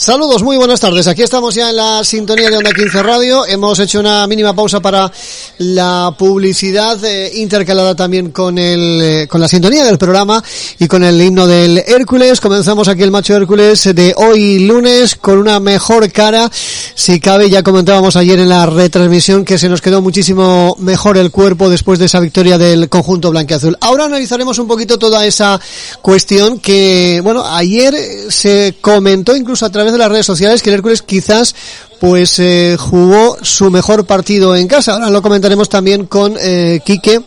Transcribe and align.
Saludos, 0.00 0.44
muy 0.44 0.56
buenas 0.56 0.78
tardes. 0.78 1.08
Aquí 1.08 1.24
estamos 1.24 1.56
ya 1.56 1.70
en 1.70 1.76
la 1.76 2.04
sintonía 2.04 2.48
de 2.50 2.56
Onda 2.56 2.70
15 2.72 3.02
Radio. 3.02 3.44
Hemos 3.44 3.80
hecho 3.80 3.98
una 3.98 4.28
mínima 4.28 4.54
pausa 4.54 4.78
para 4.78 5.10
la 5.58 6.14
publicidad 6.16 7.04
eh, 7.04 7.32
intercalada 7.34 7.96
también 7.96 8.30
con 8.30 8.58
el 8.58 9.00
eh, 9.02 9.26
con 9.26 9.40
la 9.40 9.48
sintonía 9.48 9.84
del 9.84 9.98
programa 9.98 10.40
y 10.78 10.86
con 10.86 11.02
el 11.02 11.20
himno 11.20 11.48
del 11.48 11.78
Hércules. 11.78 12.40
Comenzamos 12.40 12.86
aquí 12.86 13.02
el 13.02 13.10
macho 13.10 13.34
Hércules 13.34 13.92
de 13.92 14.14
hoy 14.16 14.60
lunes 14.60 15.16
con 15.16 15.36
una 15.36 15.58
mejor 15.58 16.12
cara. 16.12 16.48
Si 16.94 17.18
cabe, 17.18 17.50
ya 17.50 17.64
comentábamos 17.64 18.14
ayer 18.14 18.38
en 18.38 18.50
la 18.50 18.66
retransmisión 18.66 19.44
que 19.44 19.58
se 19.58 19.68
nos 19.68 19.82
quedó 19.82 20.00
muchísimo 20.00 20.76
mejor 20.78 21.18
el 21.18 21.32
cuerpo 21.32 21.68
después 21.68 21.98
de 21.98 22.04
esa 22.04 22.20
victoria 22.20 22.56
del 22.56 22.88
conjunto 22.88 23.32
blanqueazul. 23.32 23.76
Ahora 23.80 24.04
analizaremos 24.04 24.60
un 24.60 24.68
poquito 24.68 24.96
toda 24.96 25.26
esa 25.26 25.60
cuestión 26.02 26.60
que, 26.60 27.20
bueno, 27.24 27.44
ayer 27.44 27.96
se 28.30 28.76
comentó 28.80 29.34
incluso 29.34 29.66
a 29.66 29.70
través 29.70 29.87
de 29.92 29.98
las 29.98 30.08
redes 30.08 30.26
sociales 30.26 30.62
que 30.62 30.70
el 30.70 30.76
Hércules 30.76 31.02
quizás 31.02 31.54
pues 32.00 32.38
eh, 32.38 32.76
jugó 32.78 33.36
su 33.42 33.70
mejor 33.70 34.06
partido 34.06 34.54
en 34.54 34.68
casa. 34.68 34.94
Ahora 34.94 35.10
lo 35.10 35.22
comentaremos 35.22 35.68
también 35.68 36.06
con 36.06 36.36
eh, 36.40 36.80
Quique 36.84 37.20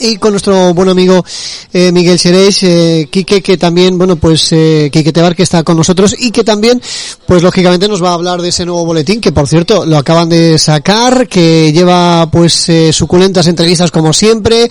y 0.00 0.16
con 0.16 0.32
nuestro 0.32 0.74
buen 0.74 0.88
amigo 0.88 1.24
eh, 1.72 1.92
Miguel 1.92 2.18
Xerés, 2.18 2.62
eh, 2.62 3.08
Quique, 3.10 3.42
que 3.42 3.56
también, 3.56 3.98
bueno, 3.98 4.16
pues 4.16 4.48
eh, 4.52 4.90
Quique 4.92 5.12
Tebar, 5.12 5.36
que 5.36 5.42
está 5.42 5.62
con 5.62 5.76
nosotros 5.76 6.14
y 6.18 6.30
que 6.30 6.44
también, 6.44 6.80
pues 7.26 7.42
lógicamente 7.42 7.88
nos 7.88 8.02
va 8.02 8.10
a 8.10 8.14
hablar 8.14 8.42
de 8.42 8.48
ese 8.48 8.64
nuevo 8.64 8.84
boletín, 8.84 9.20
que 9.20 9.32
por 9.32 9.46
cierto 9.46 9.84
lo 9.86 9.96
acaban 9.96 10.28
de 10.28 10.58
sacar, 10.58 11.28
que 11.28 11.72
lleva 11.72 12.28
pues 12.30 12.68
eh, 12.68 12.92
suculentas 12.92 13.46
entrevistas 13.46 13.90
como 13.90 14.12
siempre 14.12 14.70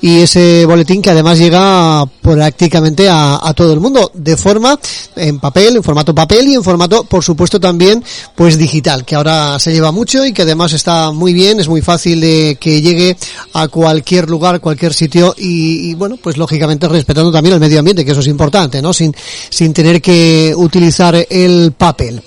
y 0.00 0.20
ese 0.20 0.64
boletín 0.66 1.02
que 1.02 1.10
además 1.10 1.38
llega 1.38 2.04
prácticamente 2.20 3.08
a, 3.08 3.40
a 3.42 3.54
todo 3.54 3.72
el 3.72 3.80
mundo, 3.80 4.10
de 4.14 4.36
forma 4.36 4.78
en 5.16 5.38
papel, 5.38 5.76
en 5.76 5.82
formato 5.82 6.14
papel 6.14 6.48
y 6.48 6.54
en 6.54 6.64
formato, 6.64 7.04
por 7.04 7.22
supuesto, 7.22 7.60
también 7.60 8.02
pues 8.34 8.58
digital, 8.58 9.04
que 9.04 9.14
ahora 9.14 9.58
se 9.58 9.72
lleva 9.72 9.92
mucho 9.92 10.24
y 10.24 10.32
que 10.32 10.42
además 10.42 10.72
está 10.72 11.12
muy 11.12 11.32
bien, 11.32 11.60
es 11.60 11.68
muy 11.68 11.82
fácil 11.82 12.20
de 12.20 12.58
que 12.60 12.82
llegue 12.82 13.16
a 13.52 13.68
cualquier 13.68 14.28
lugar 14.28 14.55
cualquier 14.58 14.92
sitio 14.92 15.34
y, 15.36 15.90
y, 15.90 15.94
bueno, 15.94 16.16
pues 16.22 16.36
lógicamente 16.36 16.88
respetando 16.88 17.30
también 17.32 17.54
el 17.54 17.60
medio 17.60 17.78
ambiente, 17.78 18.04
que 18.04 18.12
eso 18.12 18.20
es 18.20 18.26
importante, 18.26 18.80
¿no? 18.82 18.92
Sin, 18.92 19.14
sin 19.50 19.72
tener 19.72 20.00
que 20.00 20.52
utilizar 20.56 21.14
el 21.28 21.72
papel. 21.72 22.22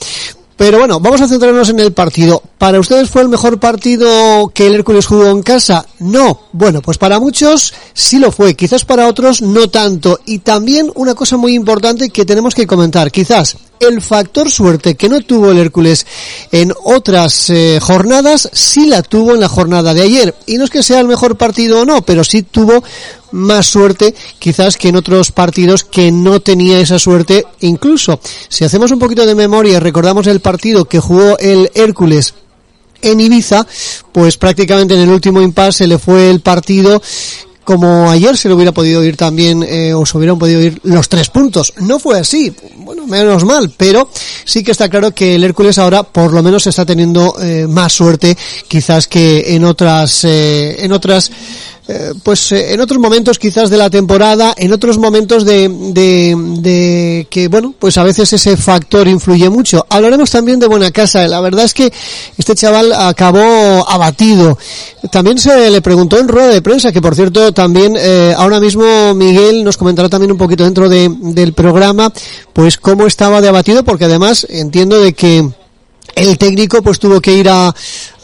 Pero 0.59 0.77
bueno, 0.77 0.99
vamos 0.99 1.21
a 1.21 1.27
centrarnos 1.29 1.69
en 1.69 1.79
el 1.79 1.93
partido. 1.93 2.43
¿Para 2.57 2.81
ustedes 2.81 3.09
fue 3.09 3.21
el 3.21 3.29
mejor 3.29 3.61
partido 3.61 4.51
que 4.53 4.67
el 4.67 4.75
Hércules 4.75 5.05
jugó 5.05 5.27
en 5.27 5.41
casa? 5.41 5.85
No. 5.99 6.39
Bueno, 6.53 6.81
pues 6.81 6.97
para 6.97 7.19
muchos 7.19 7.73
sí 7.93 8.19
lo 8.19 8.31
fue. 8.31 8.55
Quizás 8.55 8.85
para 8.85 9.07
otros 9.07 9.41
no 9.41 9.69
tanto. 9.69 10.19
Y 10.25 10.39
también 10.39 10.91
una 10.95 11.13
cosa 11.13 11.37
muy 11.37 11.53
importante 11.53 12.09
que 12.09 12.25
tenemos 12.25 12.55
que 12.55 12.65
comentar. 12.65 13.11
Quizás 13.11 13.57
el 13.79 14.01
factor 14.01 14.49
suerte 14.49 14.95
que 14.95 15.09
no 15.09 15.21
tuvo 15.21 15.51
el 15.51 15.57
Hércules 15.57 16.05
en 16.51 16.73
otras 16.83 17.49
eh, 17.49 17.79
jornadas, 17.81 18.49
sí 18.51 18.87
la 18.87 19.01
tuvo 19.01 19.33
en 19.33 19.41
la 19.41 19.49
jornada 19.49 19.93
de 19.93 20.01
ayer. 20.01 20.35
Y 20.45 20.57
no 20.57 20.63
es 20.63 20.69
que 20.69 20.83
sea 20.83 20.99
el 20.99 21.07
mejor 21.07 21.37
partido 21.37 21.81
o 21.81 21.85
no, 21.85 22.01
pero 22.01 22.23
sí 22.23 22.43
tuvo 22.43 22.83
más 23.31 23.67
suerte 23.67 24.15
quizás 24.39 24.75
que 24.75 24.89
en 24.89 24.95
otros 24.95 25.31
partidos 25.31 25.83
que 25.83 26.11
no 26.11 26.39
tenía 26.39 26.79
esa 26.79 26.99
suerte. 26.99 27.45
Incluso, 27.59 28.19
si 28.47 28.63
hacemos 28.63 28.91
un 28.91 28.99
poquito 28.99 29.25
de 29.25 29.35
memoria 29.35 29.79
recordamos 29.79 30.27
el 30.27 30.39
partido 30.39 30.85
que 30.85 30.99
jugó 30.99 31.37
el 31.39 31.69
Hércules 31.73 32.33
en 33.01 33.19
Ibiza, 33.19 33.65
pues 34.11 34.37
prácticamente 34.37 34.93
en 34.93 35.01
el 35.01 35.09
último 35.09 35.41
impasse 35.41 35.79
se 35.79 35.87
le 35.87 35.97
fue 35.97 36.29
el 36.29 36.41
partido. 36.41 37.01
Como 37.63 38.09
ayer 38.09 38.35
se 38.35 38.47
le 38.47 38.55
hubiera 38.55 38.71
podido 38.71 39.03
ir 39.03 39.15
también, 39.15 39.61
eh, 39.61 39.93
o 39.93 40.03
se 40.03 40.17
hubieran 40.17 40.39
podido 40.39 40.59
ir 40.59 40.79
los 40.83 41.07
tres 41.07 41.29
puntos. 41.29 41.73
No 41.81 41.99
fue 41.99 42.17
así, 42.17 42.51
bueno, 42.77 43.05
menos 43.05 43.43
mal, 43.45 43.71
pero 43.77 44.09
sí 44.43 44.63
que 44.63 44.71
está 44.71 44.89
claro 44.89 45.11
que 45.11 45.35
el 45.35 45.43
Hércules 45.43 45.77
ahora 45.77 46.01
por 46.01 46.33
lo 46.33 46.41
menos 46.41 46.65
está 46.65 46.83
teniendo 46.83 47.35
eh, 47.39 47.67
más 47.69 47.93
suerte 47.93 48.35
quizás 48.67 49.07
que 49.07 49.55
en 49.55 49.65
otras, 49.65 50.23
eh, 50.23 50.83
en 50.83 50.91
otras 50.91 51.31
eh, 51.91 52.13
pues 52.21 52.51
eh, 52.51 52.73
en 52.73 52.81
otros 52.81 52.99
momentos 52.99 53.39
quizás 53.39 53.71
de 53.71 53.77
la 53.77 53.89
temporada, 53.89 54.53
en 54.55 54.71
otros 54.71 54.99
momentos 54.99 55.43
de, 55.43 55.67
de, 55.67 56.35
de, 56.59 57.27
que, 57.31 57.47
bueno, 57.47 57.73
pues 57.79 57.97
a 57.97 58.03
veces 58.03 58.31
ese 58.31 58.55
factor 58.57 59.07
influye 59.07 59.49
mucho. 59.49 59.83
Hablaremos 59.89 60.29
también 60.29 60.59
de 60.59 60.67
Buena 60.67 60.91
Casa. 60.91 61.27
La 61.27 61.41
verdad 61.41 61.65
es 61.65 61.73
que 61.73 61.91
este 62.37 62.53
chaval 62.53 62.93
acabó 62.93 63.89
abatido. 63.89 64.55
También 65.11 65.39
se 65.39 65.71
le 65.71 65.81
preguntó 65.81 66.19
en 66.19 66.27
rueda 66.27 66.49
de 66.49 66.61
prensa, 66.61 66.91
que 66.91 67.01
por 67.01 67.15
cierto 67.15 67.51
también 67.53 67.95
eh, 67.97 68.35
ahora 68.37 68.59
mismo 68.59 69.15
Miguel 69.15 69.63
nos 69.63 69.77
comentará 69.77 70.09
también 70.09 70.31
un 70.31 70.37
poquito 70.37 70.65
dentro 70.65 70.89
de, 70.89 71.09
del 71.09 71.53
programa, 71.53 72.13
pues 72.53 72.77
cómo 72.77 73.07
estaba 73.07 73.41
de 73.41 73.49
abatido, 73.49 73.83
porque 73.83 74.05
además 74.05 74.45
entiendo 74.47 75.01
de 75.01 75.13
que 75.13 75.49
el 76.15 76.37
técnico 76.37 76.81
pues 76.81 76.99
tuvo 76.99 77.21
que 77.21 77.33
ir 77.33 77.49
a, 77.49 77.73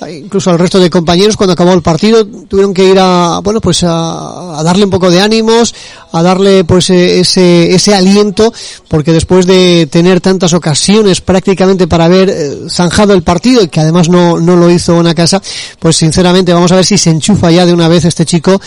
incluso 0.09 0.49
al 0.49 0.59
resto 0.59 0.79
de 0.79 0.89
compañeros 0.89 1.37
cuando 1.37 1.53
acabó 1.53 1.73
el 1.73 1.81
partido 1.81 2.25
tuvieron 2.25 2.73
que 2.73 2.85
ir 2.85 2.97
a 2.99 3.39
bueno 3.43 3.61
pues 3.61 3.83
a, 3.83 4.59
a, 4.59 4.63
darle 4.63 4.85
un 4.85 4.89
poco 4.89 5.09
de 5.09 5.21
ánimos 5.21 5.73
a 6.11 6.21
darle 6.21 6.63
pues 6.63 6.89
e, 6.89 7.19
ese 7.19 7.73
ese 7.73 7.95
aliento 7.95 8.53
porque 8.87 9.11
después 9.11 9.45
de 9.45 9.87
tener 9.89 10.21
tantas 10.21 10.53
ocasiones 10.53 11.21
prácticamente 11.21 11.87
para 11.87 12.05
haber 12.05 12.29
eh, 12.29 12.57
zanjado 12.69 13.13
el 13.13 13.23
partido 13.23 13.61
y 13.61 13.67
que 13.67 13.79
además 13.79 14.09
no 14.09 14.39
no 14.39 14.55
lo 14.55 14.69
hizo 14.69 14.95
una 14.95 15.15
casa 15.15 15.41
pues 15.79 15.95
sinceramente 15.95 16.53
vamos 16.53 16.71
a 16.71 16.75
ver 16.75 16.85
si 16.85 16.97
se 16.97 17.09
enchufa 17.09 17.51
ya 17.51 17.65
de 17.65 17.73
una 17.73 17.87
vez 17.87 18.05
este 18.05 18.25
chico 18.25 18.59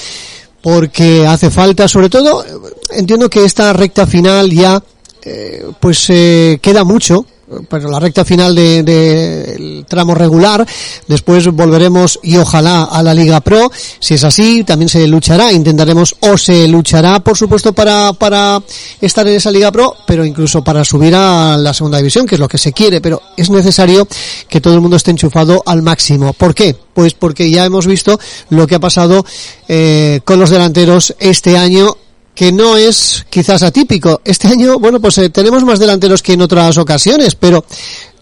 porque 0.62 1.26
hace 1.26 1.50
falta 1.50 1.88
sobre 1.88 2.08
todo 2.08 2.44
entiendo 2.90 3.28
que 3.28 3.44
esta 3.44 3.72
recta 3.72 4.06
final 4.06 4.50
ya 4.50 4.82
eh, 5.22 5.64
pues 5.80 6.06
eh, 6.08 6.58
queda 6.62 6.84
mucho 6.84 7.26
pero 7.68 7.90
la 7.90 8.00
recta 8.00 8.24
final 8.24 8.54
del 8.54 8.84
de, 8.84 9.56
de 9.56 9.84
tramo 9.88 10.14
regular. 10.14 10.66
Después 11.06 11.46
volveremos 11.48 12.18
y 12.22 12.36
ojalá 12.36 12.84
a 12.84 13.02
la 13.02 13.14
Liga 13.14 13.40
Pro. 13.40 13.70
Si 13.98 14.14
es 14.14 14.24
así, 14.24 14.64
también 14.64 14.88
se 14.88 15.06
luchará, 15.08 15.52
intentaremos 15.52 16.14
o 16.20 16.36
se 16.36 16.68
luchará, 16.68 17.20
por 17.20 17.36
supuesto, 17.36 17.72
para, 17.72 18.12
para 18.12 18.62
estar 19.00 19.26
en 19.26 19.34
esa 19.34 19.50
Liga 19.50 19.72
Pro, 19.72 19.94
pero 20.06 20.24
incluso 20.24 20.62
para 20.62 20.84
subir 20.84 21.14
a 21.14 21.56
la 21.56 21.74
segunda 21.74 21.98
división, 21.98 22.26
que 22.26 22.34
es 22.34 22.40
lo 22.40 22.48
que 22.48 22.58
se 22.58 22.72
quiere, 22.72 23.00
pero 23.00 23.22
es 23.36 23.50
necesario 23.50 24.06
que 24.48 24.60
todo 24.60 24.74
el 24.74 24.80
mundo 24.80 24.96
esté 24.96 25.10
enchufado 25.10 25.62
al 25.66 25.82
máximo. 25.82 26.32
¿Por 26.32 26.54
qué? 26.54 26.76
Pues 26.94 27.14
porque 27.14 27.50
ya 27.50 27.64
hemos 27.64 27.86
visto 27.86 28.18
lo 28.50 28.66
que 28.66 28.74
ha 28.74 28.80
pasado 28.80 29.24
eh, 29.68 30.20
con 30.24 30.40
los 30.40 30.50
delanteros 30.50 31.14
este 31.18 31.56
año 31.56 31.96
que 32.38 32.52
no 32.52 32.76
es 32.76 33.26
quizás 33.30 33.64
atípico. 33.64 34.20
Este 34.24 34.46
año, 34.46 34.78
bueno, 34.78 35.00
pues 35.00 35.18
eh, 35.18 35.28
tenemos 35.28 35.64
más 35.64 35.80
delanteros 35.80 36.22
que 36.22 36.34
en 36.34 36.40
otras 36.40 36.78
ocasiones, 36.78 37.34
pero 37.34 37.64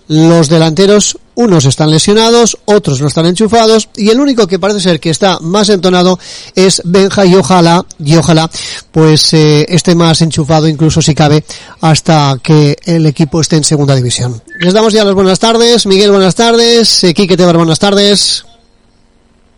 los 0.09 0.49
delanteros, 0.49 1.19
unos 1.34 1.66
están 1.66 1.91
lesionados, 1.91 2.56
otros 2.65 2.99
no 3.03 3.09
están 3.09 3.27
enchufados, 3.27 3.91
y 3.94 4.09
el 4.09 4.19
único 4.19 4.47
que 4.47 4.59
parece 4.59 4.81
ser 4.81 5.00
que 5.00 5.10
está 5.10 5.38
más 5.41 5.69
entonado 5.69 6.19
es 6.54 6.81
Benja, 6.87 7.27
y 7.27 7.34
ojalá, 7.34 7.84
y 8.03 8.16
ojalá, 8.16 8.49
pues 8.91 9.34
eh, 9.34 9.66
esté 9.69 9.94
más 9.94 10.22
enchufado, 10.22 10.66
incluso 10.66 11.03
si 11.03 11.15
cabe, 11.15 11.44
hasta 11.83 12.38
que 12.43 12.75
el 12.87 13.04
equipo 13.04 13.43
esté 13.43 13.56
en 13.56 13.65
segunda 13.65 13.94
división. 13.94 14.43
Les 14.60 14.72
damos 14.72 14.94
ya 14.94 15.04
las 15.04 15.12
buenas 15.12 15.41
tardes, 15.41 15.84
Miguel, 15.84 16.10
buenas 16.10 16.34
tardes, 16.34 17.04
eh, 17.04 17.12
Quique 17.12 17.37
Tebar, 17.37 17.59
buenas 17.59 17.78
tardes. 17.78 18.47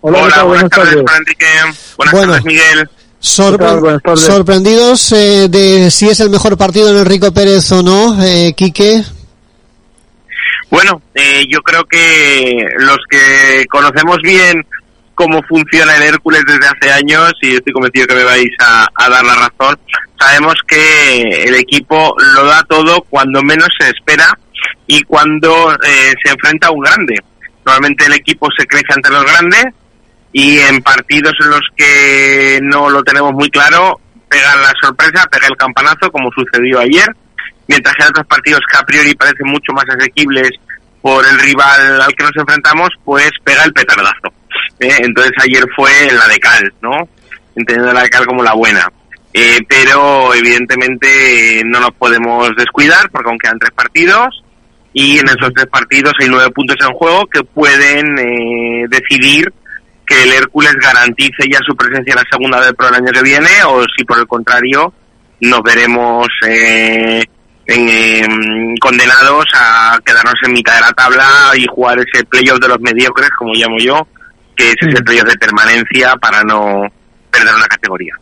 Hola, 0.00 0.18
Hola 0.18 0.42
buenas, 0.42 0.44
buenas, 0.44 0.70
tardes, 0.70 1.04
tardes 1.04 1.96
Buenas 1.96 2.12
bueno, 2.12 2.32
tardes, 2.32 2.44
Miguel. 2.44 2.88
Sorpre 3.20 3.98
sorprendidos 4.16 5.12
eh, 5.12 5.48
de 5.48 5.90
si 5.90 6.08
es 6.08 6.20
el 6.20 6.30
mejor 6.30 6.56
partido 6.56 6.92
de 6.92 7.00
Enrico 7.00 7.32
Pérez 7.32 7.70
o 7.72 7.82
no, 7.82 8.22
eh, 8.22 8.54
Quique. 8.56 9.02
Bueno, 10.70 11.02
eh, 11.14 11.44
yo 11.48 11.60
creo 11.62 11.84
que 11.84 12.64
los 12.78 12.98
que 13.08 13.66
conocemos 13.68 14.18
bien 14.22 14.64
cómo 15.14 15.42
funciona 15.48 15.96
el 15.96 16.02
Hércules 16.04 16.42
desde 16.46 16.68
hace 16.68 16.92
años, 16.92 17.32
y 17.42 17.56
estoy 17.56 17.72
convencido 17.72 18.06
que 18.06 18.14
me 18.14 18.22
vais 18.24 18.50
a, 18.60 18.86
a 18.94 19.08
dar 19.08 19.24
la 19.24 19.34
razón, 19.34 19.76
sabemos 20.16 20.54
que 20.66 21.44
el 21.44 21.56
equipo 21.56 22.14
lo 22.34 22.44
da 22.44 22.62
todo 22.68 23.02
cuando 23.10 23.42
menos 23.42 23.68
se 23.80 23.90
espera 23.90 24.38
y 24.86 25.02
cuando 25.02 25.72
eh, 25.72 26.14
se 26.22 26.30
enfrenta 26.30 26.68
a 26.68 26.70
un 26.70 26.80
grande. 26.80 27.14
Normalmente 27.66 28.06
el 28.06 28.12
equipo 28.12 28.46
se 28.56 28.66
crece 28.66 28.86
ante 28.94 29.10
los 29.10 29.24
grandes 29.24 29.64
y 30.32 30.58
en 30.58 30.82
partidos 30.82 31.34
en 31.40 31.50
los 31.50 31.62
que 31.76 32.60
no 32.62 32.90
lo 32.90 33.02
tenemos 33.02 33.32
muy 33.32 33.50
claro, 33.50 34.00
pega 34.28 34.56
la 34.56 34.72
sorpresa, 34.80 35.26
pega 35.30 35.46
el 35.46 35.56
campanazo, 35.56 36.10
como 36.12 36.30
sucedió 36.32 36.80
ayer, 36.80 37.06
mientras 37.66 37.94
que 37.94 38.02
en 38.02 38.08
otros 38.10 38.26
partidos 38.26 38.60
que 38.70 38.78
a 38.78 38.82
priori 38.82 39.14
parecen 39.14 39.48
mucho 39.48 39.72
más 39.72 39.84
asequibles 39.88 40.50
por 41.00 41.26
el 41.26 41.38
rival 41.38 42.02
al 42.02 42.14
que 42.14 42.24
nos 42.24 42.36
enfrentamos, 42.36 42.90
pues 43.04 43.30
pega 43.44 43.64
el 43.64 43.72
petardazo. 43.72 44.32
¿eh? 44.80 44.96
Entonces 45.00 45.32
ayer 45.42 45.64
fue 45.74 45.90
la 46.12 46.26
de 46.28 46.38
cal, 46.38 46.72
¿no? 46.82 47.08
Entendiendo 47.54 47.92
la 47.92 48.02
de 48.02 48.10
cal 48.10 48.26
como 48.26 48.42
la 48.42 48.54
buena. 48.54 48.90
Eh, 49.34 49.60
pero 49.68 50.34
evidentemente 50.34 51.62
no 51.64 51.80
nos 51.80 51.92
podemos 51.92 52.50
descuidar 52.56 53.10
porque 53.10 53.28
aún 53.28 53.38
quedan 53.38 53.58
tres 53.58 53.72
partidos 53.72 54.42
y 54.92 55.18
en 55.18 55.28
esos 55.28 55.52
tres 55.54 55.66
partidos 55.66 56.14
hay 56.18 56.28
nueve 56.28 56.50
puntos 56.50 56.76
en 56.80 56.92
juego 56.94 57.26
que 57.26 57.44
pueden 57.44 58.18
eh, 58.18 58.86
decidir 58.88 59.52
que 60.08 60.22
el 60.22 60.32
Hércules 60.32 60.72
garantice 60.80 61.44
ya 61.50 61.58
su 61.66 61.76
presencia 61.76 62.12
en 62.12 62.16
la 62.16 62.30
segunda 62.30 62.64
del 62.64 62.74
Pro 62.74 62.88
el 62.88 62.94
año 62.94 63.12
que 63.12 63.22
viene 63.22 63.48
o 63.66 63.82
si 63.96 64.04
por 64.04 64.18
el 64.18 64.26
contrario 64.26 64.92
nos 65.40 65.62
veremos 65.62 66.26
eh, 66.46 67.22
em, 67.66 68.76
condenados 68.80 69.44
a 69.54 69.98
quedarnos 70.04 70.34
en 70.46 70.52
mitad 70.52 70.74
de 70.74 70.80
la 70.80 70.92
tabla 70.92 71.26
y 71.56 71.66
jugar 71.66 71.98
ese 71.98 72.24
playoff 72.24 72.58
de 72.58 72.68
los 72.68 72.80
mediocres, 72.80 73.30
como 73.38 73.52
llamo 73.54 73.76
yo, 73.78 74.06
que 74.56 74.70
es 74.70 74.76
ese 74.80 75.02
playoff 75.02 75.28
de 75.28 75.38
permanencia 75.38 76.14
para 76.16 76.42
no 76.42 76.82
perder 77.30 77.54
una 77.54 77.66
categoría. 77.66 78.14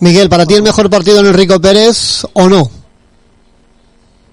Miguel, 0.00 0.28
¿para 0.28 0.46
ti 0.46 0.54
el 0.54 0.62
mejor 0.62 0.88
partido 0.88 1.20
en 1.20 1.26
Enrico 1.26 1.60
Pérez 1.60 2.24
o 2.34 2.48
no? 2.48 2.70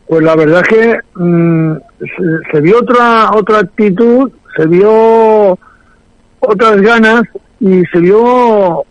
Pues 0.07 0.23
la 0.23 0.35
verdad 0.35 0.61
es 0.61 0.67
que 0.69 0.99
mm, 1.15 1.73
se, 2.51 2.61
vio 2.61 2.79
otra 2.79 3.31
otra 3.33 3.59
actitud, 3.59 4.31
se 4.55 4.65
vio 4.67 5.57
otras 6.39 6.81
ganas 6.81 7.23
y 7.59 7.83
se 7.85 7.99
vio 7.99 8.83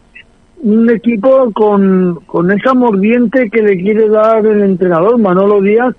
un 0.63 0.91
equipo 0.91 1.53
con, 1.53 2.21
con 2.27 2.51
esa 2.51 2.75
mordiente 2.75 3.51
que 3.51 3.63
le 3.63 3.77
quiere 3.77 4.09
dar 4.09 4.45
el 4.47 4.63
entrenador 4.63 5.19
Manolo 5.19 5.61
Díaz. 5.61 5.95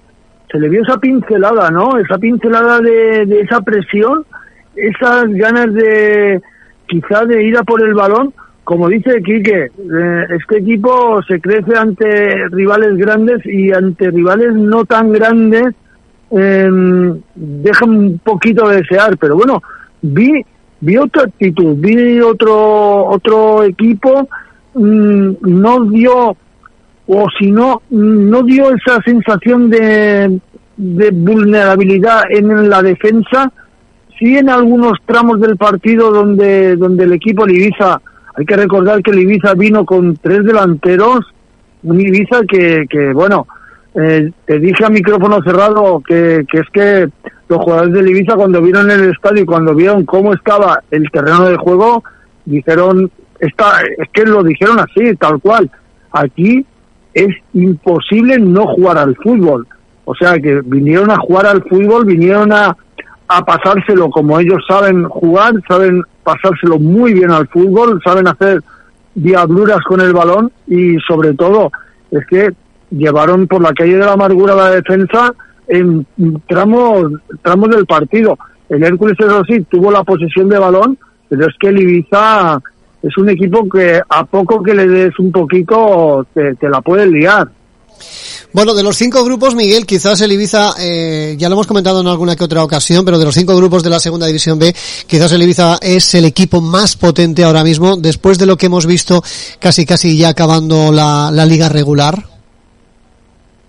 Se 0.51 0.59
le 0.59 0.69
vio 0.69 0.81
esa 0.81 0.97
pincelada, 0.97 1.69
¿no? 1.71 1.97
Esa 1.97 2.17
pincelada 2.17 2.79
de, 2.79 3.41
esa 3.41 3.61
presión, 3.61 4.25
esas 4.75 5.29
ganas 5.29 5.73
de 5.73 6.41
quizá 6.87 7.25
de 7.25 7.43
ir 7.43 7.57
a 7.57 7.63
por 7.63 7.81
el 7.81 7.93
balón 7.93 8.33
como 8.63 8.89
dice 8.89 9.21
Quique, 9.23 9.63
eh, 9.63 10.25
este 10.37 10.57
equipo 10.57 11.21
se 11.25 11.39
crece 11.39 11.77
ante 11.77 12.49
rivales 12.49 12.97
grandes 12.97 13.45
y 13.45 13.71
ante 13.71 14.11
rivales 14.11 14.53
no 14.55 14.83
tan 14.83 15.13
grandes 15.13 15.73
eh, 16.31 16.69
deja 17.33 17.85
un 17.85 18.19
poquito 18.19 18.67
de 18.67 18.81
desear, 18.81 19.17
pero 19.17 19.37
bueno, 19.37 19.63
vi 20.01 20.45
vi 20.81 20.97
otra 20.97 21.23
actitud, 21.23 21.75
vi 21.77 22.19
otro 22.21 23.05
otro 23.05 23.63
equipo 23.63 24.27
mm, 24.73 25.31
no 25.41 25.85
dio 25.85 26.35
o 27.07 27.25
si 27.37 27.51
no 27.51 27.81
no 27.89 28.43
dio 28.43 28.69
esa 28.71 29.01
sensación 29.03 29.69
de, 29.69 30.39
de 30.75 31.11
vulnerabilidad 31.11 32.23
en 32.29 32.69
la 32.69 32.81
defensa, 32.81 33.51
sí 34.19 34.37
en 34.37 34.49
algunos 34.49 34.99
tramos 35.05 35.39
del 35.39 35.57
partido 35.57 36.11
donde 36.11 36.75
donde 36.75 37.05
el 37.05 37.13
equipo 37.13 37.45
de 37.45 37.53
Ibiza 37.53 38.01
hay 38.35 38.45
que 38.45 38.55
recordar 38.55 39.01
que 39.01 39.11
el 39.11 39.19
Ibiza 39.19 39.55
vino 39.55 39.83
con 39.83 40.15
tres 40.17 40.43
delanteros, 40.43 41.21
un 41.81 41.99
Ibiza 41.99 42.41
que, 42.47 42.85
que 42.87 43.11
bueno, 43.11 43.47
eh, 43.95 44.31
te 44.45 44.59
dije 44.59 44.85
a 44.85 44.89
micrófono 44.89 45.41
cerrado 45.41 46.03
que, 46.07 46.45
que 46.47 46.59
es 46.59 46.69
que 46.71 47.09
los 47.49 47.59
jugadores 47.59 47.93
del 47.93 48.09
Ibiza 48.09 48.35
cuando 48.35 48.61
vieron 48.61 48.91
el 48.91 49.11
estadio 49.11 49.43
y 49.43 49.45
cuando 49.45 49.73
vieron 49.73 50.05
cómo 50.05 50.33
estaba 50.33 50.81
el 50.91 51.09
terreno 51.11 51.45
de 51.45 51.55
juego, 51.57 52.03
dijeron, 52.45 53.09
está, 53.39 53.81
es 53.97 54.09
que 54.11 54.25
lo 54.25 54.43
dijeron 54.43 54.79
así, 54.79 55.15
tal 55.15 55.39
cual, 55.39 55.69
aquí 56.11 56.65
es 57.13 57.35
imposible 57.53 58.37
no 58.39 58.65
jugar 58.67 58.97
al 58.97 59.15
fútbol. 59.15 59.67
O 60.05 60.15
sea 60.15 60.37
que 60.39 60.61
vinieron 60.65 61.11
a 61.11 61.17
jugar 61.17 61.47
al 61.47 61.63
fútbol, 61.63 62.05
vinieron 62.05 62.51
a, 62.51 62.75
a 63.27 63.45
pasárselo 63.45 64.09
como 64.09 64.39
ellos 64.39 64.63
saben 64.67 65.03
jugar, 65.05 65.53
saben 65.67 66.01
pasárselo 66.23 66.79
muy 66.79 67.13
bien 67.13 67.31
al 67.31 67.47
fútbol, 67.47 68.01
saben 68.03 68.27
hacer 68.27 68.61
diabluras 69.15 69.79
con 69.87 69.99
el 69.99 70.13
balón 70.13 70.51
y 70.67 70.97
sobre 71.07 71.33
todo 71.33 71.71
es 72.11 72.25
que 72.27 72.51
llevaron 72.91 73.47
por 73.47 73.61
la 73.61 73.73
calle 73.73 73.97
de 73.97 74.05
la 74.05 74.13
amargura 74.13 74.55
la 74.55 74.69
defensa 74.69 75.33
en 75.67 76.05
tramos, 76.47 77.11
tramos 77.41 77.69
del 77.69 77.85
partido. 77.85 78.37
El 78.69 78.83
Hércules, 78.83 79.17
eso 79.19 79.43
sí, 79.45 79.65
tuvo 79.69 79.91
la 79.91 80.03
posesión 80.03 80.49
de 80.49 80.59
balón, 80.59 80.97
pero 81.29 81.47
es 81.47 81.55
que 81.59 81.67
el 81.67 81.81
Ibiza 81.81 82.61
es 83.01 83.17
un 83.17 83.29
equipo 83.29 83.67
que 83.69 84.01
a 84.07 84.25
poco 84.25 84.61
que 84.61 84.73
le 84.73 84.87
des 84.87 85.17
un 85.19 85.31
poquito 85.31 86.25
te, 86.33 86.55
te 86.55 86.69
la 86.69 86.81
puede 86.81 87.07
liar. 87.07 87.47
Bueno, 88.53 88.73
de 88.73 88.83
los 88.83 88.95
cinco 88.95 89.23
grupos, 89.23 89.55
Miguel, 89.55 89.85
quizás 89.85 90.21
el 90.21 90.31
Ibiza, 90.31 90.73
eh, 90.79 91.35
ya 91.37 91.49
lo 91.49 91.55
hemos 91.55 91.67
comentado 91.67 92.01
en 92.01 92.07
alguna 92.07 92.35
que 92.35 92.43
otra 92.43 92.63
ocasión, 92.63 93.03
pero 93.03 93.19
de 93.19 93.25
los 93.25 93.35
cinco 93.35 93.55
grupos 93.55 93.83
de 93.83 93.89
la 93.89 93.99
segunda 93.99 94.25
división 94.25 94.57
B, 94.57 94.73
quizás 95.05 95.31
el 95.31 95.43
Ibiza 95.43 95.77
es 95.81 96.15
el 96.15 96.25
equipo 96.25 96.61
más 96.61 96.95
potente 96.95 97.43
ahora 97.43 97.63
mismo, 97.63 97.97
después 97.97 98.39
de 98.39 98.45
lo 98.45 98.57
que 98.57 98.67
hemos 98.67 98.85
visto 98.85 99.21
casi 99.59 99.85
casi 99.85 100.17
ya 100.17 100.29
acabando 100.29 100.91
la, 100.91 101.45
liga 101.45 101.69
regular. 101.69 102.23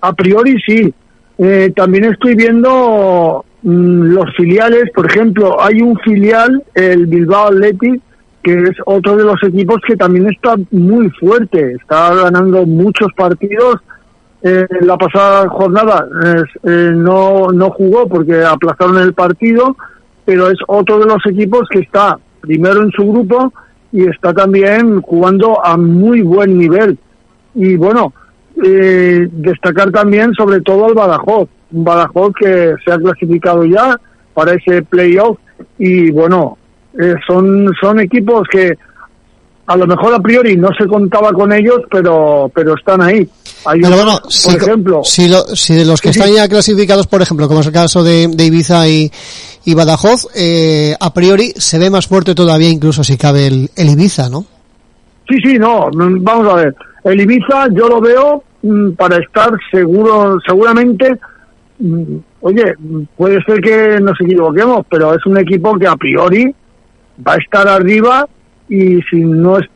A 0.01 0.13
priori 0.13 0.57
sí. 0.65 0.93
Eh, 1.39 1.73
también 1.75 2.05
estoy 2.05 2.35
viendo 2.35 3.45
mm, 3.63 4.03
los 4.13 4.35
filiales, 4.37 4.91
por 4.95 5.07
ejemplo, 5.07 5.63
hay 5.63 5.81
un 5.81 5.97
filial, 5.99 6.63
el 6.75 7.07
Bilbao 7.07 7.49
Athletic, 7.49 8.03
que 8.43 8.55
es 8.55 8.77
otro 8.87 9.17
de 9.17 9.25
los 9.25 9.43
equipos 9.45 9.79
que 9.87 9.97
también 9.97 10.29
está 10.29 10.57
muy 10.71 11.09
fuerte, 11.11 11.73
está 11.73 12.15
ganando 12.15 12.67
muchos 12.67 13.13
partidos. 13.17 13.77
Eh, 14.43 14.67
la 14.83 14.97
pasada 14.97 15.49
jornada 15.49 16.07
eh, 16.63 16.93
no, 16.95 17.49
no 17.53 17.71
jugó 17.71 18.09
porque 18.09 18.45
aplazaron 18.45 18.99
el 18.99 19.13
partido, 19.13 19.77
pero 20.25 20.49
es 20.49 20.59
otro 20.67 20.99
de 20.99 21.07
los 21.07 21.25
equipos 21.27 21.69
que 21.71 21.81
está 21.81 22.19
primero 22.41 22.83
en 22.83 22.91
su 22.93 23.11
grupo 23.13 23.53
y 23.93 24.09
está 24.09 24.33
también 24.33 25.01
jugando 25.03 25.65
a 25.65 25.77
muy 25.77 26.23
buen 26.23 26.59
nivel. 26.59 26.99
Y 27.55 27.77
bueno, 27.77 28.13
eh, 28.65 29.29
destacar 29.31 29.91
también 29.91 30.33
sobre 30.35 30.61
todo 30.61 30.87
al 30.87 30.95
Badajoz, 30.95 31.49
un 31.73 31.85
Badajoz 31.85 32.33
que 32.39 32.75
se 32.85 32.93
ha 32.93 32.99
clasificado 32.99 33.65
ya 33.65 33.99
para 34.35 34.55
ese 34.55 34.83
playoff 34.83 35.39
y 35.79 36.11
bueno, 36.11 36.59
eh, 37.01 37.15
son, 37.27 37.71
son 37.81 38.01
equipos 38.01 38.47
que 38.51 38.77
a 39.69 39.77
lo 39.77 39.87
mejor 39.87 40.15
a 40.15 40.19
priori 40.21 40.57
no 40.57 40.71
se 40.79 40.87
contaba 40.87 41.31
con 41.33 41.53
ellos, 41.53 41.83
pero, 41.91 42.51
pero 42.55 42.75
están 42.75 43.03
ahí. 43.03 43.29
Hay 43.67 43.83
pero 43.83 43.97
bueno, 43.97 44.19
por 44.23 44.33
si, 44.33 44.57
ejemplo, 44.57 45.03
si, 45.05 45.75
de 45.75 45.85
los 45.85 46.01
que 46.01 46.09
están 46.09 46.33
ya 46.33 46.49
clasificados, 46.49 47.07
por 47.07 47.21
ejemplo, 47.21 47.47
como 47.49 47.61
es 47.61 47.67
el 47.67 47.73
caso 47.73 48.03
de, 48.03 48.23
Ibiza 48.39 48.89
y, 48.89 49.13
y 49.67 49.75
Badajoz, 49.75 50.29
eh, 50.35 50.95
a 50.99 51.13
priori 51.13 51.53
se 51.57 51.79
ve 51.79 51.91
más 51.91 52.07
fuerte 52.07 52.35
todavía 52.35 52.71
incluso 52.71 53.05
si 53.05 53.19
cabe 53.19 53.47
el, 53.47 53.71
Ibiza, 53.77 54.31
¿no? 54.31 54.47
Sí, 55.29 55.37
sí, 55.45 55.59
no, 55.59 55.91
vamos 55.93 56.49
a 56.51 56.55
ver. 56.55 56.75
El 57.05 57.21
Ibiza 57.21 57.69
yo 57.73 57.89
lo 57.89 58.01
veo 58.01 58.37
mm, 58.37 58.48
para 58.97 59.17
estar 59.19 59.51
seguro, 59.71 60.39
seguramente, 60.47 61.19
mm, 61.79 62.17
oye, 62.41 62.75
puede 63.17 63.43
ser 63.45 63.61
que 63.61 64.01
nos 64.01 64.21
equivoquemos, 64.21 64.85
pero 64.91 65.15
es 65.15 65.25
un 65.27 65.39
equipo 65.39 65.79
que 65.79 65.87
a 65.87 65.97
priori 65.97 66.55
va 67.27 67.35
a 67.35 67.39
estar 67.39 67.69
arriba 67.69 68.29
y 68.69 69.01
si 69.03 69.21
no 69.21 69.59
es, 69.59 69.67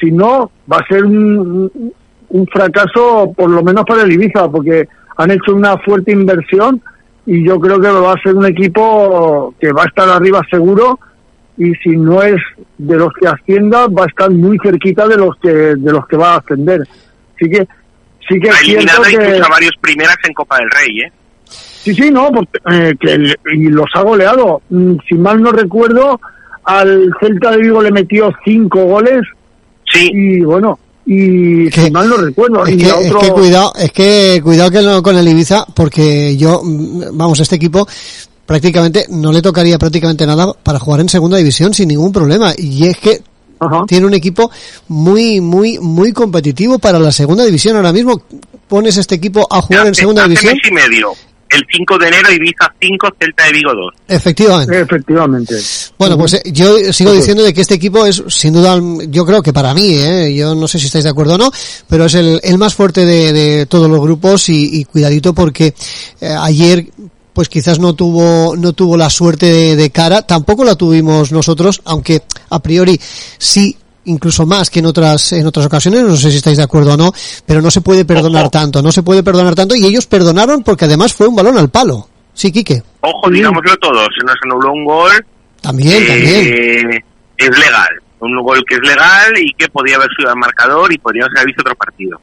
si 0.00 0.10
no 0.10 0.50
va 0.70 0.78
a 0.78 0.86
ser 0.86 1.04
un, 1.04 1.92
un 2.28 2.46
fracaso 2.46 3.32
por 3.36 3.50
lo 3.50 3.62
menos 3.62 3.84
para 3.84 4.02
el 4.02 4.12
Ibiza 4.12 4.50
porque 4.50 4.88
han 5.16 5.30
hecho 5.30 5.54
una 5.54 5.76
fuerte 5.78 6.12
inversión 6.12 6.80
y 7.26 7.44
yo 7.44 7.60
creo 7.60 7.80
que 7.80 7.88
va 7.88 8.12
a 8.12 8.22
ser 8.22 8.34
un 8.34 8.46
equipo 8.46 9.54
que 9.60 9.72
va 9.72 9.84
a 9.84 9.86
estar 9.86 10.08
arriba 10.08 10.40
seguro 10.50 10.98
y 11.56 11.74
si 11.76 11.90
no 11.90 12.22
es 12.22 12.40
de 12.78 12.96
los 12.96 13.12
que 13.12 13.28
ascienda 13.28 13.86
va 13.86 14.04
a 14.04 14.08
estar 14.08 14.30
muy 14.30 14.58
cerquita 14.58 15.06
de 15.06 15.16
los 15.16 15.36
que 15.36 15.50
de 15.50 15.92
los 15.92 16.06
que 16.06 16.16
va 16.16 16.34
a 16.34 16.38
ascender. 16.38 16.82
Así 17.36 17.50
que 17.50 17.68
sí 18.32 18.40
que 18.40 18.50
ha 18.50 18.60
eliminado 18.60 19.08
incluso 19.08 19.44
a 19.44 19.48
varios 19.48 19.72
primeras 19.80 20.16
en 20.24 20.34
Copa 20.34 20.58
del 20.58 20.70
Rey 20.70 21.00
eh 21.00 21.12
sí 21.82 21.94
sí 21.94 22.10
no 22.10 22.30
porque, 22.30 22.58
eh, 22.70 22.94
que, 22.98 23.34
y 23.54 23.68
los 23.68 23.86
ha 23.94 24.02
goleado 24.02 24.62
mm, 24.70 24.94
si 25.08 25.14
mal 25.14 25.42
no 25.42 25.52
recuerdo 25.52 26.20
al 26.64 27.10
Celta 27.20 27.50
de 27.50 27.58
Vigo 27.58 27.82
le 27.82 27.90
metió 27.90 28.30
cinco 28.44 28.84
goles. 28.84 29.22
Sí. 29.92 30.10
Y 30.12 30.40
bueno, 30.40 30.78
y 31.04 31.70
si 31.70 31.90
mal 31.90 32.08
no 32.08 32.16
recuerdo. 32.16 32.64
Es, 32.66 32.76
que, 32.76 32.92
otro... 32.92 33.20
es 33.20 33.26
que 33.26 33.32
cuidado, 33.32 33.72
es 33.78 33.92
que 33.92 34.40
cuidado 34.42 34.70
que 34.70 34.82
no 34.82 35.02
con 35.02 35.16
el 35.16 35.28
Ibiza, 35.28 35.66
porque 35.74 36.36
yo, 36.36 36.60
mm, 36.62 37.16
vamos, 37.16 37.40
este 37.40 37.56
equipo 37.56 37.86
prácticamente 38.46 39.06
no 39.08 39.32
le 39.32 39.42
tocaría 39.42 39.78
prácticamente 39.78 40.26
nada 40.26 40.52
para 40.52 40.78
jugar 40.78 41.00
en 41.00 41.08
segunda 41.08 41.36
división 41.36 41.74
sin 41.74 41.88
ningún 41.88 42.12
problema. 42.12 42.52
Y 42.56 42.86
es 42.86 42.98
que 42.98 43.20
tiene 43.86 44.06
un 44.06 44.14
equipo 44.14 44.50
muy, 44.88 45.40
muy, 45.40 45.78
muy 45.78 46.12
competitivo 46.12 46.78
para 46.78 46.98
la 46.98 47.12
segunda 47.12 47.44
división. 47.44 47.76
Ahora 47.76 47.92
mismo 47.92 48.22
pones 48.68 48.96
este 48.96 49.16
equipo 49.16 49.46
a 49.50 49.62
jugar 49.62 49.86
en 49.88 49.94
segunda 49.94 50.24
división. 50.24 50.56
y 50.68 50.72
medio 50.72 51.12
el 51.52 51.66
5 51.70 51.98
de 51.98 52.08
enero 52.08 52.32
Ibiza 52.32 52.74
5, 52.80 53.08
Celta 53.18 53.44
de 53.46 53.52
Vigo 53.52 53.72
2. 53.74 53.94
Efectivamente. 54.08 54.80
Efectivamente. 54.80 55.54
Bueno, 55.98 56.16
pues 56.16 56.34
eh, 56.34 56.42
yo 56.46 56.92
sigo 56.92 57.12
diciendo 57.12 57.42
de 57.42 57.52
que 57.52 57.60
este 57.60 57.74
equipo 57.74 58.06
es, 58.06 58.22
sin 58.28 58.54
duda, 58.54 58.80
yo 59.08 59.26
creo 59.26 59.42
que 59.42 59.52
para 59.52 59.74
mí, 59.74 59.96
eh, 59.98 60.34
yo 60.34 60.54
no 60.54 60.66
sé 60.66 60.78
si 60.78 60.86
estáis 60.86 61.04
de 61.04 61.10
acuerdo 61.10 61.34
o 61.34 61.38
no, 61.38 61.50
pero 61.88 62.06
es 62.06 62.14
el, 62.14 62.40
el 62.42 62.58
más 62.58 62.74
fuerte 62.74 63.04
de, 63.04 63.32
de 63.32 63.66
todos 63.66 63.90
los 63.90 64.00
grupos 64.00 64.48
y, 64.48 64.80
y 64.80 64.84
cuidadito 64.84 65.34
porque 65.34 65.74
eh, 66.20 66.34
ayer 66.38 66.86
pues 67.32 67.48
quizás 67.48 67.78
no 67.78 67.94
tuvo 67.94 68.56
no 68.56 68.72
tuvo 68.72 68.96
la 68.96 69.10
suerte 69.10 69.46
de, 69.46 69.76
de, 69.76 69.90
cara, 69.90 70.22
tampoco 70.22 70.64
la 70.64 70.74
tuvimos 70.74 71.32
nosotros, 71.32 71.80
aunque 71.84 72.22
a 72.50 72.58
priori 72.60 72.98
sí 73.38 73.76
incluso 74.04 74.46
más 74.46 74.70
que 74.70 74.80
en 74.80 74.86
otras 74.86 75.32
en 75.32 75.46
otras 75.46 75.66
ocasiones, 75.66 76.02
no 76.02 76.16
sé 76.16 76.30
si 76.30 76.38
estáis 76.38 76.56
de 76.56 76.64
acuerdo 76.64 76.94
o 76.94 76.96
no, 76.96 77.12
pero 77.46 77.62
no 77.62 77.70
se 77.70 77.80
puede 77.80 78.04
perdonar 78.04 78.50
tanto, 78.50 78.82
no 78.82 78.92
se 78.92 79.02
puede 79.02 79.22
perdonar 79.22 79.54
tanto 79.54 79.74
y 79.74 79.84
ellos 79.86 80.06
perdonaron 80.06 80.62
porque 80.62 80.84
además 80.84 81.14
fue 81.14 81.28
un 81.28 81.36
balón 81.36 81.58
al 81.58 81.70
palo. 81.70 82.08
Sí, 82.34 82.50
Quique. 82.50 82.82
Ojo, 83.00 83.30
digámoslo 83.30 83.76
todos, 83.76 84.08
se 84.18 84.24
nos 84.24 84.36
anuló 84.44 84.72
un 84.72 84.84
gol. 84.84 85.12
También, 85.60 86.06
también. 86.06 87.04
Es 87.36 87.58
legal, 87.58 87.88
un 88.20 88.42
gol 88.42 88.64
que 88.66 88.76
es 88.76 88.80
legal 88.82 89.32
y 89.38 89.52
que 89.54 89.68
podía 89.68 89.96
haber 89.96 90.08
sido 90.16 90.30
el 90.30 90.36
marcador 90.36 90.92
y 90.92 90.98
podríamos 90.98 91.32
haber 91.36 91.46
visto 91.46 91.62
otro 91.62 91.74
partido. 91.74 92.20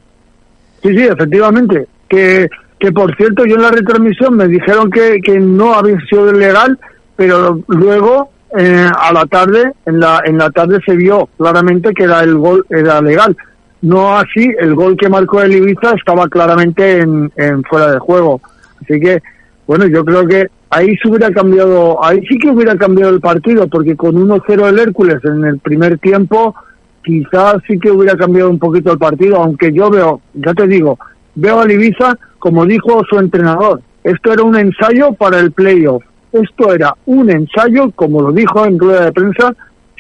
Sí, 0.82 0.90
sí, 0.90 1.04
efectivamente, 1.04 1.88
que 2.10 2.48
que 2.80 2.92
por 2.92 3.16
cierto 3.16 3.46
yo 3.46 3.56
en 3.56 3.62
la 3.62 3.72
retransmisión 3.72 4.36
me 4.36 4.48
dijeron 4.48 4.90
que, 4.90 5.20
que 5.22 5.40
no 5.40 5.74
había 5.74 6.00
sido 6.10 6.32
legal, 6.32 6.80
pero 7.16 7.60
luego 7.68 8.32
eh, 8.58 8.90
a 8.98 9.12
la 9.12 9.26
tarde, 9.26 9.74
en 9.86 10.00
la, 10.00 10.22
en 10.26 10.38
la 10.38 10.50
tarde 10.50 10.80
se 10.86 10.96
vio 10.96 11.28
claramente 11.38 11.94
que 11.94 12.06
era 12.06 12.22
el 12.22 12.36
gol 12.36 12.66
era 12.70 13.02
legal. 13.02 13.36
No 13.82 14.18
así, 14.18 14.52
el 14.60 14.76
gol 14.76 14.98
que 14.98 15.10
marcó 15.10 15.42
el 15.42 15.56
Ibiza 15.56 15.92
estaba 15.92 16.28
claramente 16.28 17.00
en, 17.00 17.32
en 17.36 17.64
fuera 17.64 17.92
de 17.92 18.00
juego. 18.00 18.42
Así 18.82 19.00
que, 19.00 19.22
bueno, 19.68 19.86
yo 19.88 20.04
creo 20.04 20.28
que 20.28 20.48
ahí 20.70 20.96
se 20.98 21.10
hubiera 21.10 21.32
cambiado, 21.32 22.04
ahí 22.04 22.22
sí 22.28 22.38
que 22.38 22.50
hubiera 22.50 22.76
cambiado 22.78 23.12
el 23.12 23.22
partido, 23.22 23.68
porque 23.68 23.96
con 23.96 24.16
1-0 24.16 24.68
el 24.68 24.80
Hércules 24.80 25.24
en 25.24 25.46
el 25.46 25.60
primer 25.60 25.98
tiempo, 26.00 26.56
quizás 27.04 27.56
sí 27.68 27.80
que 27.80 27.92
hubiera 27.92 28.18
cambiado 28.18 28.50
un 28.50 28.60
poquito 28.60 28.92
el 28.92 28.98
partido, 29.00 29.38
aunque 29.38 29.72
yo 29.72 29.90
veo, 29.90 30.22
ya 30.34 30.54
te 30.54 30.68
digo, 30.68 30.98
veo 31.36 31.60
al 31.60 31.72
Ibiza, 31.72 32.18
como 32.40 32.66
dijo 32.66 33.04
su 33.10 33.20
entrenador, 33.20 33.82
esto 34.04 34.34
era 34.34 34.44
un 34.44 34.58
ensayo 34.58 35.14
para 35.14 35.40
el 35.40 35.52
playoff. 35.52 36.04
Esto 36.32 36.74
era 36.74 36.96
un 37.06 37.30
ensayo, 37.30 37.92
como 37.92 38.22
lo 38.22 38.32
dijo 38.32 38.66
en 38.66 38.80
rueda 38.80 39.06
de 39.06 39.12
prensa, 39.12 39.54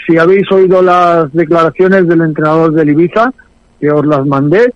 si 0.05 0.17
habéis 0.17 0.49
oído 0.51 0.81
las 0.81 1.31
declaraciones 1.33 2.07
del 2.07 2.21
entrenador 2.21 2.73
del 2.73 2.89
Ibiza, 2.89 3.31
que 3.79 3.89
os 3.91 4.05
las 4.05 4.25
mandé, 4.25 4.73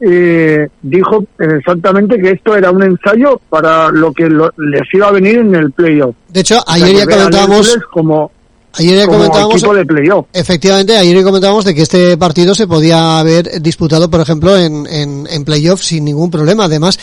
eh, 0.00 0.68
dijo 0.82 1.24
exactamente 1.38 2.18
que 2.18 2.30
esto 2.30 2.56
era 2.56 2.70
un 2.70 2.82
ensayo 2.82 3.40
para 3.50 3.90
lo 3.90 4.12
que 4.12 4.28
les 4.28 4.94
iba 4.94 5.08
a 5.08 5.12
venir 5.12 5.38
en 5.38 5.54
el 5.54 5.72
playoff. 5.72 6.14
De 6.28 6.40
hecho, 6.40 6.58
ayer 6.66 6.96
ya 6.96 7.06
comentábamos 7.06 7.78
como 7.92 8.30
Ayer 8.74 8.98
ya 8.98 9.06
comentábamos, 9.06 9.56
equipo 9.56 9.74
de 9.74 9.84
playoff. 9.84 10.26
efectivamente, 10.32 10.96
ayer 10.96 11.16
ya 11.16 11.24
comentábamos 11.24 11.64
de 11.64 11.74
que 11.74 11.82
este 11.82 12.16
partido 12.16 12.54
se 12.54 12.68
podía 12.68 13.18
haber 13.18 13.60
disputado, 13.60 14.08
por 14.08 14.20
ejemplo, 14.20 14.56
en, 14.56 14.86
en, 14.86 15.26
en 15.28 15.44
playoff 15.44 15.82
sin 15.82 16.04
ningún 16.04 16.30
problema. 16.30 16.64
Además, 16.64 16.98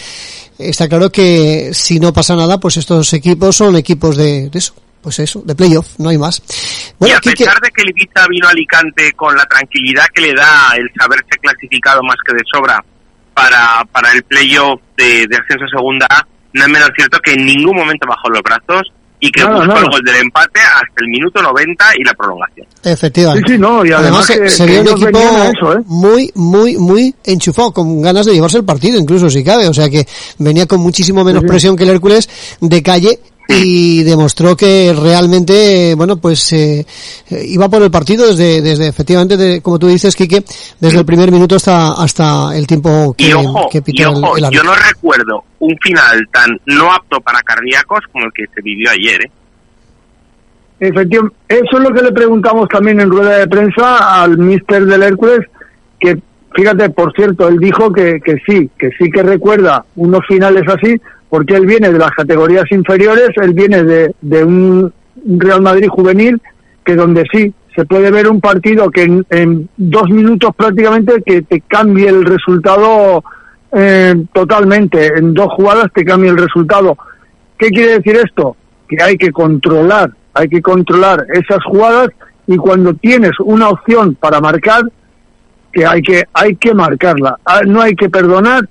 está 0.57 0.87
claro 0.87 1.11
que 1.11 1.71
si 1.73 1.99
no 1.99 2.13
pasa 2.13 2.35
nada, 2.35 2.57
pues 2.59 2.77
estos 2.77 3.11
equipos 3.13 3.55
son 3.55 3.75
equipos 3.75 4.15
de, 4.15 4.49
de 4.49 4.59
eso, 4.59 4.73
pues 5.01 5.19
eso, 5.19 5.41
de 5.45 5.55
playoff, 5.55 5.99
no 5.99 6.07
hay 6.09 6.17
más. 6.17 6.41
Bueno, 6.99 7.15
y 7.15 7.29
a 7.29 7.35
pesar 7.35 7.59
de 7.59 7.69
que 7.69 7.81
el 7.81 7.89
Ibiza 7.89 8.27
vino 8.29 8.47
a 8.47 8.51
Alicante 8.51 9.11
con 9.13 9.35
la 9.35 9.45
tranquilidad 9.45 10.05
que 10.13 10.21
le 10.21 10.33
da 10.33 10.71
el 10.77 10.89
saberse 10.97 11.37
clasificado 11.41 12.01
más 12.03 12.15
que 12.25 12.33
de 12.33 12.43
sobra 12.51 12.83
para, 13.33 13.83
para 13.91 14.13
el 14.13 14.23
playoff 14.23 14.79
de, 14.95 15.27
de 15.27 15.35
ascenso 15.35 15.65
a 15.65 15.77
segunda 15.77 16.07
A, 16.09 16.25
no 16.53 16.63
es 16.63 16.69
menos 16.69 16.89
cierto 16.95 17.19
que 17.19 17.33
en 17.33 17.45
ningún 17.45 17.75
momento 17.75 18.07
bajó 18.07 18.29
los 18.29 18.41
brazos 18.41 18.91
y 19.19 19.31
que 19.31 19.43
Nada, 19.43 19.57
buscó 19.65 19.77
el 19.79 19.89
gol 19.89 20.01
del 20.05 20.15
empate 20.17 20.59
hasta 20.59 21.01
el 21.03 21.07
minuto 21.07 21.41
90 21.41 21.85
y 21.97 22.03
la 22.03 22.13
prolongación. 22.13 22.67
Efectivamente. 22.83 23.47
Sí, 23.47 23.53
sí, 23.55 23.59
no, 23.59 23.83
y 23.85 23.91
además 23.91 24.25
se, 24.25 24.39
que- 24.41 24.49
se 24.49 24.65
vio 24.65 24.81
un 24.81 24.87
equipo 24.89 25.19
eso, 25.19 25.73
¿eh? 25.77 25.81
muy, 25.87 26.31
muy, 26.35 26.77
muy 26.77 27.15
enchufado, 27.23 27.71
con 27.73 28.01
ganas 28.01 28.25
de 28.27 28.33
llevarse 28.33 28.57
el 28.57 28.65
partido, 28.65 28.99
incluso 28.99 29.29
si 29.29 29.43
cabe. 29.43 29.67
O 29.67 29.73
sea 29.73 29.89
que 29.89 30.05
venía 30.37 30.65
con 30.67 30.79
muchísimo 30.81 31.23
menos 31.23 31.41
Sí, 31.41 31.47
sí. 31.47 31.49
presión 31.49 31.75
que 31.75 31.83
el 31.83 31.89
Hércules 31.89 32.29
de 32.61 32.83
calle 32.83 33.19
y 33.49 34.03
demostró 34.03 34.55
que 34.57 34.93
realmente, 34.99 35.93
bueno, 35.95 36.17
pues 36.17 36.51
eh, 36.53 36.85
eh, 37.29 37.43
iba 37.47 37.69
por 37.69 37.81
el 37.81 37.89
partido 37.91 38.27
desde, 38.27 38.61
desde 38.61 38.87
efectivamente, 38.87 39.37
de- 39.37 39.61
como 39.61 39.79
tú 39.79 39.87
dices, 39.87 40.15
Quique, 40.15 40.43
desde 40.79 40.99
el 40.99 41.05
primer 41.05 41.31
minuto 41.31 41.55
hasta 41.55 41.93
hasta 41.93 42.57
el 42.57 42.67
tiempo 42.67 43.13
que, 43.17 43.29
Y 43.29 43.33
ojo, 43.33 43.69
que 43.71 43.77
y 43.77 43.81
pitó 43.81 44.09
el- 44.09 44.15
ojo, 44.23 44.37
el, 44.37 44.49
yo 44.51 44.63
no 44.63 44.73
recuerdo 44.75 45.43
un 45.59 45.75
final 45.81 46.27
tan 46.31 46.59
no 46.65 46.91
apto 46.91 47.21
para 47.21 47.39
cardíacos 47.41 48.01
como 48.11 48.25
el 48.25 48.31
que 48.33 48.45
se 48.53 48.61
vivió 48.61 48.89
ayer, 48.91 49.21
¿eh? 49.25 49.31
Efectivamente, 50.79 51.35
eso 51.49 51.77
es 51.77 51.79
lo 51.79 51.91
que 51.93 52.03
le 52.03 52.11
preguntamos 52.11 52.67
también 52.69 52.99
en 52.99 53.09
rueda 53.09 53.37
de 53.39 53.47
prensa 53.47 54.21
al 54.21 54.37
mister 54.37 54.85
del 54.85 55.01
Hércules, 55.03 55.39
que 55.99 56.19
fíjate, 56.55 56.89
por 56.91 57.11
cierto, 57.13 57.47
él 57.47 57.57
dijo 57.59 57.91
que, 57.91 58.19
que 58.23 58.35
sí, 58.45 58.69
que 58.77 58.89
sí 58.97 59.09
que 59.11 59.23
recuerda 59.23 59.83
unos 59.95 60.21
finales 60.27 60.63
así, 60.67 60.95
porque 61.29 61.55
él 61.55 61.65
viene 61.65 61.91
de 61.91 61.99
las 61.99 62.11
categorías 62.11 62.65
inferiores, 62.71 63.29
él 63.35 63.53
viene 63.53 63.83
de, 63.83 64.15
de 64.21 64.43
un 64.43 64.93
Real 65.25 65.61
Madrid 65.61 65.89
juvenil, 65.89 66.41
que 66.85 66.95
donde 66.95 67.25
sí 67.31 67.53
se 67.77 67.85
puede 67.85 68.09
ver 68.09 68.27
un 68.27 68.41
partido 68.41 68.89
que 68.89 69.03
en, 69.29 69.69
dos 69.77 70.09
minutos 70.09 70.49
prácticamente 70.55 71.21
que 71.23 71.43
te 71.43 71.61
cambie 71.61 72.09
el 72.09 72.25
resultado 72.25 73.23
eh, 73.71 74.15
totalmente, 74.33 75.05
en 75.15 75.35
dos 75.35 75.53
jugadas 75.53 75.91
te 75.93 76.03
cambia 76.03 76.31
el 76.31 76.37
resultado. 76.37 76.97
¿Qué 77.59 77.69
quiere 77.69 77.99
decir 77.99 78.15
esto? 78.15 78.55
Que 78.87 78.97
hay 79.03 79.15
que 79.15 79.31
controlar, 79.31 80.11
hay 80.33 80.49
que 80.49 80.61
controlar 80.61 81.27
esas 81.33 81.63
jugadas 81.65 82.09
y 82.47 82.57
cuando 82.57 82.95
tienes 82.95 83.33
una 83.41 83.69
opción 83.69 84.15
para 84.15 84.39
marcar, 84.39 84.81
que 85.71 85.85
hay 85.85 86.01
que 86.01 86.23
hay 86.33 86.55
que 86.55 86.73
marcarla, 86.73 87.37
Ah, 87.45 87.61
no 87.63 87.81
hay 87.81 87.93
que 87.95 88.09
perdonar 88.09 88.67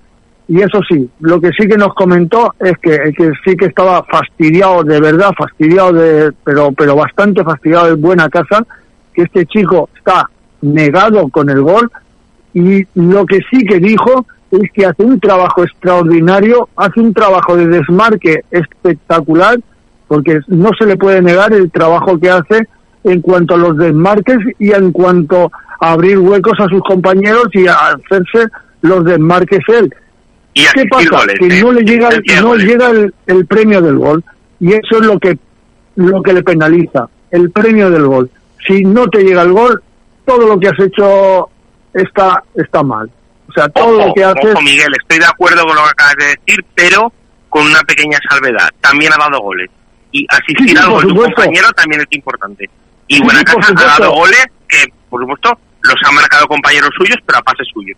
y 0.49 0.61
eso 0.61 0.81
sí, 0.89 1.09
lo 1.21 1.41
que 1.41 1.51
sí 1.59 1.67
que 1.67 1.77
nos 1.77 1.93
comentó 1.95 2.55
es 2.61 2.79
que, 2.79 3.13
que 3.17 3.33
sí 3.45 3.57
que 3.57 3.67
estaba 3.67 4.05
fastidiado, 4.05 4.85
de 4.85 5.01
verdad 5.01 5.33
fastidiado, 5.37 5.93
de, 5.93 6.33
pero 6.45 6.71
pero 6.73 6.95
bastante 6.95 7.43
fastidiado 7.43 7.87
de 7.89 7.95
buena 7.95 8.29
casa, 8.29 8.65
que 9.13 9.23
este 9.23 9.45
chico 9.47 9.89
está 9.97 10.29
negado 10.63 11.29
con 11.29 11.51
el 11.51 11.63
gol 11.63 11.91
y 12.55 12.87
lo 12.95 13.27
que 13.27 13.41
sí 13.51 13.65
que 13.65 13.79
dijo 13.79 14.25
es 14.51 14.71
que 14.73 14.87
hace 14.87 15.03
un 15.03 15.19
trabajo 15.19 15.65
extraordinario, 15.65 16.69
hace 16.77 17.01
un 17.01 17.13
trabajo 17.13 17.57
de 17.57 17.67
desmarque 17.67 18.45
espectacular, 18.51 19.59
porque 20.07 20.41
no 20.47 20.71
se 20.79 20.87
le 20.87 20.97
puede 20.97 21.21
negar 21.21 21.53
el 21.53 21.71
trabajo 21.71 22.19
que 22.19 22.31
hace 22.31 22.69
en 23.03 23.21
cuanto 23.21 23.55
a 23.55 23.59
los 23.59 23.77
desmarques 23.77 24.39
y 24.59 24.71
en 24.71 24.93
cuanto 24.93 25.51
a 25.81 25.93
abrir 25.93 26.19
huecos 26.19 26.59
a 26.61 26.69
sus 26.69 26.81
compañeros 26.83 27.49
y 27.53 27.67
hacerse 27.67 28.49
los 28.83 29.05
desmarques 29.05 29.61
él. 29.69 29.93
Y 30.59 30.65
¿Qué 30.75 30.87
pasa? 30.87 31.11
goles, 31.11 31.39
que 31.39 31.61
no 31.63 31.73
le 31.73 31.83
llega, 31.83 32.09
el- 32.09 32.23
no 32.43 32.49
goles. 32.49 32.65
llega 32.67 32.89
el, 32.91 33.15
el 33.27 33.47
premio 33.47 33.83
del 33.83 33.99
gol 33.99 34.25
y 34.59 34.73
eso 34.73 35.01
es 35.01 35.07
lo 35.07 35.19
que 35.19 35.39
lo 35.97 36.23
que 36.23 36.33
le 36.33 36.43
penaliza, 36.43 37.09
el 37.31 37.51
premio 37.51 37.91
del 37.91 38.07
gol. 38.07 38.31
Si 38.67 38.83
no 38.83 39.07
te 39.09 39.23
llega 39.23 39.43
el 39.43 39.53
gol, 39.53 39.83
todo 40.25 40.47
lo 40.47 40.59
que 40.59 40.69
has 40.69 40.81
hecho 40.81 41.51
está 41.93 42.43
está 42.55 42.83
mal. 42.83 43.11
O 43.49 43.53
sea, 43.53 43.69
todo 43.69 43.99
Ojo, 43.99 44.07
lo 44.09 44.15
que 44.15 44.25
haces 44.25 44.53
ojo, 44.55 44.63
Miguel, 44.63 44.89
estoy 44.99 45.19
de 45.19 45.27
acuerdo 45.27 45.65
con 45.67 45.77
lo 45.77 45.83
que 45.83 45.91
acabas 45.91 46.15
de 46.17 46.25
decir, 46.27 46.65
pero 46.75 47.13
con 47.51 47.67
una 47.67 47.81
pequeña 47.83 48.19
salvedad. 48.29 48.69
También 48.81 49.13
ha 49.13 49.17
dado 49.19 49.41
goles. 49.41 49.71
Y 50.11 50.27
asistir 50.31 50.69
Sí, 50.71 50.77
sí, 50.77 50.77
al 50.83 50.89
gol 50.91 51.01
de 51.03 51.07
un 51.09 51.11
supuesto. 51.17 51.35
compañero 51.37 51.69
también 51.77 52.01
es 52.01 52.07
importante. 52.11 52.71
Y 53.09 53.17
Sí, 53.17 53.23
Buena 53.23 53.41
sí, 53.41 53.45
por 53.53 53.61
Casa 53.61 53.75
ha 53.97 53.99
dado 54.01 54.13
goles 54.15 54.47
que, 54.69 54.85
por 55.11 55.21
supuesto, 55.21 55.59
los 55.83 55.95
han 56.03 56.15
marcado 56.15 56.47
compañeros 56.49 56.91
suyos, 56.97 57.17
pero 57.27 57.39
a 57.39 57.43
pase 57.43 57.63
suyo. 57.73 57.95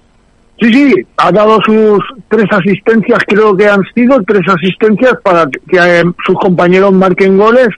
Sí, 0.61 0.73
sí, 0.73 0.93
ha 1.19 1.31
dado 1.31 1.59
sus 1.65 2.01
tres 2.29 2.47
asistencias, 2.51 3.19
creo 3.29 3.57
que 3.57 3.69
han 3.69 3.83
sido 3.95 4.21
tres 4.27 4.43
asistencias 4.49 5.13
para 5.23 5.47
que, 5.47 5.77
eh, 5.79 6.03
sus 6.27 6.35
compañeros 6.41 6.93
marquen 6.93 7.39
goles, 7.39 7.69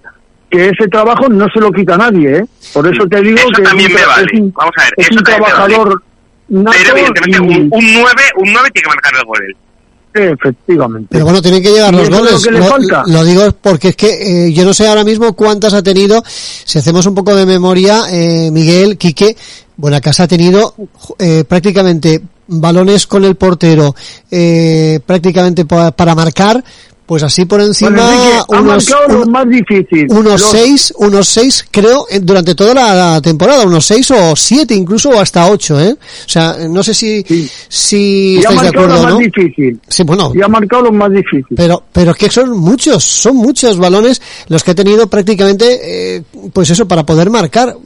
que 0.49 0.67
ese 0.71 0.89
trabajo 0.91 1.29
no 1.29 1.47
se 1.53 1.61
lo 1.61 1.71
quita 1.71 1.97
nadie, 1.99 2.39
¿eh? 2.39 2.45
Por 2.73 2.87
eso 2.93 3.07
te 3.07 3.21
digo 3.21 3.37
Eso 3.39 3.49
que 3.57 3.63
también 3.63 3.91
es 3.91 3.95
un, 3.97 4.01
me 4.01 4.07
vale. 4.07 4.27
es 4.33 4.41
un- 4.41 4.53
Vamos 4.53 4.75
a 4.79 4.83
ver, 4.85 4.93
es 4.97 5.07
eso 5.11 5.19
un 5.19 5.25
también 5.25 5.41
me 5.43 5.53
vale. 5.53 5.75
trabajador 5.75 6.03
nato 6.49 6.77
Pero 6.83 6.97
evidentemente 6.97 7.37
y- 7.39 7.41
un, 7.61 7.69
un 7.71 7.93
9, 8.01 8.23
un 8.39 8.53
9 8.53 8.69
tiene 8.73 8.83
que 8.83 8.89
marcar 8.89 9.13
el 9.21 9.25
gol 9.27 9.39
él. 9.47 9.57
efectivamente. 10.33 11.09
Pero 11.11 11.25
bueno, 11.25 11.41
tienen 11.43 11.63
que 11.63 11.71
llegar 11.71 11.95
los 11.95 12.09
lo 12.11 12.17
goles. 12.19 12.45
que 12.45 12.51
le 12.51 12.63
falta. 12.63 13.03
lo 13.07 13.25
digo 13.25 13.43
porque 13.63 13.89
es 13.89 13.97
que 13.97 14.47
eh, 14.49 14.53
yo 14.53 14.65
no 14.65 14.73
sé 14.75 14.89
ahora 14.89 15.05
mismo 15.05 15.35
cuántas 15.37 15.73
ha 15.75 15.83
tenido. 15.83 16.23
Si 16.27 16.79
hacemos 16.79 17.07
un 17.07 17.15
poco 17.15 17.35
de 17.37 17.47
memoria, 17.47 18.03
eh, 18.11 18.51
Miguel, 18.51 18.97
Quique, 18.99 19.37
Buenacasa 19.77 20.25
ha 20.25 20.29
tenido 20.29 20.75
eh, 21.19 21.45
prácticamente 21.49 22.21
balones 22.51 23.07
con 23.07 23.25
el 23.25 23.37
portero, 23.37 23.95
eh, 24.31 25.01
prácticamente 25.07 25.65
pa- 25.65 25.91
para 25.93 26.15
marcar, 26.15 26.63
pues 27.07 27.25
así 27.25 27.45
por 27.45 27.61
encima 27.61 27.91
Bueno, 27.91 28.09
Enrique, 28.13 28.37
ha 28.39 28.61
unos, 28.61 28.87
un- 29.09 29.33
más 29.33 29.49
difícil. 29.49 30.07
unos 30.11 30.41
Los- 30.41 30.51
seis, 30.53 30.95
unos 30.99 31.27
seis, 31.29 31.67
creo, 31.69 32.07
durante 32.23 32.55
toda 32.55 32.73
la, 32.73 33.21
temporada, 33.21 33.65
unos 33.67 33.85
seis 33.85 34.09
o 34.13 34.37
siete, 34.37 34.75
incluso 34.77 35.09
o 35.11 35.19
hasta 35.19 35.51
ocho, 35.51 35.81
¿eh? 35.81 35.93
O 35.93 36.29
sea, 36.29 36.57
no 36.69 36.85
sé 36.85 36.95
si, 36.95 37.23
Sí. 37.27 37.51
si 37.69 38.35
Y 38.41 38.45
ha 38.45 38.51
de 38.51 38.55
marcado 38.55 38.87
lo 38.87 38.95
acuerdo, 38.95 39.17
más 39.17 39.19
difícil. 39.19 39.81
Sí, 39.89 40.03
bueno, 40.05 40.33
Y 40.37 40.41
ha 40.43 40.47
marcado 40.49 40.83
lo 40.85 40.93
más 40.93 41.11
difícil. 41.11 41.57
pero, 41.57 41.83
pero 41.93 42.13
es 42.13 42.17
que 42.17 42.31
son 42.31 42.57
muchos, 42.57 43.03
son 43.03 43.35
muchos 43.37 43.77
balones 43.77 44.23
los 44.47 44.63
que 44.63 44.71
ha 44.71 44.75
tenido 44.77 45.09
prácticamente, 45.09 46.17
eh, 46.17 46.23
pues 46.53 46.71
eso, 46.71 46.87
para 46.87 47.05
poder 47.05 47.29
marcar 47.29 47.77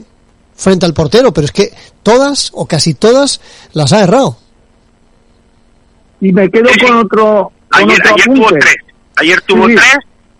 frente 0.54 0.85
al 0.85 0.92
portero, 0.92 1.33
pero 1.33 1.47
es 1.47 1.50
que 1.52 1.73
todas 2.02 2.50
o 2.52 2.66
casi 2.66 2.92
todas 2.92 3.40
las 3.73 3.92
ha 3.94 4.02
errado. 4.02 4.37
Y 6.21 6.33
me 6.33 6.50
quedo 6.50 6.68
Sí, 6.68 6.80
sí. 6.80 6.87
con 6.87 6.97
otro, 6.97 7.52
con 7.71 7.83
Ayer, 7.83 8.00
otro 8.00 8.14
ayer 8.14 8.25
tuvo 8.35 8.49
tres. 8.50 8.76
Ayer 9.16 9.40
tuvo 9.42 9.68
Sí. 9.68 9.75
tres, 9.75 9.97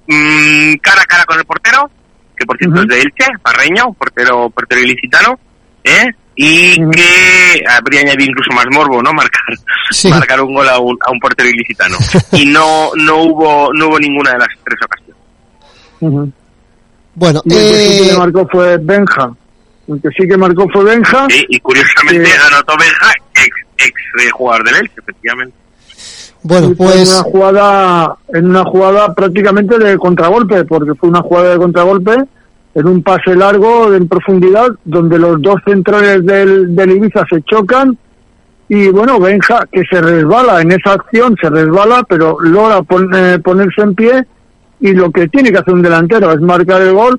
mm, 0.07 0.75
cara 0.83 1.03
a 1.03 1.07
cara 1.07 1.25
con 1.25 1.39
el 1.39 1.45
portero, 1.45 1.91
que 2.37 2.47
por 2.47 2.57
cierto 2.59 2.83
es 2.83 2.89
de 2.89 3.01
Elche, 3.01 3.27
Parreño, 3.43 3.93
portero, 3.95 4.51
portero 4.51 4.81
ilicitano, 4.81 5.39
¿eh? 5.85 6.07
Y 6.37 6.75
que 6.91 7.63
habría 7.69 8.01
añadido 8.01 8.31
incluso 8.31 8.51
más 8.53 8.67
morbo, 8.73 9.01
¿no? 9.03 9.13
Marcar, 9.15 9.43
Sí. 9.91 10.09
marcar 10.09 10.41
un 10.41 10.53
gol 10.55 10.69
a 10.69 10.79
un, 10.79 10.97
a 11.07 11.11
un 11.13 11.21
portero 11.21 11.49
ilicitano. 11.49 11.97
y 12.33 12.47
no, 12.47 12.91
no 12.97 13.19
hubo, 13.23 13.71
no 13.73 13.89
hubo 13.89 13.99
ninguna 14.01 14.33
de 14.33 14.39
las 14.39 14.49
tres 14.65 14.79
ocasiones. 14.85 16.33
Bueno, 17.15 17.41
Y 17.45 17.55
el 17.55 17.61
que 17.61 17.77
sí 17.77 18.03
que 18.09 18.11
eh, 18.15 18.19
marcó 18.19 18.49
fue 18.51 18.77
Benja. 18.79 19.31
El 19.87 20.03
que 20.03 20.09
sí 20.19 20.29
que 20.29 20.37
marcó 20.37 20.67
fue 20.73 20.85
Benja. 20.85 21.27
Sí, 21.31 21.45
y 21.49 21.61
curiosamente 21.61 22.29
anotó 22.51 22.75
Benja, 22.79 23.13
ex, 23.35 23.57
ex 23.79 24.33
jugador 24.33 24.65
del 24.65 24.77
Elche, 24.77 24.95
efectivamente. 24.99 25.55
Bueno, 26.45 26.75
pues 26.77 26.95
en 26.95 27.09
una 27.09 27.23
jugada 27.23 28.17
en 28.29 28.51
una 28.51 28.65
jugada 28.65 29.15
prácticamente 29.15 29.79
de 29.79 29.97
contragolpe, 29.97 30.65
porque 30.65 30.95
fue 30.95 31.09
una 31.09 31.23
jugada 31.23 31.53
de 31.53 31.57
contragolpe 31.57 32.17
en 32.75 32.87
un 32.87 33.03
pase 33.03 33.35
largo 33.35 33.95
en 33.95 34.07
profundidad 34.09 34.69
donde 34.85 35.19
los 35.19 35.41
dos 35.41 35.57
centrales 35.65 36.25
del, 36.27 36.77
del 36.77 36.91
Ibiza 36.91 37.25
se 37.31 37.43
chocan 37.43 37.97
y 38.69 38.89
bueno, 38.89 39.19
Benja 39.19 39.65
que 39.73 39.85
se 39.91 40.01
resbala 40.03 40.61
en 40.61 40.73
esa 40.73 40.93
acción, 40.93 41.35
se 41.41 41.49
resbala, 41.49 42.05
pero 42.07 42.37
logra 42.41 42.83
ponerse 42.83 43.83
en 43.83 43.95
pie 43.95 44.27
y 44.81 44.93
lo 44.93 45.11
que 45.11 45.29
tiene 45.29 45.51
que 45.51 45.59
hacer 45.59 45.73
un 45.73 45.83
delantero 45.83 46.31
es 46.31 46.41
marcar 46.43 46.83
el 46.83 46.93
gol 46.93 47.19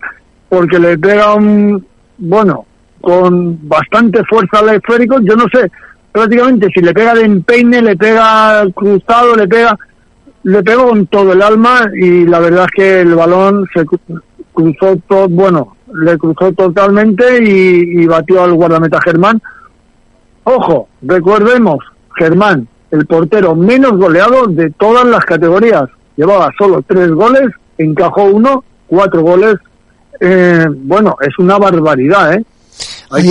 porque 0.50 0.78
le 0.78 1.00
pega 1.00 1.34
un, 1.34 1.84
bueno, 2.20 2.66
con 3.02 3.68
bastante 3.68 4.24
fuerza 4.26 4.60
al 4.60 4.76
esférico, 4.76 5.20
yo 5.22 5.36
no 5.36 5.46
sé, 5.52 5.72
prácticamente 6.16 6.70
si 6.74 6.80
le 6.80 6.94
pega 6.94 7.14
de 7.14 7.26
empeine, 7.26 7.82
le 7.82 7.98
pega 7.98 8.66
cruzado, 8.74 9.36
le 9.36 9.50
pega, 9.50 9.78
le 10.44 10.64
pegó 10.64 10.88
con 10.88 11.08
todo 11.08 11.34
el 11.34 11.42
alma 11.42 11.82
y 11.94 12.26
la 12.26 12.40
verdad 12.40 12.68
es 12.68 12.72
que 12.72 13.02
el 13.02 13.16
balón 13.16 13.68
se 13.74 13.86
cruzó 14.54 14.96
todo, 15.10 15.28
bueno, 15.28 15.76
le 15.94 16.18
cruzó 16.18 16.54
totalmente 16.54 17.44
y, 17.44 18.06
batió 18.06 18.44
al 18.44 18.54
guardameta 18.54 19.02
Germán. 19.02 19.42
Ojo, 20.46 20.88
recordemos, 21.02 21.80
Germán, 22.18 22.66
el 22.92 23.06
portero 23.08 23.54
menos 23.54 23.98
goleado 23.98 24.48
de 24.48 24.70
todas 24.70 25.04
las 25.04 25.26
categorías. 25.26 25.90
Llevaba 26.16 26.50
solo 26.58 26.82
tres 26.88 27.12
goles, 27.12 27.50
encajó 27.78 28.24
uno, 28.24 28.64
cuatro 28.88 29.22
goles. 29.22 29.56
Eh, 30.22 30.66
bueno, 30.70 31.18
es 31.20 31.38
una 31.40 31.58
barbaridad, 31.58 32.36
¿eh? 32.36 32.46
Ahí, 33.12 33.30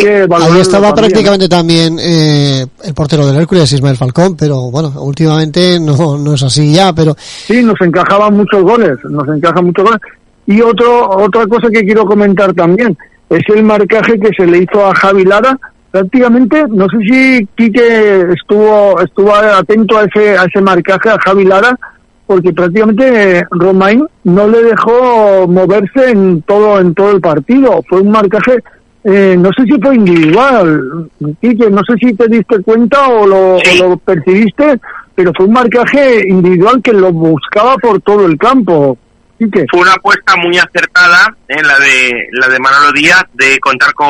estaba 0.60 0.94
prácticamente 0.94 1.48
también 1.48 1.98
eh, 2.00 2.66
el 2.84 2.94
portero 2.94 3.26
del 3.26 3.36
Hércules, 3.36 3.72
Ismael 3.72 3.96
Falcón, 3.96 4.36
pero 4.36 4.70
bueno, 4.70 4.92
últimamente 5.00 5.78
no, 5.80 6.18
no 6.18 6.34
es 6.34 6.42
así 6.42 6.72
ya, 6.72 6.92
pero... 6.92 7.14
Sí, 7.18 7.62
nos 7.62 7.80
encajaban 7.80 8.34
muchos 8.34 8.62
goles, 8.62 8.96
nos 9.04 9.28
encajan 9.28 9.66
muchos 9.66 9.84
goles. 9.84 10.00
Y 10.46 10.60
otro, 10.60 11.10
otra 11.10 11.46
cosa 11.46 11.68
que 11.70 11.84
quiero 11.84 12.04
comentar 12.04 12.52
también 12.52 12.96
es 13.30 13.42
el 13.54 13.62
marcaje 13.62 14.18
que 14.18 14.30
se 14.36 14.46
le 14.46 14.58
hizo 14.58 14.84
a 14.84 14.94
Javi 14.94 15.24
Lara. 15.24 15.58
Prácticamente, 15.90 16.64
no 16.68 16.86
sé 16.88 16.98
si 17.08 17.48
Quique 17.56 18.26
estuvo, 18.32 19.00
estuvo 19.00 19.34
atento 19.34 19.96
a 19.98 20.04
ese, 20.04 20.36
a 20.36 20.44
ese 20.44 20.60
marcaje 20.60 21.08
a 21.08 21.18
Javi 21.24 21.44
Lara, 21.44 21.78
porque 22.26 22.52
prácticamente 22.52 23.38
eh, 23.38 23.44
Romain 23.50 24.04
no 24.24 24.48
le 24.48 24.62
dejó 24.64 25.46
moverse 25.46 26.10
en 26.10 26.42
todo, 26.42 26.80
en 26.80 26.94
todo 26.94 27.12
el 27.12 27.20
partido. 27.20 27.82
Fue 27.88 28.00
un 28.00 28.10
marcaje 28.10 28.58
eh, 29.06 29.36
no 29.38 29.50
sé 29.54 29.64
si 29.64 29.78
fue 29.82 29.96
individual, 29.96 31.10
Quique, 31.38 31.68
no 31.68 31.82
sé 31.84 31.94
si 32.00 32.14
te 32.14 32.26
diste 32.26 32.62
cuenta 32.62 33.06
o 33.08 33.26
lo, 33.26 33.58
lo, 33.78 33.98
percibiste, 33.98 34.80
pero 35.14 35.30
fue 35.36 35.44
un 35.44 35.52
marcaje 35.52 36.26
individual 36.26 36.80
que 36.82 36.94
lo 36.94 37.12
buscaba 37.12 37.76
por 37.76 38.00
todo 38.00 38.24
el 38.24 38.38
campo. 38.38 38.96
Fue 39.38 39.80
una 39.80 39.92
apuesta 39.92 40.36
muy 40.36 40.56
acertada 40.56 41.36
en 41.48 41.66
la 41.66 41.78
de 41.78 42.28
la 42.32 42.48
de 42.48 42.58
Manolo 42.58 42.92
Díaz 42.92 43.24
de 43.34 43.58
contar 43.58 43.92
con, 43.92 44.08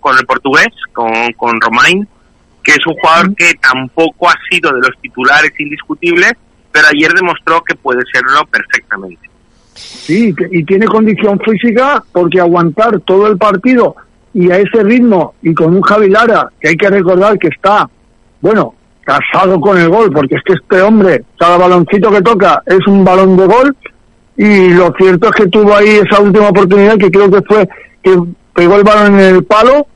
con 0.00 0.16
el 0.16 0.24
portugués, 0.24 0.68
con, 0.94 1.12
con 1.36 1.60
Romain, 1.60 2.08
que 2.62 2.72
es 2.72 2.86
un 2.86 2.94
jugador 2.94 3.34
que 3.34 3.52
tampoco 3.60 4.30
ha 4.30 4.38
sido 4.50 4.72
de 4.72 4.80
los 4.80 4.98
titulares 5.02 5.52
indiscutibles, 5.58 6.32
pero 6.72 6.86
ayer 6.86 7.12
demostró 7.12 7.60
que 7.62 7.74
puede 7.74 8.00
serlo 8.10 8.46
perfectamente. 8.46 9.28
Sí, 9.74 10.34
y 10.50 10.64
tiene 10.64 10.86
condición 10.86 11.38
física 11.40 12.02
porque 12.10 12.40
aguantar 12.40 13.00
todo 13.00 13.26
el 13.26 13.36
partido 13.36 13.96
y 14.34 14.50
a 14.50 14.58
ese 14.58 14.82
ritmo 14.82 15.34
y 15.42 15.54
con 15.54 15.74
un 15.74 15.82
Javi 15.82 16.08
Lara, 16.08 16.48
que 16.60 16.68
hay 16.68 16.76
que 16.76 16.88
recordar 16.88 17.38
que 17.38 17.48
está, 17.48 17.88
bueno, 18.40 18.74
casado 19.04 19.60
con 19.60 19.78
el 19.78 19.88
gol, 19.88 20.10
porque 20.12 20.36
es 20.36 20.42
que 20.44 20.52
este 20.54 20.82
hombre, 20.82 21.24
cada 21.38 21.56
baloncito 21.56 22.10
que 22.10 22.22
toca 22.22 22.62
es 22.66 22.86
un 22.86 23.04
balón 23.04 23.36
de 23.36 23.46
gol, 23.46 23.76
y 24.36 24.68
lo 24.70 24.92
cierto 24.96 25.28
es 25.28 25.34
que 25.34 25.48
tuvo 25.48 25.74
ahí 25.74 26.00
esa 26.06 26.20
última 26.20 26.48
oportunidad 26.48 26.96
que 26.96 27.10
creo 27.10 27.30
que 27.30 27.42
fue 27.42 27.68
que 28.02 28.16
pegó 28.54 28.76
el 28.76 28.84
balón 28.84 29.18
en 29.18 29.34
el 29.36 29.44
palo 29.44 29.86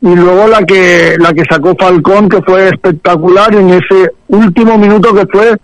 y 0.00 0.16
luego 0.16 0.48
la 0.48 0.64
que 0.64 1.14
la 1.18 1.32
que 1.32 1.44
sacó 1.48 1.76
Falcón 1.78 2.28
que 2.28 2.42
fue 2.42 2.68
espectacular 2.68 3.54
en 3.54 3.70
ese 3.70 4.10
último 4.26 4.76
minuto 4.76 5.14
que 5.14 5.24
fue 5.26 5.56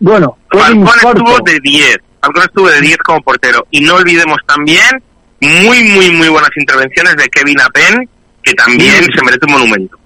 bueno 0.00 0.38
fue 0.48 0.62
Falcón 0.62 1.18
estuvo 1.18 1.38
de 1.44 1.60
10 1.62 1.98
Falcón 2.20 2.42
estuvo 2.42 2.68
de 2.68 2.80
10 2.80 2.96
como 2.98 3.20
portero. 3.22 3.66
Y 3.70 3.80
no 3.80 3.96
olvidemos 3.96 4.38
también 4.46 5.02
muy, 5.40 5.84
muy, 5.84 6.10
muy 6.10 6.28
buenas 6.28 6.50
intervenciones 6.56 7.16
de 7.16 7.28
Kevin 7.28 7.60
Apen, 7.60 8.08
que 8.42 8.54
también 8.54 9.04
se 9.04 9.24
merece 9.24 9.46
un 9.46 9.52
monumento. 9.52 9.96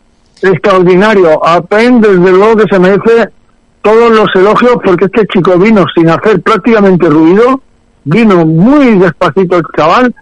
Extraordinario. 0.42 1.44
Apen, 1.46 2.00
desde 2.00 2.32
luego 2.32 2.56
que 2.56 2.64
se 2.70 2.78
merece 2.78 3.28
todos 3.80 4.10
los 4.12 4.28
elogios 4.34 4.76
porque 4.84 5.06
este 5.06 5.26
chico 5.26 5.58
vino 5.58 5.84
sin 5.94 6.08
hacer 6.08 6.40
prácticamente 6.42 7.08
ruido, 7.08 7.60
vino 8.04 8.44
muy 8.44 8.98
despacito 8.98 9.56
el 9.56 9.64
chaval, 9.76 10.14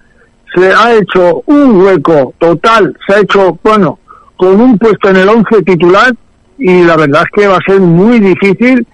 se 0.55 0.73
ha 0.73 0.95
hecho 0.95 1.43
un 1.47 1.81
hueco 1.83 2.35
total, 2.39 2.97
se 3.07 3.15
ha 3.15 3.21
hecho, 3.21 3.59
bueno, 3.63 3.99
con 4.37 4.61
un 4.61 4.79
puesto 4.79 5.11
en 5.11 5.17
el 5.17 5.29
11 5.29 5.63
titular 5.63 6.15
y 6.59 6.83
la 6.83 6.97
verdad 6.97 7.23
es 7.25 7.31
que 7.43 7.49
va 7.49 7.57
a 7.57 7.67
ser 7.67 7.81
muy 7.81 8.21
difícil 8.21 8.87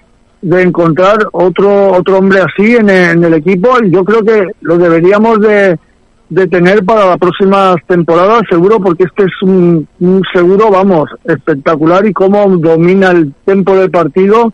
de 0.42 0.62
encontrar 0.62 1.18
otro 1.32 1.92
otro 1.92 2.18
hombre 2.18 2.40
así 2.40 2.76
en 2.76 2.90
en 2.90 3.24
el 3.24 3.34
equipo 3.34 3.82
y 3.82 3.90
yo 3.90 4.04
creo 4.04 4.22
que 4.22 4.46
lo 4.60 4.76
deberíamos 4.76 5.40
de, 5.40 5.78
de 6.28 6.46
tener 6.48 6.84
para 6.84 7.06
las 7.06 7.18
próximas 7.18 7.76
temporadas, 7.86 8.42
seguro, 8.50 8.80
porque 8.80 9.04
este 9.04 9.24
es 9.24 9.42
un, 9.42 9.86
seguro, 10.32 10.70
vamos, 10.70 11.08
espectacular 11.24 12.04
y 12.06 12.12
cómo 12.12 12.48
domina 12.56 13.10
el 13.10 13.32
tempo 13.44 13.76
del 13.76 13.90
partido 13.90 14.52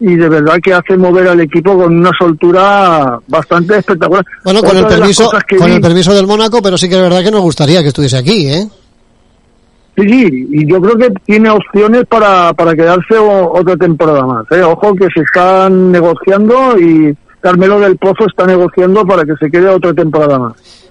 y 0.00 0.16
de 0.16 0.28
verdad 0.28 0.58
que 0.62 0.74
hace 0.74 0.96
mover 0.98 1.28
al 1.28 1.40
equipo 1.40 1.78
con 1.78 1.96
una 1.96 2.10
soltura 2.18 3.18
bastante 3.26 3.78
espectacular. 3.78 4.24
Bueno, 4.44 4.60
con 4.62 4.76
el 4.76 4.86
permiso, 4.86 5.30
con 5.58 5.70
el 5.70 5.80
permiso 5.80 6.12
del 6.12 6.26
Mónaco, 6.26 6.60
pero 6.60 6.76
sí 6.76 6.88
que 6.88 6.96
es 6.96 7.02
verdad 7.02 7.22
que 7.22 7.30
nos 7.30 7.42
gustaría 7.42 7.80
que 7.80 7.88
estuviese 7.88 8.18
aquí, 8.18 8.48
¿eh? 8.48 8.68
Sí, 9.96 10.02
sí, 10.08 10.48
y 10.50 10.66
yo 10.66 10.80
creo 10.80 10.96
que 10.96 11.14
tiene 11.24 11.48
opciones 11.50 12.04
para, 12.06 12.52
para 12.52 12.74
quedarse 12.74 13.16
otra 13.16 13.76
temporada 13.76 14.26
más. 14.26 14.44
¿eh? 14.50 14.60
Ojo 14.62 14.92
que 14.94 15.06
se 15.14 15.20
están 15.20 15.92
negociando 15.92 16.76
y 16.76 17.16
Carmelo 17.40 17.78
del 17.78 17.96
Pozo 17.96 18.26
está 18.26 18.44
negociando 18.44 19.06
para 19.06 19.24
que 19.24 19.34
se 19.38 19.48
quede 19.50 19.68
otra 19.68 19.94
temporada 19.94 20.38
más. 20.38 20.83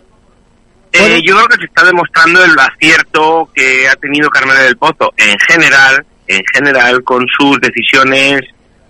Eh, 0.94 1.22
yo 1.26 1.36
creo 1.36 1.48
que 1.48 1.58
se 1.58 1.66
está 1.66 1.84
demostrando 1.84 2.44
el 2.46 2.52
acierto 2.58 3.50
que 3.54 3.88
ha 3.88 3.96
tenido 3.96 4.30
Carmelo 4.30 4.60
del 4.60 4.78
Pozo 4.78 5.12
en 5.18 5.36
general, 5.40 6.06
en 6.28 6.44
general 6.54 7.04
con 7.04 7.26
sus 7.36 7.60
decisiones 7.60 8.42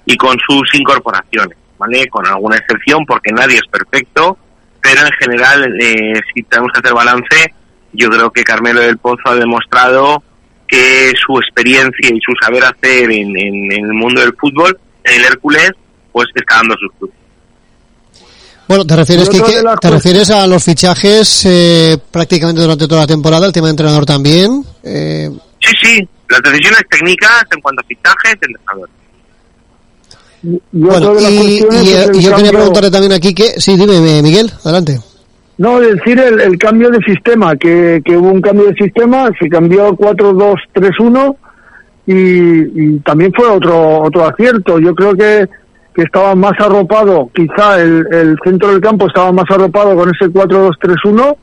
y 0.06 0.18
con 0.18 0.38
sus 0.46 0.76
incorporaciones, 0.76 1.58
¿vale? 1.78 2.06
Con 2.08 2.28
alguna 2.28 2.58
excepción 2.58 3.06
porque 3.06 3.32
nadie 3.32 3.56
es 3.56 3.68
perfecto, 3.72 4.38
pero 4.82 5.00
en 5.06 5.12
general, 5.13 5.78
eh, 5.82 6.20
si 6.34 6.44
tenemos 6.44 6.74
que 6.74 6.80
hacer 6.80 6.94
balance, 6.94 7.54
yo 7.94 8.10
creo 8.10 8.32
que 8.32 8.44
Carmelo 8.44 8.82
del 8.82 8.98
Pozo 8.98 9.30
ha 9.30 9.36
demostrado 9.36 10.22
que 10.68 11.13
su 11.26 11.38
experiencia 11.39 12.10
y 12.13 12.20
su 12.20 12.34
saber 12.42 12.66
hacer 12.66 13.12
en, 13.12 13.38
en 13.38 13.72
el 13.72 13.94
mundo 13.94 14.20
del 14.20 14.36
fútbol, 14.36 14.78
en 15.06 15.22
el 15.22 15.26
Hércules, 15.26 15.72
pues 16.12 16.28
está 16.36 16.58
dando 16.58 16.76
sus 16.76 16.92
frutos. 17.00 17.22
Bueno, 18.67 18.86
te 18.86 18.95
refieres, 18.95 19.30
que, 19.30 19.41
te 19.82 19.89
refieres 19.89 20.30
a 20.30 20.47
los 20.47 20.63
fichajes 20.63 21.45
eh, 21.45 21.97
prácticamente 22.12 22.62
durante 22.62 22.88
toda 22.88 23.02
la 23.02 23.08
temporada, 23.08 23.45
el 23.45 23.52
tema 23.52 23.67
de 23.67 23.71
entrenador 23.71 24.06
también. 24.06 24.63
Eh... 24.84 25.30
Sí, 25.60 25.73
sí, 25.82 26.10
las 26.30 26.41
decisiones 26.41 26.82
técnicas 26.89 27.43
en 27.54 27.62
cuanto 27.62 27.82
a 27.82 27.86
fichajes, 27.86 28.34
entrenador. 28.41 28.89
Bueno, 30.71 31.19
y, 31.19 31.63
y, 32.17 32.21
yo 32.21 32.36
quería 32.36 32.52
preguntarle 32.52 32.91
también 32.91 33.13
aquí 33.13 33.34
que, 33.34 33.60
sí, 33.62 33.78
dime, 33.78 34.21
Miguel, 34.21 34.52
adelante. 34.63 34.99
No, 35.58 35.80
decir 35.80 36.19
el, 36.19 36.41
el 36.41 36.58
cambio 36.58 36.89
de 36.89 36.99
sistema, 37.06 37.56
que, 37.56 38.02
que, 38.04 38.17
hubo 38.17 38.32
un 38.32 38.41
cambio 38.41 38.65
de 38.65 38.76
sistema, 38.76 39.30
se 39.39 39.47
cambió 39.47 39.95
4-2-3-1 39.95 41.36
y, 42.08 42.13
y 42.13 42.99
también 42.99 43.32
fue 43.34 43.47
otro 43.47 44.02
otro 44.02 44.26
acierto. 44.26 44.80
Yo 44.80 44.95
creo 44.95 45.13
que 45.15 45.47
que 45.93 46.03
estaba 46.03 46.36
más 46.36 46.53
arropado, 46.60 47.29
quizá 47.34 47.82
el, 47.82 48.08
el 48.12 48.38
centro 48.43 48.69
del 48.69 48.82
campo 48.82 49.08
estaba 49.08 49.32
más 49.32 49.45
arropado 49.49 49.95
con 49.95 50.10
ese 50.10 50.25
4-2-3-1 50.25 51.36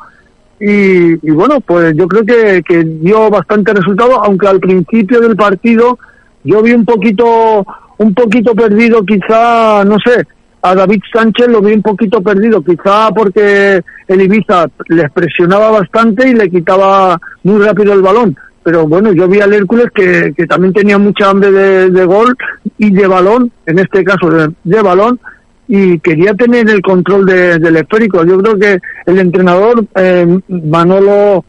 y, 0.60 1.26
y, 1.26 1.30
bueno, 1.30 1.60
pues 1.60 1.94
yo 1.96 2.06
creo 2.06 2.24
que, 2.24 2.62
que 2.62 2.84
dio 2.84 3.30
bastante 3.30 3.72
resultado, 3.72 4.22
aunque 4.22 4.48
al 4.48 4.60
principio 4.60 5.20
del 5.20 5.36
partido 5.36 5.98
yo 6.44 6.62
vi 6.62 6.72
un 6.72 6.84
poquito, 6.84 7.64
un 7.98 8.14
poquito 8.14 8.54
perdido 8.54 9.04
quizá, 9.04 9.84
no 9.84 9.96
sé, 10.04 10.26
a 10.62 10.74
David 10.74 11.00
Sánchez 11.12 11.48
lo 11.48 11.62
vi 11.62 11.72
un 11.72 11.82
poquito 11.82 12.20
perdido, 12.20 12.62
quizá 12.62 13.10
porque 13.14 13.80
el 14.08 14.20
Ibiza 14.20 14.66
les 14.88 15.10
presionaba 15.12 15.70
bastante 15.70 16.28
y 16.28 16.34
le 16.34 16.50
quitaba 16.50 17.18
muy 17.44 17.64
rápido 17.64 17.94
el 17.94 18.02
balón 18.02 18.36
pero 18.62 18.86
bueno, 18.86 19.12
yo 19.12 19.26
vi 19.26 19.40
al 19.40 19.54
Hércules 19.54 19.86
que, 19.94 20.32
que 20.36 20.46
también 20.46 20.72
tenía 20.72 20.98
mucha 20.98 21.30
hambre 21.30 21.50
de, 21.50 22.04
gol 22.04 22.36
y 22.78 22.90
de 22.90 23.06
balón, 23.06 23.50
en 23.66 23.78
este 23.78 24.04
caso 24.04 24.28
de, 24.30 24.82
balón, 24.82 25.18
y 25.66 25.98
quería 26.00 26.34
tener 26.34 26.68
el 26.68 26.82
control 26.82 27.24
del 27.26 27.76
esférico. 27.76 28.24
Yo 28.24 28.38
creo 28.40 28.58
que 28.58 28.78
el 29.06 29.18
entrenador 29.18 29.84
eh, 29.94 30.26
Manolo 30.48 31.44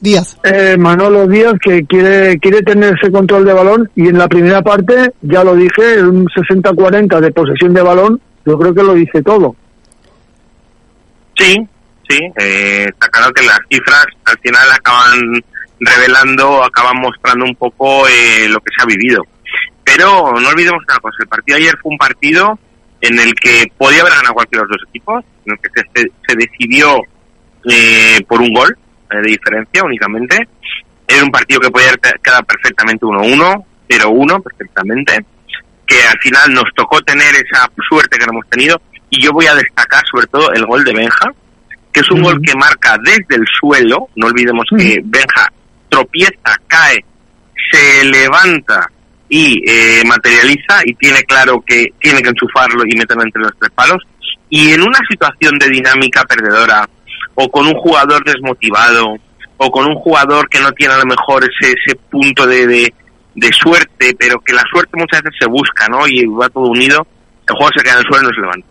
Díaz. 0.00 0.38
Eh, 0.44 0.76
Manolo 0.78 1.26
Díaz 1.26 1.54
que 1.62 1.84
quiere 1.84 2.38
quiere 2.38 2.62
tener 2.62 2.94
ese 3.00 3.10
control 3.12 3.44
de 3.44 3.52
balón 3.52 3.90
y 3.96 4.08
en 4.08 4.16
la 4.16 4.28
primera 4.28 4.62
parte, 4.62 5.12
ya 5.22 5.44
lo 5.44 5.54
dije, 5.54 6.02
un 6.02 6.26
60-40 6.26 7.20
de 7.20 7.32
posesión 7.32 7.74
de 7.74 7.82
balón, 7.82 8.20
yo 8.46 8.58
creo 8.58 8.74
que 8.74 8.82
lo 8.82 8.94
dice 8.94 9.22
todo. 9.22 9.54
Sí, 11.36 11.54
sí, 12.08 12.18
eh, 12.40 12.86
está 12.88 13.08
claro 13.08 13.32
que 13.32 13.46
las 13.46 13.58
cifras 13.70 14.06
al 14.24 14.38
final 14.38 14.68
acaban 14.72 15.42
revelando, 15.80 16.64
acaban 16.64 17.00
mostrando 17.00 17.44
un 17.44 17.54
poco 17.54 18.06
eh, 18.08 18.48
lo 18.48 18.60
que 18.60 18.72
se 18.76 18.82
ha 18.82 18.86
vivido. 18.86 19.22
Pero 19.84 20.32
no 20.38 20.48
olvidemos 20.48 20.82
una 20.88 20.98
cosa, 20.98 21.16
el 21.20 21.28
partido 21.28 21.56
de 21.56 21.64
ayer 21.64 21.78
fue 21.80 21.92
un 21.92 21.98
partido 21.98 22.58
en 23.00 23.18
el 23.18 23.34
que 23.34 23.64
podía 23.76 24.00
haber 24.00 24.14
ganado 24.14 24.34
cualquiera 24.34 24.64
de 24.64 24.68
los 24.68 24.78
dos 24.78 24.88
equipos, 24.88 25.24
en 25.46 25.52
el 25.52 25.58
que 25.58 25.70
se, 25.94 26.10
se 26.26 26.36
decidió 26.36 27.00
eh, 27.64 28.20
por 28.26 28.40
un 28.40 28.52
gol 28.52 28.76
eh, 29.10 29.16
de 29.16 29.30
diferencia 29.30 29.82
únicamente. 29.84 30.48
Era 31.06 31.24
un 31.24 31.30
partido 31.30 31.60
que 31.60 31.70
podía 31.70 31.92
quedar 32.22 32.44
perfectamente 32.44 33.06
1-1, 33.06 33.64
0-1 33.88 34.42
perfectamente, 34.42 35.24
que 35.86 36.02
al 36.02 36.18
final 36.18 36.52
nos 36.52 36.64
tocó 36.74 37.00
tener 37.00 37.34
esa 37.34 37.66
suerte 37.88 38.18
que 38.18 38.26
no 38.26 38.32
hemos 38.32 38.50
tenido 38.50 38.80
y 39.10 39.24
yo 39.24 39.32
voy 39.32 39.46
a 39.46 39.54
destacar 39.54 40.04
sobre 40.10 40.26
todo 40.26 40.52
el 40.52 40.66
gol 40.66 40.84
de 40.84 40.92
Benja, 40.92 41.32
que 41.92 42.00
es 42.00 42.10
un 42.10 42.22
gol 42.22 42.40
que 42.42 42.54
marca 42.54 42.98
desde 43.02 43.36
el 43.36 43.46
suelo, 43.58 44.08
no 44.16 44.26
olvidemos 44.26 44.66
que 44.76 45.00
Benja 45.02 45.50
tropieza, 45.98 46.60
cae, 46.66 47.04
se 47.70 48.04
levanta 48.04 48.90
y 49.28 49.62
eh, 49.68 50.02
materializa 50.06 50.80
y 50.84 50.94
tiene 50.94 51.22
claro 51.24 51.62
que 51.66 51.92
tiene 52.00 52.22
que 52.22 52.30
enchufarlo 52.30 52.82
y 52.86 52.96
meterlo 52.96 53.24
entre 53.24 53.42
los 53.42 53.52
tres 53.58 53.70
palos. 53.74 54.02
Y 54.48 54.72
en 54.72 54.82
una 54.82 54.98
situación 55.08 55.58
de 55.58 55.68
dinámica 55.68 56.24
perdedora, 56.24 56.88
o 57.34 57.48
con 57.50 57.66
un 57.66 57.74
jugador 57.74 58.24
desmotivado, 58.24 59.16
o 59.58 59.70
con 59.70 59.86
un 59.86 59.96
jugador 59.96 60.48
que 60.48 60.60
no 60.60 60.70
tiene 60.72 60.94
a 60.94 60.98
lo 60.98 61.04
mejor 61.04 61.44
ese, 61.44 61.72
ese 61.72 61.96
punto 62.10 62.46
de, 62.46 62.66
de, 62.66 62.94
de 63.34 63.52
suerte, 63.52 64.16
pero 64.18 64.40
que 64.40 64.54
la 64.54 64.62
suerte 64.72 64.92
muchas 64.94 65.22
veces 65.22 65.38
se 65.40 65.48
busca, 65.48 65.88
¿no? 65.88 66.06
Y 66.06 66.24
va 66.26 66.48
todo 66.48 66.68
unido, 66.68 67.06
el 67.46 67.56
juego 67.56 67.70
se 67.76 67.82
queda 67.82 67.94
en 67.94 67.98
el 68.00 68.06
suelo 68.06 68.22
y 68.22 68.26
no 68.28 68.34
se 68.34 68.40
levanta. 68.40 68.66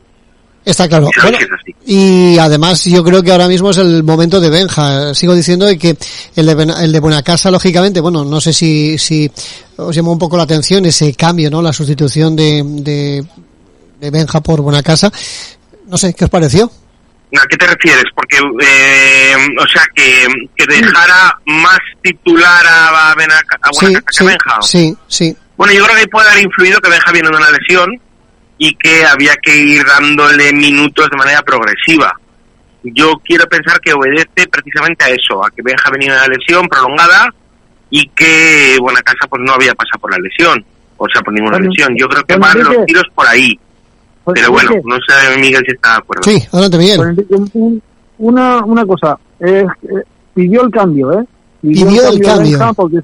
Está 0.67 0.89
claro. 0.89 1.09
Bueno, 1.21 1.37
y 1.85 2.37
además 2.37 2.83
yo 2.83 3.01
creo 3.01 3.23
que 3.23 3.31
ahora 3.31 3.47
mismo 3.47 3.69
es 3.69 3.77
el 3.77 4.03
momento 4.03 4.41
de 4.41 4.49
Benja. 4.49 5.13
Sigo 5.13 5.33
diciendo 5.33 5.65
que 5.79 5.95
el 6.35 6.45
de, 6.45 6.75
el 6.83 6.91
de 6.91 6.99
Buenacasa, 6.99 7.49
lógicamente, 7.49 8.01
bueno, 8.01 8.25
no 8.25 8.41
sé 8.41 8.51
si, 8.51 8.97
si 8.97 9.31
os 9.77 9.95
llamó 9.95 10.11
un 10.11 10.19
poco 10.19 10.35
la 10.35 10.43
atención 10.43 10.85
ese 10.85 11.13
cambio, 11.13 11.49
¿no? 11.49 11.61
La 11.61 11.71
sustitución 11.71 12.35
de, 12.35 12.63
de, 12.65 13.25
de 13.97 14.11
Benja 14.11 14.41
por 14.41 14.59
Buenacasa. 14.59 15.09
No 15.85 15.97
sé, 15.97 16.13
¿qué 16.13 16.25
os 16.25 16.29
pareció? 16.29 16.65
¿A 16.65 17.47
qué 17.49 17.55
te 17.55 17.65
refieres? 17.65 18.03
Porque, 18.13 18.35
eh, 18.37 19.35
o 19.57 19.67
sea, 19.71 19.83
que, 19.95 20.27
que 20.53 20.65
dejara 20.65 21.33
más 21.45 21.79
titular 22.01 22.65
a, 22.67 23.15
Benaca, 23.15 23.57
a 23.61 23.69
Buenacasa 23.71 24.11
sí, 24.11 24.17
que 24.17 24.25
Benja. 24.25 24.61
Sí, 24.63 24.97
sí. 25.07 25.37
Bueno, 25.55 25.71
yo 25.71 25.85
creo 25.85 25.95
que 25.95 26.07
puede 26.09 26.29
haber 26.29 26.43
influido 26.43 26.81
que 26.81 26.89
Benja 26.89 27.13
viene 27.13 27.29
de 27.29 27.37
una 27.37 27.51
lesión 27.51 28.01
y 28.57 28.73
que 28.75 29.05
había 29.05 29.35
que 29.35 29.55
ir 29.55 29.83
dándole 29.85 30.51
minutos 30.53 31.09
de 31.09 31.17
manera 31.17 31.41
progresiva. 31.41 32.13
Yo 32.83 33.13
quiero 33.23 33.45
pensar 33.47 33.79
que 33.79 33.93
obedece 33.93 34.47
precisamente 34.49 35.05
a 35.05 35.09
eso, 35.09 35.43
a 35.45 35.49
que 35.51 35.61
Benja 35.61 35.89
venía 35.91 36.13
de 36.13 36.19
una 36.19 36.37
lesión 36.37 36.67
prolongada 36.67 37.33
y 37.89 38.07
que 38.09 38.77
Buenacasa 38.79 39.27
pues 39.29 39.41
no 39.43 39.53
había 39.53 39.73
pasado 39.73 39.99
por 39.99 40.11
la 40.11 40.17
lesión, 40.17 40.63
o 40.97 41.07
sea, 41.07 41.21
por 41.21 41.33
ninguna 41.33 41.57
bueno, 41.57 41.69
lesión. 41.69 41.95
Yo 41.97 42.07
creo 42.07 42.23
que 42.23 42.37
van 42.37 42.63
los 42.63 42.85
tiros 42.85 43.05
por 43.13 43.27
ahí. 43.27 43.59
Pero 44.33 44.51
bueno, 44.51 44.71
no 44.83 44.97
sé 45.07 45.37
Miguel 45.39 45.63
si 45.65 45.73
está 45.73 45.91
de 45.91 45.97
acuerdo. 45.97 46.23
Sí, 46.23 46.47
adelante 46.51 46.77
Miguel. 46.77 47.81
Una, 48.17 48.63
una 48.65 48.85
cosa, 48.85 49.17
eh, 49.39 49.65
pidió 50.33 50.63
el 50.63 50.71
cambio, 50.71 51.13
¿eh? 51.13 51.25
Pidió, 51.61 52.09
el 52.09 52.19
cambio. 52.21 52.57
cambio. 52.57 52.73
Porque, 52.73 52.97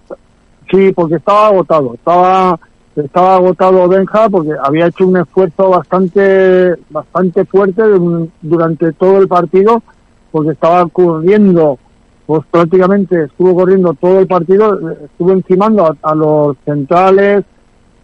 sí, 0.72 0.92
porque 0.94 1.16
estaba 1.16 1.48
agotado, 1.48 1.94
estaba 1.94 2.60
estaba 3.02 3.36
agotado 3.36 3.88
Benja 3.88 4.30
porque 4.30 4.52
había 4.64 4.88
hecho 4.88 5.08
un 5.08 5.18
esfuerzo 5.18 5.70
bastante 5.70 6.76
bastante 6.90 7.46
fuerte 7.46 7.82
durante 8.42 8.94
todo 8.94 9.18
el 9.18 9.28
partido 9.28 9.82
porque 10.32 10.52
estaba 10.52 10.86
corriendo 10.88 11.80
pues 12.26 12.44
prácticamente 12.52 13.24
estuvo 13.24 13.56
corriendo 13.56 13.94
todo 13.94 14.20
el 14.20 14.28
partido 14.28 14.80
estuvo 15.06 15.32
encimando 15.32 15.96
a, 16.02 16.16
los 16.16 16.56
centrales 16.66 17.44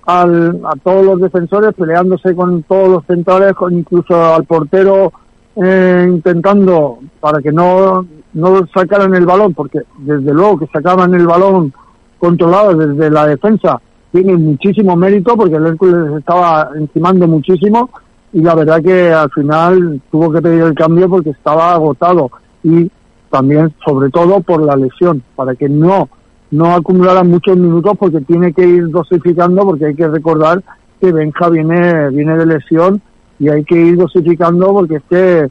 al, 0.08 0.60
a 0.65 0.75
todos 0.84 1.06
los 1.06 1.21
defensores 1.21 1.73
peleándose 1.75 2.36
con 2.36 2.63
todos 2.63 2.89
los 2.89 3.06
centrales 3.06 3.54
con 3.54 3.73
incluso 3.73 4.34
al 4.34 4.43
portero 4.45 5.13
eh, 5.56 6.06
intentando 6.08 6.97
para 7.19 7.41
que 7.41 7.52
no 7.52 8.06
no 8.34 8.67
sacaran 8.73 9.13
el 9.13 9.25
balón 9.25 9.54
porque 9.54 9.82
desde 9.99 10.34
luego 10.34 10.60
que 10.60 10.67
sacaban 10.67 11.13
el 11.13 11.28
balón 11.28 11.73
controlado 12.17 12.75
desde 12.75 13.12
la 13.12 13.28
defensa 13.28 13.80
tiene 14.11 14.37
muchísimo 14.37 14.95
mérito 14.95 15.35
porque 15.35 15.55
el 15.55 15.67
Hércules 15.67 16.19
estaba 16.19 16.69
encimando 16.75 17.27
muchísimo 17.27 17.89
y 18.33 18.41
la 18.41 18.55
verdad 18.55 18.81
que 18.81 19.11
al 19.11 19.29
final 19.31 20.01
tuvo 20.11 20.31
que 20.31 20.41
pedir 20.41 20.63
el 20.63 20.73
cambio 20.73 21.09
porque 21.09 21.31
estaba 21.31 21.73
agotado 21.73 22.29
y 22.63 22.89
también 23.29 23.73
sobre 23.85 24.09
todo 24.09 24.41
por 24.41 24.61
la 24.63 24.75
lesión 24.75 25.23
para 25.35 25.55
que 25.55 25.69
no 25.69 26.09
no 26.51 26.73
acumulara 26.73 27.23
muchos 27.23 27.57
minutos 27.57 27.93
porque 27.99 28.21
tiene 28.21 28.53
que 28.53 28.65
ir 28.65 28.89
dosificando 28.89 29.63
porque 29.63 29.85
hay 29.85 29.95
que 29.95 30.07
recordar 30.07 30.63
que 30.99 31.11
Benja 31.11 31.49
viene 31.49 32.09
viene 32.09 32.37
de 32.37 32.45
lesión 32.45 33.01
y 33.39 33.49
hay 33.49 33.63
que 33.63 33.75
ir 33.75 33.97
dosificando 33.97 34.73
porque 34.73 34.95
es 34.95 35.03
que 35.09 35.47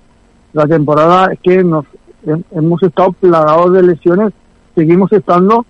la 0.53 0.67
temporada 0.67 1.33
es 1.33 1.41
que 1.41 1.63
nos 1.63 1.85
hemos 2.51 2.83
estado 2.83 3.13
plagados 3.13 3.73
de 3.73 3.83
lesiones. 3.83 4.33
Seguimos 4.75 5.13
estando. 5.13 5.65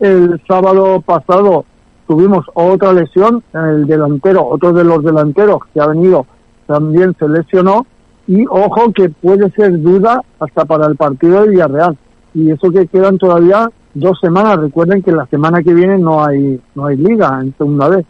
El 0.00 0.40
sábado 0.46 1.00
pasado 1.00 1.64
tuvimos 2.08 2.44
otra 2.54 2.92
lesión 2.92 3.44
en 3.52 3.60
el 3.60 3.86
delantero, 3.86 4.44
otro 4.44 4.72
de 4.72 4.82
los 4.82 5.04
delanteros 5.04 5.60
que 5.72 5.80
ha 5.80 5.86
venido 5.86 6.26
también 6.66 7.14
se 7.18 7.28
lesionó 7.28 7.86
y 8.26 8.44
ojo 8.48 8.92
que 8.92 9.08
puede 9.08 9.50
ser 9.52 9.80
duda 9.80 10.20
hasta 10.40 10.64
para 10.64 10.86
el 10.86 10.96
partido 10.96 11.42
de 11.42 11.50
Villarreal. 11.50 11.96
Y 12.34 12.50
eso 12.50 12.70
que 12.70 12.86
quedan 12.86 13.16
todavía 13.16 13.70
dos 13.94 14.18
semanas 14.20 14.58
recuerden 14.58 15.02
que 15.02 15.12
la 15.12 15.26
semana 15.26 15.62
que 15.62 15.72
viene 15.72 15.98
no 15.98 16.24
hay 16.24 16.60
no 16.74 16.86
hay 16.86 16.96
liga 16.96 17.38
en 17.40 17.54
segunda 17.56 17.88
vez. 17.88 18.06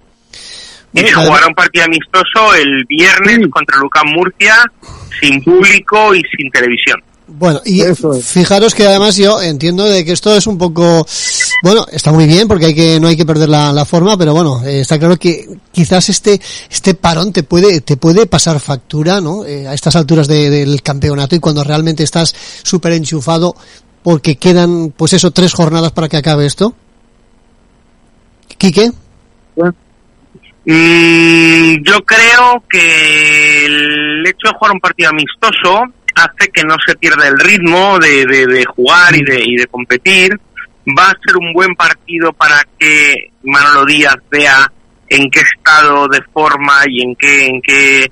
Y 0.92 1.00
se 1.00 1.14
jugará 1.14 1.46
un 1.46 1.54
partido 1.54 1.84
amistoso 1.84 2.54
el 2.60 2.84
viernes 2.88 3.36
sí. 3.36 3.50
contra 3.50 3.78
Lucas 3.78 4.02
Murcia 4.06 4.54
sin 5.20 5.42
público 5.42 6.14
y 6.14 6.22
sin 6.36 6.50
televisión 6.50 7.00
bueno, 7.28 7.60
y 7.64 7.82
es. 7.82 7.98
fijaros 8.22 8.74
que 8.74 8.86
además 8.86 9.16
yo 9.16 9.40
entiendo 9.40 9.84
de 9.84 10.04
que 10.04 10.12
esto 10.12 10.34
es 10.34 10.46
un 10.46 10.56
poco, 10.56 11.06
bueno, 11.62 11.86
está 11.92 12.10
muy 12.10 12.26
bien 12.26 12.48
porque 12.48 12.66
hay 12.66 12.74
que, 12.74 12.98
no 12.98 13.08
hay 13.08 13.16
que 13.16 13.26
perder 13.26 13.50
la, 13.50 13.72
la 13.72 13.84
forma, 13.84 14.16
pero 14.16 14.32
bueno, 14.32 14.62
eh, 14.64 14.80
está 14.80 14.98
claro 14.98 15.18
que 15.18 15.46
quizás 15.70 16.08
este, 16.08 16.40
este 16.70 16.94
parón 16.94 17.32
te 17.32 17.42
puede, 17.42 17.82
te 17.82 17.98
puede 17.98 18.26
pasar 18.26 18.58
factura, 18.60 19.20
¿no? 19.20 19.44
Eh, 19.44 19.68
a 19.68 19.74
estas 19.74 19.94
alturas 19.96 20.26
de, 20.26 20.48
del 20.48 20.82
campeonato 20.82 21.36
y 21.36 21.40
cuando 21.40 21.62
realmente 21.62 22.02
estás 22.02 22.34
súper 22.62 22.92
enchufado 22.92 23.54
porque 24.02 24.36
quedan, 24.36 24.92
pues 24.96 25.12
eso, 25.12 25.30
tres 25.30 25.52
jornadas 25.52 25.92
para 25.92 26.08
que 26.08 26.16
acabe 26.16 26.46
esto. 26.46 26.74
¿Quique? 28.56 28.90
Mm, 30.64 31.82
yo 31.84 32.04
creo 32.04 32.62
que 32.68 33.66
el 33.66 34.26
hecho 34.26 34.48
de 34.48 34.58
jugar 34.58 34.72
un 34.72 34.80
partido 34.80 35.10
amistoso 35.10 35.82
hace 36.24 36.50
que 36.52 36.62
no 36.64 36.76
se 36.86 36.96
pierda 36.96 37.28
el 37.28 37.38
ritmo 37.38 37.98
de, 37.98 38.26
de, 38.26 38.64
jugar 38.66 39.14
y 39.14 39.24
de, 39.24 39.40
y 39.44 39.56
de 39.56 39.66
competir. 39.66 40.38
Va 40.98 41.04
a 41.04 41.18
ser 41.26 41.36
un 41.36 41.52
buen 41.52 41.74
partido 41.74 42.32
para 42.32 42.62
que 42.78 43.30
Manolo 43.42 43.84
Díaz 43.84 44.16
vea 44.30 44.70
en 45.08 45.30
qué 45.30 45.40
estado 45.40 46.08
de 46.08 46.22
forma 46.32 46.82
y 46.88 47.02
en 47.02 47.14
qué, 47.16 47.46
en 47.46 47.60
qué 47.62 48.10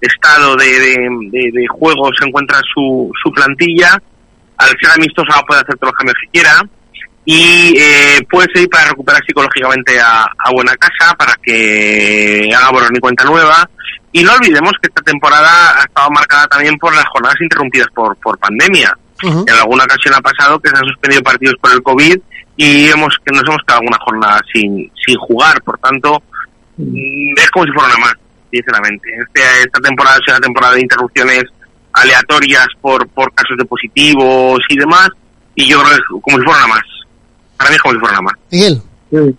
estado 0.00 0.56
de, 0.56 1.66
juego 1.70 2.10
se 2.18 2.26
encuentra 2.26 2.60
su, 2.74 3.10
su 3.22 3.30
plantilla. 3.32 3.98
Al 4.56 4.68
ser 4.80 4.90
amistoso 4.96 5.28
va 5.32 5.40
a 5.40 5.46
poder 5.46 5.64
hacer 5.64 5.76
los 5.80 5.92
cambios 5.92 6.16
que 6.20 6.30
quiera 6.32 6.62
y 7.30 7.76
eh, 7.76 8.26
puede 8.30 8.48
servir 8.54 8.70
para 8.70 8.88
recuperar 8.88 9.22
psicológicamente 9.22 10.00
a, 10.00 10.22
a 10.22 10.50
Buena 10.50 10.74
Casa 10.76 11.14
para 11.14 11.34
que 11.42 12.48
haga 12.56 12.70
borrón 12.70 12.96
y 12.96 13.00
cuenta 13.00 13.22
nueva 13.24 13.68
y 14.12 14.24
no 14.24 14.32
olvidemos 14.32 14.72
que 14.80 14.88
esta 14.88 15.02
temporada 15.02 15.78
ha 15.78 15.84
estado 15.84 16.08
marcada 16.10 16.46
también 16.46 16.78
por 16.78 16.94
las 16.96 17.04
jornadas 17.12 17.36
interrumpidas 17.42 17.88
por, 17.94 18.16
por 18.16 18.38
pandemia. 18.38 18.96
Uh 19.22 19.26
-huh. 19.26 19.44
En 19.46 19.54
alguna 19.56 19.84
ocasión 19.84 20.14
ha 20.14 20.22
pasado 20.22 20.58
que 20.58 20.70
se 20.70 20.76
han 20.78 20.86
suspendido 20.86 21.22
partidos 21.22 21.56
por 21.60 21.70
el 21.70 21.82
COVID 21.82 22.16
y 22.56 22.88
hemos 22.88 23.14
que 23.22 23.32
nos 23.32 23.42
hemos 23.42 23.60
quedado 23.66 23.80
alguna 23.80 23.98
jornada 24.00 24.40
sin, 24.50 24.90
sin 25.04 25.16
jugar. 25.18 25.60
Por 25.60 25.76
tanto, 25.80 26.22
-huh. 26.78 27.34
es 27.36 27.50
como 27.50 27.66
si 27.66 27.72
fuera 27.72 27.94
una 27.94 28.06
más, 28.06 28.14
sinceramente. 28.50 29.06
Este, 29.20 29.40
esta 29.66 29.80
temporada 29.80 30.16
sido 30.24 30.38
una 30.38 30.46
temporada 30.46 30.74
de 30.76 30.80
interrupciones 30.80 31.44
aleatorias 31.92 32.68
por, 32.80 33.06
por 33.08 33.34
casos 33.34 33.58
de 33.58 33.66
positivos 33.66 34.60
y 34.70 34.78
demás. 34.78 35.10
Y 35.54 35.68
yo 35.68 35.78
creo 35.82 35.90
que 35.90 35.96
es 35.96 36.22
como 36.22 36.38
si 36.38 36.44
fuera 36.44 36.64
una 36.64 36.74
más. 36.74 36.97
Para 37.58 37.70
mí 37.70 37.76
es 37.76 37.82
como 37.82 37.94
si 37.94 38.00
fuera 38.00 38.18
una 38.18 38.22
más. 38.22 38.34
Miguel. 38.50 38.82
Sí. 39.10 39.36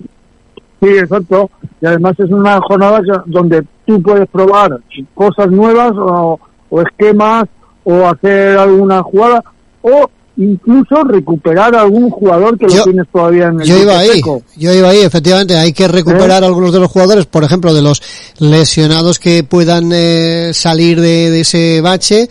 Sí, 0.82 0.88
exacto. 0.98 1.50
Y 1.82 1.86
además 1.86 2.14
es 2.20 2.30
una 2.30 2.60
jornada 2.62 3.02
donde 3.26 3.66
tú 3.86 4.02
puedes 4.02 4.28
probar 4.30 4.80
cosas 5.14 5.50
nuevas 5.52 5.92
o, 5.96 6.40
o 6.70 6.82
esquemas 6.82 7.46
o 7.84 8.08
hacer 8.08 8.58
alguna 8.58 9.02
jugada 9.04 9.44
o 9.82 10.10
incluso 10.38 11.04
recuperar 11.04 11.76
algún 11.76 12.10
jugador 12.10 12.58
que 12.58 12.68
lo 12.68 12.84
tienes 12.84 13.08
todavía 13.12 13.48
en 13.48 13.60
el 13.60 13.68
yo 13.68 13.78
iba 13.78 14.00
ahí 14.00 14.22
yo 14.56 14.74
iba 14.74 14.90
ahí 14.90 15.02
efectivamente 15.02 15.58
hay 15.58 15.74
que 15.74 15.88
recuperar 15.88 16.44
¿Eh? 16.44 16.46
algunos 16.46 16.72
de 16.72 16.80
los 16.80 16.90
jugadores 16.90 17.26
por 17.26 17.44
ejemplo 17.44 17.74
de 17.74 17.82
los 17.82 18.02
lesionados 18.40 19.20
que 19.20 19.44
puedan 19.44 19.92
eh, 19.92 20.52
salir 20.54 21.02
de, 21.02 21.42
ese 21.42 21.82
bache 21.82 22.30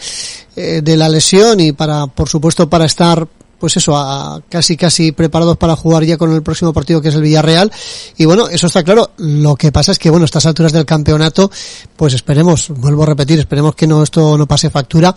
eh, 0.56 0.80
de 0.82 0.96
la 0.96 1.10
lesión 1.10 1.60
y 1.60 1.72
para 1.72 2.06
por 2.06 2.30
supuesto 2.30 2.70
para 2.70 2.86
estar 2.86 3.28
pues 3.58 3.76
eso, 3.76 3.96
a, 3.96 4.40
casi 4.48 4.76
casi 4.76 5.12
preparados 5.12 5.56
para 5.56 5.76
jugar 5.76 6.04
ya 6.04 6.16
con 6.16 6.32
el 6.32 6.42
próximo 6.42 6.72
partido 6.72 7.00
que 7.00 7.08
es 7.08 7.14
el 7.14 7.22
Villarreal. 7.22 7.72
Y 8.16 8.24
bueno, 8.24 8.48
eso 8.48 8.66
está 8.66 8.82
claro. 8.82 9.10
Lo 9.16 9.56
que 9.56 9.72
pasa 9.72 9.92
es 9.92 9.98
que 9.98 10.10
bueno, 10.10 10.24
a 10.24 10.26
estas 10.26 10.46
alturas 10.46 10.72
del 10.72 10.86
campeonato, 10.86 11.50
pues 11.96 12.14
esperemos, 12.14 12.70
vuelvo 12.70 13.02
a 13.02 13.06
repetir, 13.06 13.38
esperemos 13.38 13.74
que 13.74 13.86
no 13.86 14.02
esto 14.02 14.38
no 14.38 14.46
pase 14.46 14.70
factura, 14.70 15.14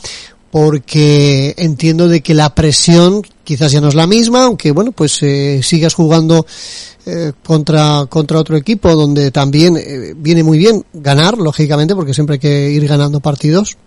porque 0.51 1.55
entiendo 1.57 2.07
de 2.07 2.21
que 2.21 2.33
la 2.33 2.53
presión 2.53 3.21
quizás 3.43 3.71
ya 3.71 3.81
no 3.81 3.87
es 3.87 3.95
la 3.95 4.07
misma, 4.07 4.43
aunque 4.43 4.71
bueno, 4.71 4.91
pues 4.91 5.21
eh, 5.23 5.61
sigas 5.63 5.93
jugando 5.93 6.45
eh, 7.05 7.31
contra 7.43 8.05
contra 8.09 8.39
otro 8.39 8.57
equipo 8.57 8.93
donde 8.95 9.31
también 9.31 9.77
eh, 9.77 10.13
viene 10.15 10.43
muy 10.43 10.57
bien 10.57 10.85
ganar, 10.93 11.37
lógicamente, 11.37 11.95
porque 11.95 12.13
siempre 12.13 12.35
hay 12.35 12.39
que 12.39 12.71
ir 12.71 12.85
ganando 12.87 13.21
partidos 13.21 13.77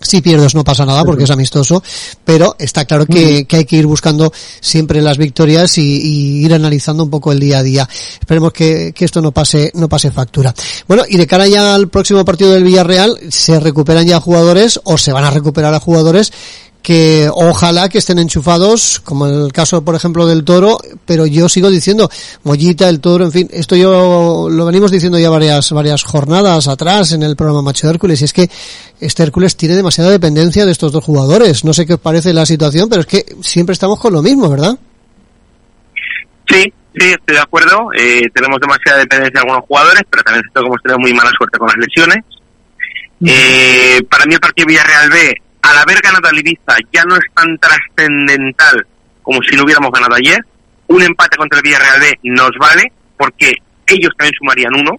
si 0.00 0.20
pierdes 0.20 0.54
no 0.54 0.64
pasa 0.64 0.86
nada 0.86 1.04
porque 1.04 1.24
es 1.24 1.30
amistoso, 1.30 1.82
pero 2.24 2.56
está 2.58 2.84
claro 2.84 3.06
que, 3.06 3.46
hay 3.50 3.64
que 3.64 3.76
ir 3.76 3.86
buscando 3.86 4.32
siempre 4.60 5.02
las 5.02 5.18
victorias 5.18 5.76
y, 5.78 6.44
ir 6.44 6.54
analizando 6.54 7.04
un 7.04 7.10
poco 7.10 7.32
el 7.32 7.40
día 7.40 7.58
a 7.58 7.62
día. 7.62 7.88
Esperemos 8.18 8.52
que, 8.52 8.92
que, 8.94 9.04
esto 9.04 9.20
no 9.20 9.32
pase, 9.32 9.70
no 9.74 9.88
pase 9.88 10.10
factura. 10.10 10.54
Bueno, 10.88 11.04
y 11.08 11.16
de 11.16 11.26
cara 11.26 11.46
ya 11.46 11.74
al 11.74 11.88
próximo 11.88 12.24
partido 12.24 12.52
del 12.52 12.64
Villarreal, 12.64 13.18
¿se 13.28 13.60
recuperan 13.60 14.06
ya 14.06 14.20
jugadores 14.20 14.80
o 14.84 14.96
se 14.96 15.12
van 15.12 15.24
a 15.24 15.30
recuperar 15.30 15.74
a 15.74 15.80
jugadores 15.80 16.32
que 16.82 17.28
ojalá 17.32 17.88
que 17.88 17.98
estén 17.98 18.18
enchufados, 18.18 19.00
como 19.00 19.26
el 19.26 19.52
caso, 19.52 19.84
por 19.84 19.94
ejemplo, 19.94 20.26
del 20.26 20.44
toro, 20.44 20.78
pero 21.04 21.26
yo 21.26 21.48
sigo 21.48 21.70
diciendo, 21.70 22.10
Mollita, 22.44 22.88
el 22.88 23.00
toro, 23.00 23.24
en 23.24 23.32
fin, 23.32 23.48
esto 23.52 23.76
yo 23.76 24.48
lo 24.50 24.64
venimos 24.64 24.90
diciendo 24.90 25.18
ya 25.18 25.28
varias, 25.30 25.70
varias 25.72 26.02
jornadas 26.02 26.68
atrás 26.68 27.12
en 27.12 27.22
el 27.22 27.36
programa 27.36 27.62
Macho 27.62 27.86
de 27.86 27.94
Hércules, 27.94 28.22
y 28.22 28.24
es 28.24 28.32
que 28.32 28.50
este 29.00 29.22
Hércules 29.22 29.56
tiene 29.56 29.76
demasiada 29.76 30.10
dependencia 30.10 30.64
de 30.64 30.72
estos 30.72 30.92
dos 30.92 31.04
jugadores. 31.04 31.64
No 31.64 31.72
sé 31.72 31.86
qué 31.86 31.94
os 31.94 32.00
parece 32.00 32.32
la 32.32 32.46
situación, 32.46 32.88
pero 32.88 33.02
es 33.02 33.06
que 33.06 33.24
siempre 33.42 33.72
estamos 33.74 33.98
con 33.98 34.12
lo 34.12 34.22
mismo, 34.22 34.48
¿verdad? 34.48 34.78
Sí, 36.48 36.62
sí, 36.98 37.10
estoy 37.10 37.36
de 37.36 37.40
acuerdo. 37.40 37.90
Eh, 37.96 38.22
tenemos 38.34 38.58
demasiada 38.60 38.98
dependencia 38.98 39.40
de 39.40 39.40
algunos 39.40 39.66
jugadores, 39.66 40.02
pero 40.10 40.22
también 40.22 40.44
es 40.46 40.52
que 40.52 40.60
hemos 40.60 40.82
tenido 40.82 40.98
muy 40.98 41.12
mala 41.14 41.30
suerte 41.36 41.58
con 41.58 41.68
las 41.68 41.76
lesiones. 41.76 42.24
Eh, 43.22 44.00
para 44.10 44.24
mí 44.24 44.34
el 44.34 44.40
partido 44.40 44.66
Villarreal 44.66 45.10
B 45.10 45.34
al 45.70 45.78
haber 45.78 46.00
ganado 46.00 46.28
a 46.28 46.34
Ibiza 46.34 46.76
ya 46.92 47.04
no 47.04 47.14
es 47.16 47.24
tan 47.34 47.56
trascendental 47.58 48.86
como 49.22 49.40
si 49.42 49.56
no 49.56 49.64
hubiéramos 49.64 49.90
ganado 49.92 50.14
ayer. 50.14 50.44
Un 50.88 51.02
empate 51.02 51.36
contra 51.36 51.58
el 51.58 51.62
Villarreal 51.62 52.00
B 52.00 52.18
nos 52.24 52.50
vale 52.58 52.92
porque 53.16 53.52
ellos 53.86 54.10
también 54.16 54.34
sumarían 54.38 54.74
uno. 54.74 54.92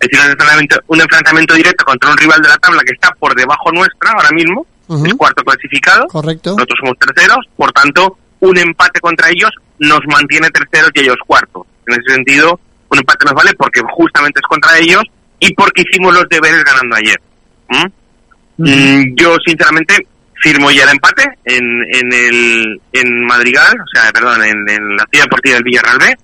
Es 0.00 0.08
decir, 0.10 0.20
un 0.20 0.30
enfrentamiento, 0.30 0.76
un 0.88 1.00
enfrentamiento 1.00 1.54
directo 1.54 1.84
contra 1.84 2.10
un 2.10 2.16
rival 2.18 2.42
de 2.42 2.48
la 2.48 2.56
tabla 2.58 2.82
que 2.82 2.92
está 2.92 3.10
por 3.12 3.34
debajo 3.34 3.72
nuestra 3.72 4.10
ahora 4.10 4.30
mismo, 4.32 4.66
el 4.88 5.16
cuarto 5.16 5.42
clasificado. 5.42 6.06
Correcto. 6.08 6.50
Nosotros 6.50 6.78
somos 6.80 6.98
terceros, 6.98 7.46
por 7.56 7.72
tanto, 7.72 8.18
un 8.40 8.58
empate 8.58 9.00
contra 9.00 9.30
ellos 9.30 9.50
nos 9.78 10.00
mantiene 10.06 10.50
terceros 10.50 10.90
y 10.94 11.00
ellos 11.00 11.16
cuartos. 11.26 11.66
En 11.86 12.00
ese 12.00 12.14
sentido, 12.14 12.60
un 12.90 12.98
empate 12.98 13.24
nos 13.24 13.34
vale 13.34 13.54
porque 13.54 13.80
justamente 13.90 14.40
es 14.40 14.46
contra 14.46 14.78
ellos 14.78 15.02
y 15.40 15.54
porque 15.54 15.82
hicimos 15.82 16.12
los 16.14 16.28
deberes 16.28 16.62
ganando 16.64 16.96
ayer. 16.96 17.20
Mm, 17.68 18.03
yo, 18.56 19.36
sinceramente, 19.44 20.06
firmo 20.42 20.70
ya 20.70 20.84
el 20.84 20.90
empate 20.90 21.24
en, 21.44 21.82
en, 21.92 22.12
el, 22.12 22.80
en 22.92 23.26
Madrigal, 23.26 23.72
o 23.80 23.86
sea, 23.92 24.12
perdón, 24.12 24.44
en, 24.44 24.96
la 24.96 25.04
ciudad 25.10 25.24
deportiva 25.24 25.54
del 25.54 25.64
Villarreal 25.64 25.98
B. 25.98 26.16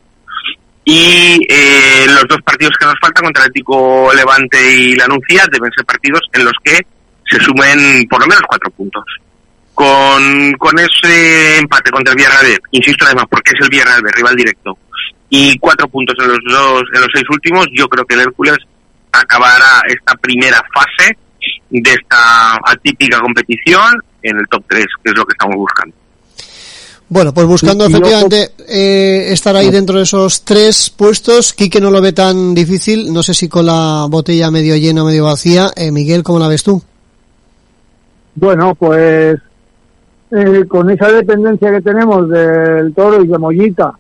Y 0.85 1.47
eh, 1.49 2.07
los 2.07 2.25
dos 2.29 2.41
partidos 2.43 2.73
que 2.79 2.87
nos 2.87 2.99
faltan 3.01 3.25
contra 3.25 3.45
el 3.45 3.51
Atlético 3.51 4.11
Levante 4.15 4.77
y 4.77 4.95
la 4.97 5.07
Nuncia 5.07 5.45
deben 5.51 5.71
ser 5.73 5.85
partidos 5.85 6.21
en 6.33 6.45
los 6.45 6.55
que 6.65 6.79
se 7.31 7.39
sumen 7.41 8.07
por 8.09 8.21
lo 8.21 8.27
menos 8.27 8.43
cuatro 8.49 8.71
puntos. 8.71 9.05
Con, 9.75 10.53
con 10.55 10.79
ese 10.79 11.59
empate 11.59 11.91
contra 11.91 12.13
el 12.13 12.17
Villarreal 12.17 12.61
insisto 12.73 13.07
además, 13.07 13.25
porque 13.31 13.53
es 13.55 13.65
el 13.65 13.71
Villarreal 13.71 14.03
rival 14.15 14.37
directo, 14.37 14.79
y 15.31 15.57
cuatro 15.59 15.89
puntos 15.89 16.17
en 16.19 16.29
los 16.29 16.39
dos, 16.45 16.83
en 16.93 17.01
los 17.01 17.09
seis 17.15 17.25
últimos, 17.31 17.67
yo 17.73 17.89
creo 17.89 18.05
que 18.05 18.15
el 18.15 18.23
Hércules 18.23 18.59
acabará 19.13 19.83
esta 19.87 20.15
primera 20.17 20.63
fase 20.75 21.17
de 21.71 21.91
esta 21.91 22.57
atípica 22.65 23.21
competición 23.21 24.03
en 24.23 24.39
el 24.39 24.47
top 24.49 24.65
3, 24.69 24.85
que 25.03 25.11
es 25.11 25.17
lo 25.17 25.25
que 25.25 25.33
estamos 25.33 25.57
buscando. 25.57 25.95
Bueno, 27.11 27.35
pues 27.35 27.45
buscando 27.45 27.87
efectivamente 27.87 28.53
eh, 28.69 29.33
estar 29.33 29.57
ahí 29.57 29.69
dentro 29.73 29.97
de 29.97 30.05
esos 30.05 30.45
tres 30.45 30.91
puestos, 30.91 31.53
Quique 31.55 31.81
no 31.81 31.91
lo 31.91 32.01
ve 32.01 32.13
tan 32.13 32.55
difícil, 32.55 33.13
no 33.13 33.25
sé 33.25 33.35
si 33.35 33.49
con 33.49 33.67
la 33.67 34.07
botella 34.09 34.49
medio 34.53 34.77
llena 34.77 35.03
o 35.03 35.07
medio 35.07 35.25
vacía. 35.25 35.71
Eh, 35.75 35.91
Miguel, 35.91 36.23
¿cómo 36.23 36.39
la 36.39 36.47
ves 36.47 36.63
tú? 36.63 36.81
Bueno, 38.37 38.77
pues 38.77 39.41
eh, 40.31 40.65
con 40.69 40.89
esa 40.89 41.11
dependencia 41.11 41.73
que 41.73 41.81
tenemos 41.81 42.29
del 42.29 42.95
toro 42.95 43.25
y 43.25 43.27
de 43.27 43.39
Mollita, 43.39 43.93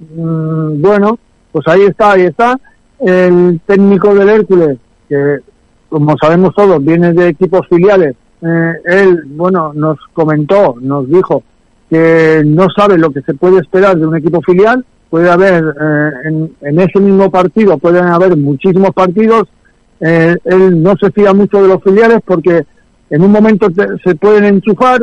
mm, 0.00 0.82
bueno, 0.82 1.18
pues 1.50 1.66
ahí 1.68 1.84
está, 1.84 2.12
ahí 2.12 2.26
está. 2.26 2.60
El 3.00 3.60
técnico 3.66 4.14
del 4.14 4.28
Hércules, 4.28 4.76
que 5.08 5.38
como 5.88 6.16
sabemos 6.18 6.54
todos, 6.54 6.84
viene 6.84 7.12
de 7.12 7.28
equipos 7.28 7.66
filiales. 7.68 8.14
Eh, 8.42 8.72
él, 8.84 9.22
bueno, 9.26 9.72
nos 9.74 9.98
comentó, 10.12 10.76
nos 10.80 11.08
dijo 11.08 11.42
que 11.90 12.42
no 12.44 12.66
sabe 12.76 12.98
lo 12.98 13.10
que 13.10 13.22
se 13.22 13.34
puede 13.34 13.60
esperar 13.60 13.96
de 13.96 14.06
un 14.06 14.16
equipo 14.16 14.40
filial. 14.42 14.84
Puede 15.10 15.30
haber, 15.30 15.64
eh, 15.64 16.48
en, 16.60 16.80
ese 16.80 17.00
mismo 17.00 17.30
partido, 17.30 17.78
pueden 17.78 18.06
haber 18.06 18.36
muchísimos 18.36 18.90
partidos. 18.90 19.48
Eh, 20.00 20.36
él 20.44 20.82
no 20.82 20.94
se 21.00 21.10
fía 21.10 21.32
mucho 21.32 21.62
de 21.62 21.68
los 21.68 21.82
filiales 21.82 22.18
porque 22.24 22.64
en 23.10 23.22
un 23.22 23.32
momento 23.32 23.68
se 24.04 24.14
pueden 24.14 24.44
enchufar, 24.44 25.00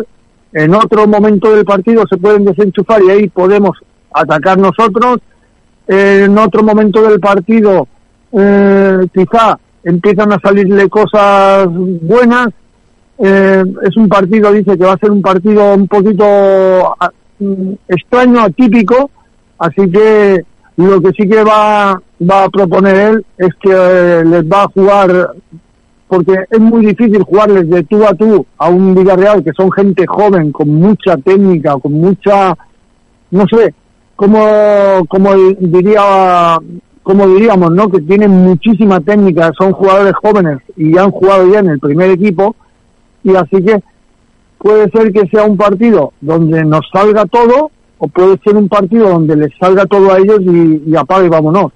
en 0.53 0.73
otro 0.75 1.07
momento 1.07 1.53
del 1.53 1.65
partido 1.65 2.03
se 2.07 2.17
pueden 2.17 2.45
desenchufar 2.45 3.01
y 3.03 3.09
ahí 3.09 3.27
podemos 3.27 3.77
atacar 4.13 4.57
nosotros. 4.57 5.17
en 5.87 6.37
otro 6.37 6.63
momento 6.63 7.01
del 7.01 7.19
partido, 7.19 7.87
quizá 8.31 9.59
empiezan 9.85 10.33
a 10.33 10.39
salirle 10.39 10.89
cosas 10.89 11.67
buenas. 11.69 12.49
Eh, 13.17 13.63
es 13.83 13.95
un 13.95 14.09
partido, 14.09 14.51
dice 14.51 14.77
que 14.77 14.83
va 14.83 14.93
a 14.93 14.97
ser 14.97 15.11
un 15.11 15.21
partido 15.21 15.73
un 15.73 15.87
poquito 15.87 16.25
ah, 16.99 17.11
mm, 17.39 17.71
extraño, 17.87 18.41
atípico, 18.41 19.09
así 19.57 19.89
que 19.89 20.43
lo 20.75 20.99
que 20.99 21.11
sí 21.11 21.29
que 21.29 21.41
va, 21.41 22.01
va 22.29 22.43
a 22.43 22.49
proponer 22.49 22.95
él 22.95 23.25
es 23.37 23.49
que 23.61 23.71
eh, 23.71 24.25
les 24.25 24.43
va 24.43 24.63
a 24.63 24.67
jugar, 24.67 25.31
porque 26.09 26.35
es 26.49 26.59
muy 26.59 26.85
difícil 26.85 27.23
jugarles 27.23 27.69
de 27.69 27.83
tú 27.83 28.03
a 28.03 28.13
tú 28.13 28.45
a 28.57 28.69
un 28.69 28.93
Villarreal, 28.93 29.41
que 29.41 29.53
son 29.53 29.71
gente 29.71 30.05
joven, 30.05 30.51
con 30.51 30.67
mucha 30.67 31.15
técnica, 31.15 31.77
con 31.77 31.93
mucha, 31.93 32.53
no 33.31 33.45
sé, 33.47 33.73
como, 34.17 35.05
como 35.07 35.33
diría 35.59 36.57
como 37.05 37.27
diríamos, 37.27 37.71
¿no? 37.71 37.87
Que 37.87 38.01
tienen 38.01 38.31
muchísima 38.31 38.99
técnica, 38.99 39.51
son 39.55 39.73
jugadores 39.73 40.15
jóvenes 40.15 40.57
y 40.75 40.97
han 40.97 41.11
jugado 41.11 41.47
ya 41.47 41.59
en 41.59 41.69
el 41.69 41.79
primer 41.79 42.09
equipo 42.09 42.55
y 43.23 43.35
así 43.35 43.63
que 43.63 43.83
puede 44.57 44.89
ser 44.89 45.13
que 45.13 45.27
sea 45.27 45.43
un 45.43 45.55
partido 45.55 46.13
donde 46.19 46.65
nos 46.65 46.81
salga 46.91 47.27
todo 47.27 47.69
o 47.99 48.07
puede 48.07 48.39
ser 48.43 48.57
un 48.57 48.67
partido 48.67 49.07
donde 49.07 49.35
les 49.35 49.51
salga 49.59 49.85
todo 49.85 50.11
a 50.11 50.17
ellos 50.17 50.39
y, 50.41 50.81
y 50.87 50.95
apague 50.95 51.27
y 51.27 51.29
vámonos. 51.29 51.71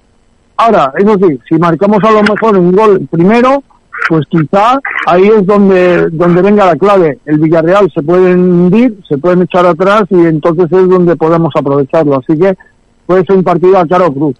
Ahora, 0.56 0.92
eso 0.98 1.16
sí, 1.22 1.38
si 1.48 1.58
marcamos 1.58 2.00
a 2.02 2.10
lo 2.10 2.22
mejor 2.24 2.58
un 2.58 2.72
gol 2.72 3.06
primero, 3.08 3.62
pues 4.08 4.26
quizá 4.28 4.80
ahí 5.06 5.28
es 5.28 5.46
donde, 5.46 6.10
donde 6.10 6.42
venga 6.42 6.66
la 6.66 6.74
clave. 6.74 7.20
El 7.24 7.38
Villarreal 7.38 7.88
se 7.94 8.02
pueden 8.02 8.40
hundir, 8.40 8.98
se 9.08 9.16
pueden 9.16 9.42
echar 9.42 9.64
atrás 9.64 10.06
y 10.10 10.26
entonces 10.26 10.64
es 10.72 10.88
donde 10.88 11.14
podemos 11.14 11.52
aprovecharlo. 11.56 12.18
Así 12.18 12.36
que 12.36 12.56
puede 13.06 13.24
ser 13.26 13.36
un 13.36 13.44
partido 13.44 13.78
a 13.78 13.86
caro 13.86 14.12
cruz. 14.12 14.34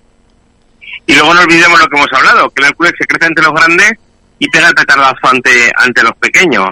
Y 1.06 1.14
luego 1.14 1.34
no 1.34 1.40
olvidemos 1.40 1.78
lo 1.78 1.86
que 1.86 1.96
hemos 1.96 2.08
hablado, 2.12 2.50
que 2.50 2.62
el 2.62 2.68
Hércules 2.68 2.92
se 2.98 3.06
crece 3.06 3.26
ante 3.26 3.42
los 3.42 3.52
grandes 3.52 3.92
y 4.38 4.48
pega 4.48 4.68
el 4.68 4.74
petardazo 4.74 5.28
ante, 5.28 5.50
ante 5.76 6.02
los 6.02 6.12
pequeños. 6.20 6.70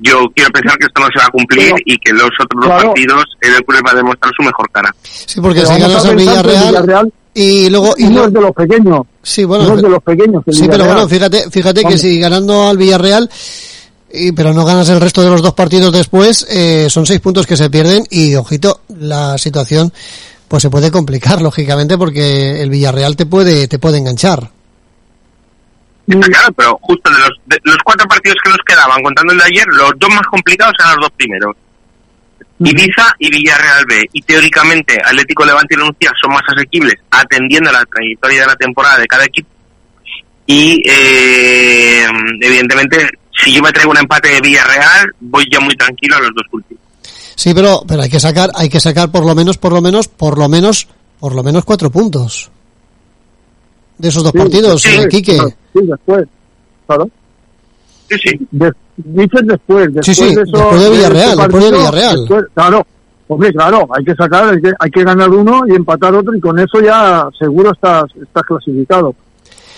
Yo 0.00 0.30
quiero 0.34 0.50
pensar 0.50 0.78
que 0.78 0.86
esto 0.86 1.00
no 1.00 1.08
se 1.12 1.18
va 1.18 1.26
a 1.26 1.30
cumplir 1.30 1.74
y 1.84 1.98
que 1.98 2.12
los 2.12 2.30
otros 2.42 2.66
dos 2.66 2.82
partidos 2.82 3.24
el 3.40 3.54
Hércules 3.54 3.82
va 3.86 3.90
a 3.90 3.96
demostrar 3.96 4.32
su 4.36 4.42
mejor 4.42 4.70
cara. 4.70 4.94
Sí, 5.02 5.40
porque 5.40 5.66
si 5.66 5.78
ganas 5.78 6.04
al 6.04 6.16
Villarreal, 6.16 7.12
y 7.34 7.70
luego 7.70 7.94
y 7.96 8.04
no 8.04 8.26
es 8.26 8.32
de 8.32 8.40
los 8.40 8.52
pequeños. 8.52 9.06
Sí, 9.22 9.44
bueno, 9.44 9.64
no 9.66 9.74
es 9.74 9.82
de 9.82 9.88
los 9.88 10.02
pequeños. 10.02 10.42
Sí, 10.50 10.66
pero 10.70 10.84
bueno, 10.84 11.08
fíjate, 11.08 11.50
fíjate 11.50 11.84
que 11.84 11.98
si 11.98 12.18
ganando 12.20 12.68
al 12.68 12.76
Villarreal 12.76 13.28
y, 14.12 14.32
pero 14.32 14.52
no 14.52 14.64
ganas 14.64 14.88
el 14.90 15.00
resto 15.00 15.22
de 15.22 15.30
los 15.30 15.40
dos 15.40 15.54
partidos 15.54 15.92
después, 15.92 16.46
eh, 16.50 16.88
son 16.90 17.06
seis 17.06 17.20
puntos 17.20 17.46
que 17.46 17.56
se 17.56 17.70
pierden 17.70 18.04
y 18.10 18.34
ojito, 18.34 18.82
la 18.88 19.38
situación 19.38 19.92
pues 20.52 20.60
se 20.60 20.68
puede 20.68 20.90
complicar, 20.90 21.40
lógicamente, 21.48 21.96
porque 21.96 22.60
el 22.60 22.68
Villarreal 22.68 23.16
te 23.16 23.24
puede, 23.24 23.68
te 23.68 23.78
puede 23.78 23.96
enganchar. 23.96 24.50
Está 26.06 26.26
claro, 26.26 26.52
pero 26.52 26.78
justo 26.82 27.10
de 27.10 27.18
los, 27.20 27.30
los 27.62 27.78
cuatro 27.82 28.06
partidos 28.06 28.36
que 28.44 28.50
nos 28.50 28.58
quedaban, 28.58 29.02
contando 29.02 29.32
el 29.32 29.38
de 29.38 29.44
ayer, 29.46 29.66
los 29.68 29.92
dos 29.96 30.10
más 30.10 30.26
complicados 30.26 30.74
eran 30.78 30.96
los 30.96 31.06
dos 31.06 31.12
primeros. 31.16 31.56
Ibiza 32.58 33.14
y 33.18 33.30
Villarreal 33.30 33.86
B. 33.88 34.04
Y 34.12 34.20
teóricamente 34.20 35.00
Atlético 35.02 35.46
Levante 35.46 35.74
y 35.74 35.78
Nucía 35.78 36.10
son 36.20 36.34
más 36.34 36.42
asequibles 36.54 36.96
atendiendo 37.10 37.70
a 37.70 37.72
la 37.72 37.86
trayectoria 37.86 38.42
de 38.42 38.46
la 38.48 38.56
temporada 38.56 38.98
de 38.98 39.06
cada 39.06 39.24
equipo. 39.24 39.48
Y 40.44 40.82
eh, 40.86 42.04
evidentemente, 42.42 43.08
si 43.42 43.54
yo 43.54 43.62
me 43.62 43.72
traigo 43.72 43.92
un 43.92 43.98
empate 43.98 44.28
de 44.28 44.40
Villarreal, 44.42 45.14
voy 45.18 45.46
ya 45.50 45.60
muy 45.60 45.74
tranquilo 45.76 46.16
a 46.16 46.20
los 46.20 46.34
dos 46.34 46.46
últimos. 46.52 46.81
Sí, 47.42 47.52
pero, 47.54 47.82
pero 47.88 48.02
hay 48.02 48.08
que 48.08 48.20
sacar, 48.20 48.50
hay 48.54 48.68
que 48.68 48.78
sacar 48.78 49.10
por 49.10 49.26
lo 49.26 49.34
menos, 49.34 49.58
por 49.58 49.72
lo 49.72 49.80
menos, 49.82 50.06
por 50.06 50.38
lo 50.38 50.48
menos, 50.48 50.86
por 51.18 51.34
lo 51.34 51.42
menos 51.42 51.64
cuatro 51.64 51.90
puntos 51.90 52.52
de 53.98 54.08
esos 54.08 54.22
dos 54.22 54.32
partidos, 54.32 54.80
sí, 54.82 55.08
Quique. 55.08 55.36
Sí, 55.72 55.80
después, 55.82 56.24
claro. 56.86 57.08
Sí, 58.08 58.16
sí. 58.22 58.46
De, 58.52 58.70
dices 58.96 59.40
después, 59.44 59.86
después 59.92 60.06
sí, 60.06 60.14
sí, 60.14 60.34
de 60.36 60.42
eso, 60.42 60.56
después 60.56 60.82
de 60.82 60.90
Villarreal, 60.90 61.36
después 61.36 61.48
de 61.48 61.52
partido, 61.52 61.78
Villarreal. 61.78 62.16
después- 62.20 62.44
claro, 62.54 62.86
hombre, 63.26 63.52
claro, 63.52 63.88
hay 63.96 64.04
que 64.04 64.14
sacar, 64.14 64.48
hay 64.54 64.60
que, 64.62 64.72
hay 64.78 64.90
que 64.92 65.02
ganar 65.04 65.30
uno 65.30 65.62
y 65.66 65.72
empatar 65.74 66.14
otro 66.14 66.36
y 66.36 66.40
con 66.40 66.56
eso 66.60 66.80
ya 66.80 67.28
seguro 67.36 67.72
estás, 67.72 68.04
estás 68.22 68.42
clasificado. 68.44 69.16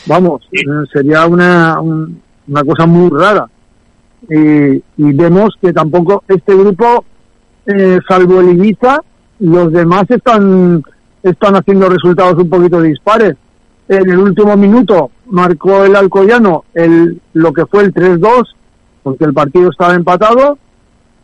Vamos, 0.04 0.42
eh, 0.52 0.60
sería 0.92 1.24
una, 1.26 1.80
un- 1.80 2.20
una 2.46 2.62
cosa 2.62 2.84
muy 2.84 3.08
rara. 3.10 3.46
Y, 4.28 4.74
y 4.76 5.12
vemos 5.14 5.54
que 5.62 5.72
tampoco 5.72 6.24
este 6.28 6.54
grupo, 6.54 7.04
eh, 7.66 7.98
salvo 8.08 8.40
el 8.40 8.50
Ibiza, 8.50 9.00
los 9.40 9.72
demás 9.72 10.04
están, 10.08 10.82
están 11.22 11.56
haciendo 11.56 11.88
resultados 11.88 12.34
un 12.34 12.48
poquito 12.48 12.80
dispares. 12.80 13.34
En 13.88 14.08
el 14.10 14.18
último 14.18 14.56
minuto 14.56 15.10
marcó 15.26 15.84
el 15.84 15.96
Alcoyano 15.96 16.64
el, 16.74 17.20
lo 17.34 17.52
que 17.52 17.66
fue 17.66 17.84
el 17.84 17.92
3-2, 17.92 18.44
porque 19.02 19.24
el 19.24 19.34
partido 19.34 19.70
estaba 19.70 19.94
empatado. 19.94 20.58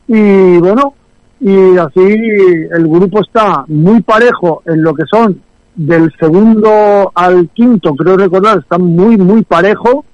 Y 0.08 0.58
bueno, 0.58 0.94
y 1.40 1.76
así 1.78 2.00
el 2.00 2.88
grupo 2.88 3.20
está 3.20 3.64
muy 3.68 4.02
parejo 4.02 4.62
en 4.66 4.82
lo 4.82 4.92
que 4.94 5.04
son 5.10 5.40
del 5.74 6.12
segundo 6.18 7.10
al 7.14 7.48
quinto, 7.50 7.94
creo 7.94 8.16
recordar, 8.16 8.58
está 8.58 8.76
muy, 8.76 9.16
muy 9.16 9.42
parejo. 9.42 10.04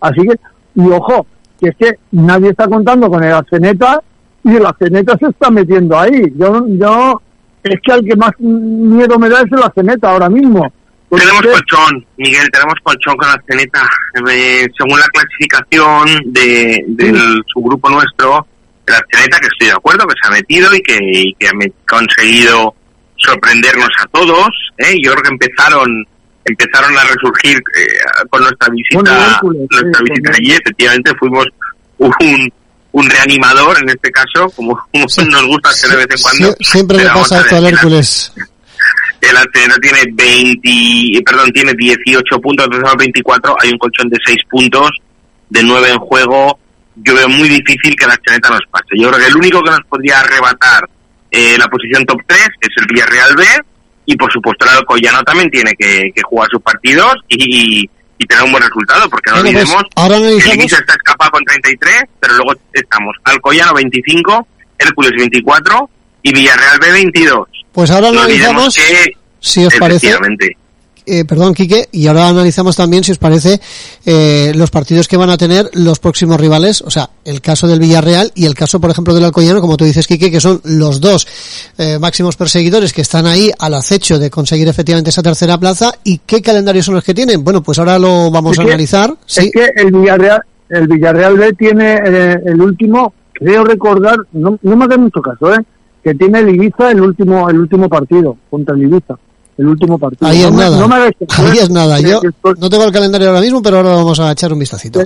Así 0.00 0.20
que, 0.26 0.38
y 0.74 0.90
ojo, 0.90 1.26
que 1.58 1.68
es 1.68 1.76
que 1.76 1.98
nadie 2.12 2.50
está 2.50 2.66
contando 2.66 3.08
con 3.08 3.22
el 3.22 3.32
Aceneta 3.32 4.02
y 4.44 4.56
el 4.56 4.66
Aceneta 4.66 5.16
se 5.18 5.26
está 5.26 5.50
metiendo 5.50 5.98
ahí. 5.98 6.32
Yo, 6.36 6.64
yo, 6.68 7.20
es 7.62 7.80
que 7.82 7.92
al 7.92 8.04
que 8.04 8.16
más 8.16 8.32
miedo 8.38 9.18
me 9.18 9.28
da 9.28 9.40
es 9.42 9.52
el 9.52 9.62
Aceneta 9.62 10.10
ahora 10.10 10.28
mismo. 10.28 10.72
Porque 11.08 11.26
Tenemos 11.26 11.58
colchón, 11.58 12.06
Miguel, 12.16 12.48
tenemos 12.52 12.74
colchón 12.84 13.16
con 13.16 13.28
la 13.28 13.42
ceneta. 13.48 13.82
Eh, 14.30 14.68
según 14.78 15.00
la 15.00 15.06
clasificación 15.08 16.32
de, 16.32 16.84
del 16.86 17.42
subgrupo 17.52 17.90
nuestro, 17.90 18.46
la 18.86 19.02
ceneta, 19.10 19.40
que 19.40 19.48
estoy 19.48 19.66
de 19.68 19.72
acuerdo, 19.72 20.06
que 20.06 20.14
se 20.22 20.28
ha 20.28 20.30
metido 20.30 20.72
y 20.72 20.80
que, 20.80 20.98
y 21.00 21.34
que 21.34 21.48
ha 21.48 21.52
conseguido 21.88 22.74
sorprendernos 23.16 23.88
a 24.00 24.06
todos. 24.06 24.48
¿eh? 24.78 24.94
Yo 25.02 25.10
creo 25.12 25.22
que 25.24 25.30
empezaron 25.30 26.06
empezaron 26.44 26.96
a 26.96 27.04
resurgir 27.04 27.56
eh, 27.58 28.26
con 28.30 28.42
nuestra 28.42 28.68
visita, 28.70 29.02
Bueno, 29.02 29.32
Hércules, 29.32 29.66
nuestra 29.70 29.98
sí, 29.98 30.04
visita 30.04 30.30
allí. 30.32 30.52
Efectivamente, 30.52 31.12
fuimos 31.18 31.46
un, 31.98 32.52
un 32.92 33.08
reanimador 33.08 33.78
en 33.82 33.88
este 33.90 34.10
caso, 34.10 34.50
como, 34.56 34.78
como 34.92 35.08
Sí. 35.08 35.24
nos 35.26 35.46
gusta 35.46 35.68
hacer 35.70 35.90
de 35.90 35.96
vez 35.96 36.06
en 36.10 36.22
cuando. 36.22 36.48
Sie- 36.56 36.64
siempre 36.66 36.96
le 36.98 37.04
pasa 37.06 37.40
esto 37.40 37.56
al 37.56 37.66
Hércules. 37.66 38.32
el 39.20 39.36
Ateneo 39.36 39.76
tiene 39.80 40.00
20, 40.12 41.22
perdón, 41.24 41.50
tiene 41.52 41.72
18 41.74 42.40
puntos, 42.40 42.66
empezamos 42.66 42.96
24, 42.96 43.54
hay 43.62 43.70
un 43.70 43.78
colchón 43.78 44.08
de 44.08 44.16
6 44.24 44.38
puntos, 44.48 44.90
de 45.50 45.62
9 45.62 45.88
en 45.90 45.98
juego. 45.98 46.58
Yo 46.96 47.14
veo 47.14 47.28
muy 47.28 47.48
difícil 47.48 47.94
que 47.96 48.06
la 48.06 48.16
Chaneta 48.26 48.50
nos 48.50 48.60
pase. 48.70 48.86
Yo 48.98 49.08
creo 49.10 49.20
que 49.20 49.26
el 49.28 49.36
único 49.36 49.62
que 49.62 49.70
nos 49.70 49.80
podría 49.88 50.20
arrebatar 50.20 50.88
eh, 51.30 51.56
la 51.58 51.68
posición 51.68 52.04
top 52.06 52.18
3 52.26 52.40
es 52.60 52.68
el 52.76 52.86
Villarreal 52.92 53.36
B 53.36 53.44
y 54.06 54.16
por 54.16 54.32
supuesto 54.32 54.64
el 54.66 54.76
Alcoyano 54.78 55.22
también 55.22 55.48
tiene 55.50 55.72
que, 55.78 56.10
que 56.14 56.22
jugar 56.22 56.48
sus 56.50 56.60
partidos 56.60 57.14
y, 57.28 57.82
y 57.84 57.90
tener 58.30 58.44
un 58.44 58.52
buen 58.52 58.62
resultado, 58.62 59.10
porque 59.10 59.30
no 59.30 59.36
Bueno, 59.42 59.50
pues, 59.52 59.64
olvidemos 59.64 59.92
ahora 59.96 60.14
que 60.14 60.20
el 60.20 60.28
analizamos, 60.28 60.54
Ibiza 60.54 60.78
está 60.78 60.94
escapado 60.94 61.30
con 61.32 61.44
33, 61.44 62.02
pero 62.20 62.34
luego 62.34 62.52
estamos 62.72 63.16
Alcoyano 63.24 63.74
25, 63.74 64.46
Hércules 64.78 65.12
24 65.18 65.90
y 66.22 66.32
Villarreal 66.32 66.78
B 66.78 66.92
22. 66.92 67.48
pues 67.72 67.90
ahora 67.90 68.12
No 68.12 68.20
analizamos, 68.20 68.74
que 68.74 69.12
si 69.40 69.64
os 69.64 69.74
parece. 69.74 70.16
Eh, 71.10 71.24
perdón, 71.24 71.54
Quique, 71.54 71.88
y 71.92 72.06
ahora 72.06 72.28
analizamos 72.28 72.76
también, 72.76 73.02
si 73.04 73.12
os 73.12 73.18
parece, 73.18 73.60
eh, 74.06 74.52
los 74.54 74.70
partidos 74.70 75.08
que 75.08 75.16
van 75.16 75.30
a 75.30 75.36
tener 75.36 75.68
los 75.74 75.98
próximos 75.98 76.40
rivales, 76.40 76.82
o 76.82 76.90
sea, 76.90 77.10
el 77.24 77.40
caso 77.40 77.66
del 77.66 77.80
Villarreal 77.80 78.30
y 78.34 78.46
el 78.46 78.54
caso, 78.54 78.80
por 78.80 78.90
ejemplo, 78.90 79.12
del 79.14 79.24
Alcoyano, 79.24 79.60
como 79.60 79.76
tú 79.76 79.84
dices, 79.84 80.06
Quique, 80.06 80.30
que 80.30 80.40
son 80.40 80.60
los 80.64 81.00
dos 81.00 81.26
eh, 81.78 81.98
máximos 81.98 82.36
perseguidores 82.36 82.92
que 82.92 83.00
están 83.02 83.26
ahí 83.26 83.50
al 83.58 83.74
acecho 83.74 84.18
de 84.18 84.30
conseguir 84.30 84.68
efectivamente 84.68 85.10
esa 85.10 85.22
tercera 85.22 85.58
plaza. 85.58 85.92
¿Y 86.04 86.18
qué 86.26 86.40
calendarios 86.40 86.86
son 86.86 86.94
los 86.94 87.04
que 87.04 87.14
tienen? 87.14 87.42
Bueno, 87.42 87.62
pues 87.62 87.78
ahora 87.78 87.98
lo 87.98 88.30
vamos 88.30 88.52
Es 88.52 88.58
a 88.60 88.62
que- 88.62 88.68
analizar. 88.70 89.14
Sí, 89.26 89.46
Es 89.46 89.52
que 89.52 89.82
el 89.82 89.90
Villarreal, 89.92 90.40
el 90.68 90.86
Villarreal 90.86 91.36
B 91.36 91.52
tiene 91.54 91.94
eh, 92.04 92.36
el 92.46 92.60
último, 92.60 93.12
creo 93.32 93.64
recordar, 93.64 94.16
no, 94.32 94.58
no 94.62 94.76
me 94.76 94.84
hagas 94.84 94.98
mucho 94.98 95.20
caso, 95.20 95.52
¿eh? 95.54 95.58
que 96.02 96.14
tiene 96.14 96.38
el 96.38 96.48
Ibiza 96.54 96.90
el 96.92 97.02
último 97.02 97.50
el 97.50 97.58
último 97.60 97.86
partido 97.88 98.34
contra 98.48 98.74
el 98.74 98.84
Ibiza, 98.84 99.16
el 99.60 99.68
último 99.68 99.98
partido. 99.98 100.28
ahí 100.30 100.40
no 100.40 100.46
es 100.48 100.52
me- 100.54 100.58
nada. 100.64 100.78
no 100.80 100.88
me 100.88 100.94
hagáis 100.96 101.14
caso, 101.28 101.42
ahí 101.46 101.58
¿eh? 101.58 101.62
es 101.62 101.70
nada. 101.70 102.00
Yo 102.00 102.20
no 102.58 102.70
tengo 102.70 102.84
el 102.84 102.92
calendario 102.92 103.28
ahora 103.28 103.40
mismo, 103.40 103.62
pero 103.62 103.76
ahora 103.78 103.94
vamos 103.96 104.18
a 104.20 104.32
echar 104.32 104.52
un 104.52 104.58
vistacito. 104.58 105.00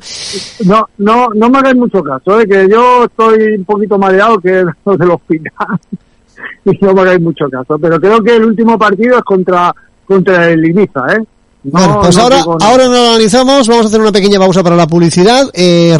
no, 0.65 0.89
no, 0.99 1.29
no 1.35 1.51
me 1.51 1.59
hagáis 1.59 1.77
mucho 1.77 2.03
caso, 2.03 2.41
¿eh? 2.41 2.47
que 2.47 2.69
yo 2.71 3.05
estoy 3.05 3.55
un 3.59 3.65
poquito 3.65 3.99
mareado 3.99 4.39
que 4.39 4.65
los 4.85 4.99
del 4.99 5.11
hospital 5.11 5.67
y 6.65 6.79
no 6.85 6.95
me 6.95 7.01
hagáis 7.03 7.21
mucho 7.21 7.47
caso, 7.51 7.79
pero 7.79 7.99
creo 8.01 8.23
que 8.23 8.37
el 8.37 8.45
último 8.45 8.79
partido 8.79 9.19
es 9.19 9.25
contra 9.25 9.75
contra 10.07 10.51
el 10.51 10.65
Ibiza, 10.65 11.01
¿eh? 11.15 11.19
No- 11.65 11.71
Bueno, 11.79 12.01
pues 12.03 12.17
no 12.17 12.23
ahora, 12.25 12.43
ahora 12.61 12.85
no 12.85 12.93
lo 12.93 13.09
analizamos, 13.09 13.67
vamos 13.67 13.87
a 13.87 13.89
hacer 13.89 14.01
una 14.01 14.13
pequeña 14.13 14.39
pausa 14.39 14.63
para 14.63 14.77
la 14.77 14.87
publicidad. 14.87 15.49
Eh, 15.55 15.97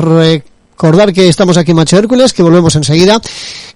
recordar 0.75 1.13
que 1.13 1.29
estamos 1.29 1.57
aquí 1.57 1.71
en 1.71 1.77
Macho 1.77 1.97
Hércules, 1.97 2.33
que 2.33 2.43
volvemos 2.43 2.75
enseguida, 2.77 3.21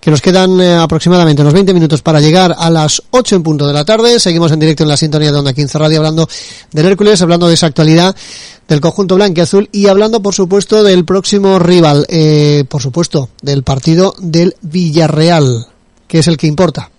que 0.00 0.10
nos 0.10 0.20
quedan 0.20 0.60
eh, 0.60 0.74
aproximadamente 0.74 1.42
unos 1.42 1.54
20 1.54 1.72
minutos 1.72 2.02
para 2.02 2.20
llegar 2.20 2.54
a 2.58 2.68
las 2.70 3.02
8 3.10 3.36
en 3.36 3.42
punto 3.42 3.66
de 3.66 3.72
la 3.72 3.84
tarde. 3.84 4.18
Seguimos 4.18 4.52
en 4.52 4.58
directo 4.58 4.82
en 4.82 4.88
la 4.88 4.96
sintonía 4.96 5.30
de 5.30 5.38
Onda 5.38 5.52
15 5.52 5.78
Radio 5.78 5.98
hablando 5.98 6.28
del 6.72 6.86
Hércules, 6.86 7.22
hablando 7.22 7.48
de 7.48 7.54
esa 7.54 7.66
actualidad 7.66 8.14
del 8.66 8.80
conjunto 8.80 9.14
blanco 9.14 9.40
y 9.40 9.42
azul 9.42 9.68
y 9.72 9.86
hablando, 9.86 10.20
por 10.20 10.34
supuesto, 10.34 10.82
del 10.82 11.04
próximo 11.04 11.58
rival, 11.58 12.04
eh, 12.08 12.64
por 12.68 12.82
supuesto, 12.82 13.30
del 13.40 13.62
partido 13.62 14.14
del 14.18 14.56
Villarreal, 14.60 15.66
que 16.06 16.18
es 16.18 16.26
el 16.26 16.36
que 16.36 16.48
importa. 16.48 16.90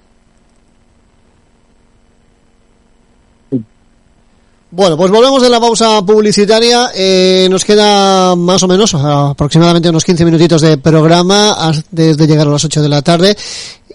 Bueno, 4.71 4.95
pues 4.97 5.09
volvemos 5.09 5.41
de 5.41 5.49
la 5.49 5.59
pausa 5.59 6.05
publicitaria. 6.05 6.91
Eh, 6.93 7.47
nos 7.49 7.65
queda 7.65 8.35
más 8.35 8.61
o 8.61 8.67
menos 8.67 8.93
aproximadamente 8.93 9.89
unos 9.89 10.05
15 10.05 10.25
minutitos 10.25 10.61
de 10.61 10.77
programa 10.77 11.53
antes 11.53 12.17
de 12.17 12.27
llegar 12.27 12.47
a 12.47 12.51
las 12.51 12.65
8 12.65 12.83
de 12.83 12.89
la 12.89 13.01
tarde. 13.01 13.35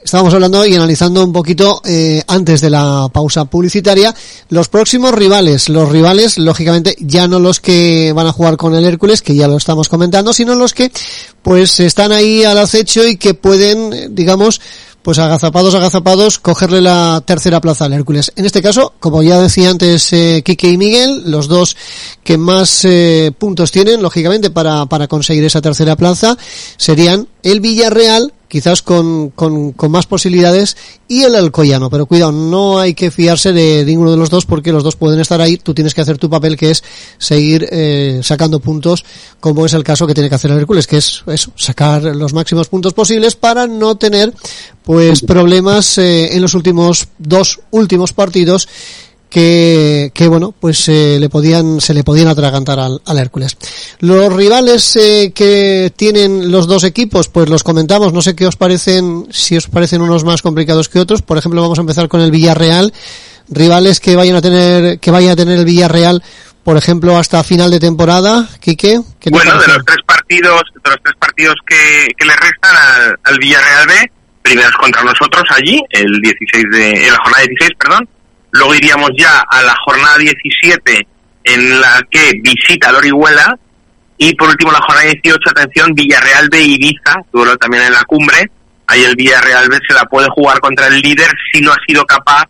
Estábamos 0.03 0.35
hablando 0.35 0.67
y 0.67 0.75
analizando 0.75 1.23
un 1.23 1.33
poquito 1.33 1.81
eh, 1.85 2.23
antes 2.27 2.61
de 2.61 2.71
la 2.71 3.09
pausa 3.13 3.45
publicitaria 3.45 4.13
los 4.49 4.69
próximos 4.69 5.13
rivales. 5.13 5.69
Los 5.69 5.89
rivales, 5.91 6.39
lógicamente, 6.39 6.97
ya 6.99 7.29
no 7.29 7.39
los 7.39 7.61
que 7.61 8.13
van 8.13 8.27
a 8.27 8.33
jugar 8.33 8.57
con 8.57 8.75
el 8.75 8.85
Hércules, 8.85 9.23
que 9.23 9.37
ya 9.37 9.47
lo 9.47 9.57
estamos 9.57 9.89
comentando, 9.89 10.33
sino 10.33 10.57
los 10.57 10.75
que 10.75 10.91
pues 11.41 11.79
están 11.79 12.11
ahí 12.11 12.43
al 12.43 12.59
acecho 12.59 13.07
y 13.07 13.17
que 13.17 13.35
pueden, 13.35 13.93
eh, 13.93 14.09
digamos, 14.11 14.61
pues 15.05 15.19
agazapados, 15.19 15.75
agazapados, 15.75 16.39
cogerle 16.39 16.81
la 16.81 17.23
tercera 17.27 17.61
plaza 17.61 17.85
al 17.85 17.93
Hércules. 17.93 18.33
En 18.37 18.47
este 18.47 18.63
caso, 18.63 18.95
como 19.01 19.23
ya 19.23 19.39
decía 19.39 19.69
antes 19.69 20.11
eh, 20.15 20.43
y 20.47 20.77
Miguel, 20.79 21.31
los 21.31 21.47
dos 21.47 21.77
que 22.25 22.39
más 22.39 22.87
eh, 22.87 23.31
puntos 23.37 23.71
tienen, 23.71 24.01
lógicamente, 24.01 24.49
para, 24.49 24.87
para 24.87 25.07
conseguir 25.07 25.45
esa 25.45 25.61
tercera 25.61 25.95
plaza, 25.95 26.39
serían 26.79 27.29
el 27.45 27.61
Villarreal, 27.61 28.33
quizás 28.49 28.81
con, 28.81 29.29
con, 29.31 29.73
con 29.73 29.91
más 29.91 30.07
posibilidades, 30.07 30.77
y 31.07 31.25
el 31.25 31.35
Alcoyano. 31.35 31.91
Pero 31.91 32.07
cuidado, 32.07 32.33
no 32.33 32.79
hay 32.79 32.95
que 32.95 33.11
fiarse 33.11 33.53
de 33.53 33.85
ninguno 33.85 34.11
de 34.11 34.17
los 34.17 34.31
dos 34.31 34.47
porque 34.47 34.73
los 34.73 34.83
dos 34.83 34.97
pueden 34.97 35.21
estar 35.21 35.41
ahí. 35.43 35.59
Tú 35.59 35.75
tienes 35.75 35.95
que 35.95 36.01
hacer 36.01 36.17
tu 36.17 36.31
papel, 36.31 36.57
que 36.57 36.71
es 36.71 36.83
seguir 37.19 37.69
eh, 37.71 38.21
sacando 38.23 38.61
puntos, 38.61 39.05
como 39.41 39.67
es 39.67 39.75
el 39.75 39.85
caso 39.85 40.07
que 40.07 40.15
tiene 40.15 40.31
que 40.31 40.37
hacer 40.37 40.51
el 40.51 40.59
Hércules, 40.59 40.87
que 40.87 40.97
es 40.97 41.23
eso, 41.27 41.53
sacar 41.55 42.03
los 42.03 42.33
máximos 42.33 42.69
puntos 42.69 42.95
posibles 42.95 43.37
para 43.37 43.67
no 43.67 43.97
tener 43.97 44.33
pues 44.83 45.21
problemas 45.21 45.99
eh, 45.99 46.35
en 46.35 46.43
los 46.43 46.55
últimos 46.55 47.09
dos 47.19 47.61
últimos 47.71 48.13
partidos 48.13 48.69
que, 49.35 50.13
que 50.15 50.29
bueno, 50.29 50.55
pues 50.61 50.89
eh, 50.89 51.17
le 51.19 51.29
podían, 51.29 51.81
se 51.81 51.93
le 51.93 52.05
podían 52.05 52.29
atragantar 52.29 52.79
al, 52.79 53.03
al 53.05 53.19
Hércules. 53.19 53.57
Los 53.99 54.33
rivales 54.33 54.95
eh, 54.95 55.33
que 55.35 55.93
tienen 55.97 56.53
los 56.53 56.69
dos 56.69 56.85
equipos, 56.85 57.29
pues 57.31 57.49
los 57.49 57.65
comentamos, 57.65 58.13
no 58.13 58.23
sé 58.23 58.37
qué 58.37 58.47
os 58.47 58.55
parecen, 58.55 59.27
si 59.33 59.57
os 59.57 59.67
parecen 59.67 60.03
unos 60.03 60.23
más 60.23 60.41
complicados 60.41 60.89
que 60.89 61.01
otros. 61.01 61.23
Por 61.23 61.37
ejemplo, 61.37 61.61
vamos 61.61 61.79
a 61.79 61.81
empezar 61.81 62.07
con 62.07 62.21
el 62.21 62.31
Villarreal. 62.31 62.93
Rivales 63.49 63.99
que 63.99 64.15
vayan 64.15 64.37
a 64.37 64.41
tener, 64.41 65.01
que 65.01 65.11
vaya 65.11 65.33
a 65.33 65.37
tener 65.37 65.59
el 65.59 65.65
Villarreal, 65.65 66.23
por 66.63 66.77
ejemplo, 66.77 67.19
hasta 67.19 67.43
final 67.43 67.73
de 67.73 67.81
temporada, 67.81 68.49
Quique. 68.61 69.01
¿qué 69.19 69.31
Bueno, 69.31 69.59
de 69.59 69.67
los 69.67 69.85
tres 69.85 69.99
partidos, 70.07 70.63
de 70.75 70.91
los 70.91 71.01
tres 71.03 71.17
partidos 71.19 71.57
que, 71.67 72.07
que 72.17 72.25
le 72.25 72.37
restan 72.37 72.77
al, 72.77 73.19
al 73.25 73.39
Villarreal 73.41 73.89
B, 73.89 74.13
primeros 74.43 74.77
contra 74.77 75.03
nosotros 75.03 75.43
allí, 75.51 75.83
el 75.91 76.21
16 76.21 76.65
de, 76.71 76.91
en 76.91 77.13
la 77.13 77.19
jornada 77.19 77.43
16, 77.49 77.71
perdón. 77.81 78.09
Luego 78.55 78.75
iríamos 78.75 79.11
ya 79.17 79.41
a 79.41 79.63
la 79.63 79.75
jornada 79.85 80.17
17 80.17 81.09
en 81.43 81.81
la 81.81 82.01
que 82.09 82.33
visita 82.41 82.89
al 82.89 82.97
Orihuela 82.97 83.59
y 84.17 84.33
por 84.37 84.49
último 84.49 84.71
la 84.71 84.81
jornada 84.81 85.11
18, 85.11 85.51
atención, 85.51 85.93
Villarreal 85.93 86.49
de 86.49 86.63
Ibiza, 86.63 87.17
duelo 87.33 87.57
también 87.57 87.83
en 87.83 87.93
la 87.93 88.05
cumbre. 88.05 88.49
Ahí 88.87 89.03
el 89.03 89.17
Villarreal 89.17 89.69
B 89.69 89.79
se 89.87 89.95
la 89.95 90.05
puede 90.05 90.29
jugar 90.31 90.61
contra 90.61 90.87
el 90.87 91.01
líder 91.01 91.29
si 91.53 91.61
no 91.63 91.73
ha 91.73 91.77
sido 91.85 92.05
capaz 92.05 92.45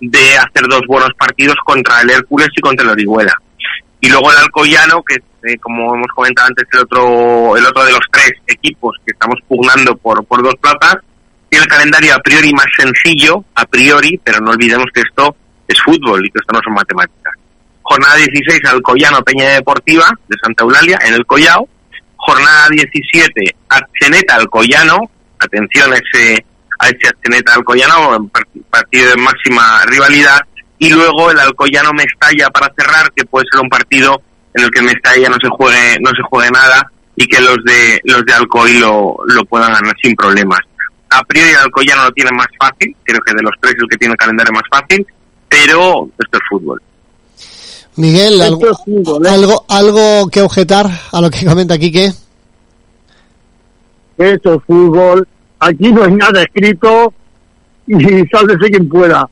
de 0.00 0.36
hacer 0.36 0.64
dos 0.68 0.82
buenos 0.86 1.10
partidos 1.18 1.56
contra 1.64 2.02
el 2.02 2.10
Hércules 2.10 2.48
y 2.54 2.60
contra 2.60 2.84
el 2.84 2.92
Orihuela. 2.92 3.34
Y 4.02 4.10
luego 4.10 4.30
el 4.30 4.38
Alcoyano, 4.38 5.02
que 5.02 5.16
eh, 5.50 5.56
como 5.58 5.94
hemos 5.94 6.08
comentado 6.08 6.48
antes, 6.48 6.66
el 6.72 6.80
otro, 6.80 7.56
el 7.56 7.64
otro 7.64 7.84
de 7.86 7.92
los 7.92 8.04
tres 8.12 8.32
equipos 8.46 8.96
que 9.06 9.12
estamos 9.12 9.38
pugnando 9.48 9.96
por, 9.96 10.22
por 10.26 10.42
dos 10.42 10.56
platas, 10.60 10.98
tiene 11.48 11.64
el 11.64 11.70
calendario 11.70 12.14
a 12.14 12.18
priori 12.18 12.52
más 12.52 12.66
sencillo, 12.76 13.44
a 13.54 13.64
priori, 13.64 14.20
pero 14.22 14.40
no 14.40 14.50
olvidemos 14.50 14.86
que 14.92 15.00
esto 15.00 15.34
es 15.66 15.80
fútbol 15.82 16.24
y 16.24 16.30
que 16.30 16.38
esto 16.38 16.52
no 16.52 16.60
son 16.62 16.74
matemáticas. 16.74 17.34
Jornada 17.82 18.16
16, 18.16 18.60
Alcoyano 18.66 19.22
Peña 19.22 19.48
Deportiva 19.50 20.08
de 20.28 20.36
Santa 20.42 20.64
Eulalia, 20.64 20.98
en 21.06 21.14
el 21.14 21.24
Collao. 21.24 21.68
Jornada 22.16 22.68
17, 22.70 23.56
Acheneta 23.70 24.34
Alcoyano, 24.34 24.98
atención 25.38 25.90
a 25.92 25.96
ese, 25.96 26.44
a 26.78 26.88
ese 26.88 27.08
Acheneta 27.08 27.54
Alcoyano, 27.54 28.30
partido 28.70 29.08
de 29.10 29.16
máxima 29.16 29.82
rivalidad. 29.86 30.40
Y 30.78 30.90
luego 30.90 31.30
el 31.30 31.38
Alcoyano 31.38 31.92
Mestalla 31.94 32.50
para 32.50 32.72
cerrar, 32.76 33.10
que 33.16 33.24
puede 33.24 33.46
ser 33.50 33.60
un 33.60 33.70
partido 33.70 34.20
en 34.54 34.64
el 34.64 34.70
que 34.70 34.82
Mestalla 34.82 35.30
no 35.30 35.36
se 35.40 35.48
juegue, 35.48 35.96
no 36.00 36.10
se 36.10 36.22
juegue 36.28 36.50
nada 36.50 36.90
y 37.16 37.26
que 37.26 37.40
los 37.40 37.56
de, 37.64 38.00
los 38.04 38.24
de 38.26 38.34
Alcoy 38.34 38.78
lo, 38.78 39.16
lo 39.26 39.44
puedan 39.46 39.72
ganar 39.72 39.96
sin 40.02 40.14
problemas 40.14 40.60
a 41.10 41.22
priori 41.24 41.50
el 41.50 41.56
Alcoyano 41.56 42.04
lo 42.04 42.12
tiene 42.12 42.30
más 42.32 42.46
fácil, 42.58 42.94
creo 43.02 43.20
que 43.20 43.34
de 43.34 43.42
los 43.42 43.52
tres 43.60 43.74
el 43.78 43.88
que 43.88 43.96
tiene 43.96 44.12
el 44.12 44.18
calendario 44.18 44.52
más 44.52 44.64
fácil, 44.70 45.06
pero 45.48 46.08
esto 46.18 46.38
es 46.38 46.42
fútbol. 46.48 46.82
Miguel, 47.96 48.40
algo, 48.40 48.66
¿eh? 48.66 49.28
algo, 49.28 49.64
algo 49.68 50.28
que 50.28 50.42
objetar 50.42 50.86
a 51.10 51.20
lo 51.20 51.30
que 51.30 51.44
comenta 51.44 51.78
Quique. 51.78 52.12
Esto 54.18 54.54
es 54.54 54.62
fútbol, 54.64 55.26
aquí 55.58 55.90
no 55.92 56.04
hay 56.04 56.12
nada 56.12 56.42
escrito 56.42 57.12
y 57.86 57.94
sálvese 58.26 58.70
quien 58.70 58.88
pueda. 58.88 59.28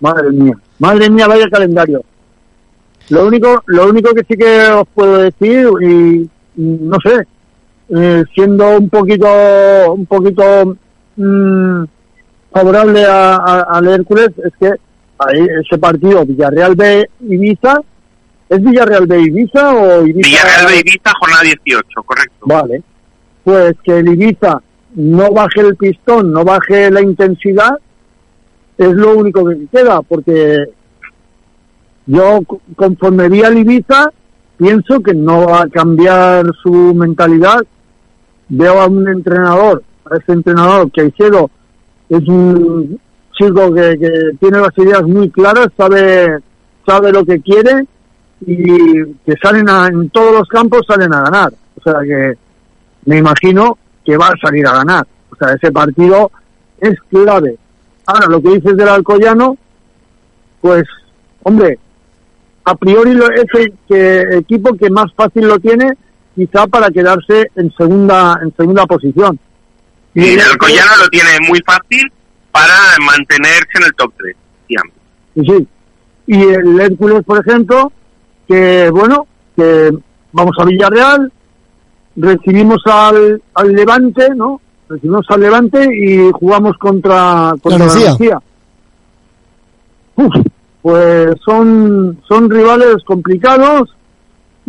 Madre 0.00 0.30
mía, 0.30 0.54
madre 0.78 1.10
mía, 1.10 1.26
vaya 1.26 1.48
calendario. 1.50 2.04
Lo 3.10 3.26
único, 3.26 3.62
lo 3.66 3.88
único 3.88 4.14
que 4.14 4.24
sí 4.28 4.36
que 4.36 4.68
os 4.68 4.86
puedo 4.94 5.16
decir 5.16 5.68
y 5.80 6.28
no 6.56 6.96
sé, 7.02 7.26
eh, 7.90 8.24
siendo 8.34 8.76
un 8.76 8.90
poquito 8.90 9.26
un 9.92 10.04
poquito 10.04 10.76
mm, 11.16 11.84
favorable 12.52 13.04
al 13.06 13.88
Hércules 13.88 14.30
es 14.44 14.52
que 14.60 14.68
ahí 15.18 15.46
ese 15.64 15.78
partido 15.78 16.24
Villarreal 16.26 16.74
B 16.74 17.08
Ibiza 17.20 17.80
es 18.48 18.62
Villarreal 18.62 19.06
B 19.06 19.20
Ibiza 19.20 19.72
o 19.72 20.06
Ibiza 20.06 20.28
Villarreal 20.28 20.66
B 20.66 20.80
Ibiza 20.80 21.12
jornada 21.18 21.42
18 21.44 22.02
correcto. 22.04 22.46
Vale. 22.46 22.82
Pues 23.44 23.74
que 23.82 23.98
el 23.98 24.08
Ibiza 24.08 24.60
no 24.94 25.32
baje 25.32 25.60
el 25.60 25.76
pistón 25.76 26.32
no 26.32 26.44
baje 26.44 26.90
la 26.90 27.00
intensidad 27.00 27.78
es 28.76 28.92
lo 28.92 29.16
único 29.16 29.46
que 29.46 29.66
queda 29.72 30.02
porque 30.02 30.64
yo 32.06 32.40
conforme 32.76 33.28
vi 33.28 33.42
al 33.42 33.56
Ibiza 33.56 34.12
pienso 34.58 35.00
que 35.00 35.14
no 35.14 35.46
va 35.46 35.62
a 35.62 35.68
cambiar 35.68 36.44
su 36.62 36.94
mentalidad 36.94 37.62
veo 38.48 38.80
a 38.80 38.86
un 38.86 39.08
entrenador, 39.08 39.82
a 40.10 40.16
ese 40.16 40.32
entrenador 40.32 40.90
que 40.90 41.10
Caicedo 41.10 41.50
es 42.08 42.26
un 42.28 43.00
chico 43.32 43.72
que, 43.72 43.96
tiene 44.40 44.58
las 44.58 44.76
ideas 44.76 45.02
muy 45.02 45.30
claras, 45.30 45.68
sabe, 45.76 46.38
sabe 46.86 47.12
lo 47.12 47.24
que 47.24 47.40
quiere 47.40 47.86
y 48.46 49.04
que 49.24 49.34
salen 49.42 49.66
en 49.68 50.10
todos 50.10 50.32
los 50.32 50.48
campos 50.48 50.82
salen 50.86 51.12
a 51.14 51.22
ganar. 51.22 51.52
O 51.76 51.82
sea 51.82 52.00
que 52.02 52.34
me 53.04 53.18
imagino 53.18 53.78
que 54.04 54.16
va 54.16 54.28
a 54.28 54.38
salir 54.40 54.66
a 54.66 54.72
ganar. 54.72 55.06
O 55.30 55.36
sea, 55.36 55.54
ese 55.54 55.70
partido 55.70 56.30
es 56.80 56.98
clave. 57.10 57.56
Ahora, 58.06 58.26
lo 58.26 58.40
que 58.40 58.54
dices 58.54 58.76
del 58.76 58.88
Alcoyano, 58.88 59.56
pues, 60.60 60.84
hombre, 61.42 61.78
a 62.64 62.74
priori 62.74 63.18
es 63.34 63.60
el 63.60 63.74
que, 63.88 64.38
equipo 64.38 64.74
que 64.74 64.90
más 64.90 65.12
fácil 65.14 65.46
lo 65.46 65.58
tiene 65.58 65.92
quizá 66.38 66.68
para 66.68 66.88
quedarse 66.90 67.50
en 67.56 67.72
segunda 67.76 68.38
en 68.40 68.54
segunda 68.56 68.86
posición. 68.86 69.38
Y 70.14 70.34
el 70.34 70.40
Alcoyano 70.40 70.92
lo 71.02 71.08
tiene 71.08 71.30
muy 71.48 71.60
fácil 71.66 72.12
para 72.52 72.74
mantenerse 73.04 73.72
en 73.74 73.84
el 73.84 73.94
top 73.94 74.12
3. 74.16 74.36
Sí, 75.34 75.42
sí. 75.44 75.68
Y 76.28 76.42
el 76.42 76.80
Hércules, 76.80 77.24
por 77.24 77.40
ejemplo, 77.40 77.92
que 78.46 78.88
bueno, 78.90 79.26
que 79.56 79.90
vamos 80.30 80.56
a 80.60 80.64
Villarreal, 80.64 81.32
recibimos 82.14 82.82
al, 82.86 83.42
al 83.54 83.72
Levante, 83.72 84.28
¿no? 84.36 84.60
Recibimos 84.88 85.26
al 85.30 85.40
Levante 85.40 85.88
y 85.92 86.30
jugamos 86.32 86.76
contra, 86.78 87.52
contra 87.60 87.86
la 87.86 88.42
pues 90.82 91.34
son, 91.44 92.20
son 92.26 92.48
rivales 92.48 92.96
complicados 93.04 93.94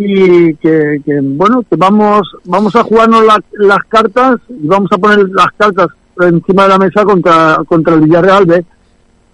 y 0.01 0.55
que, 0.55 1.01
bueno 1.21 1.61
que 1.69 1.75
vamos 1.75 2.21
vamos 2.45 2.73
a 2.73 2.83
jugarnos 2.83 3.21
las 3.51 3.83
cartas 3.89 4.39
y 4.47 4.65
vamos 4.65 4.89
a 4.93 4.97
poner 4.97 5.27
las 5.29 5.51
cartas 5.57 5.87
encima 6.21 6.63
de 6.63 6.69
la 6.69 6.77
mesa 6.77 7.03
contra 7.03 7.57
contra 7.67 7.95
el 7.95 8.01
Villarreal 8.01 8.45
B. 8.45 8.65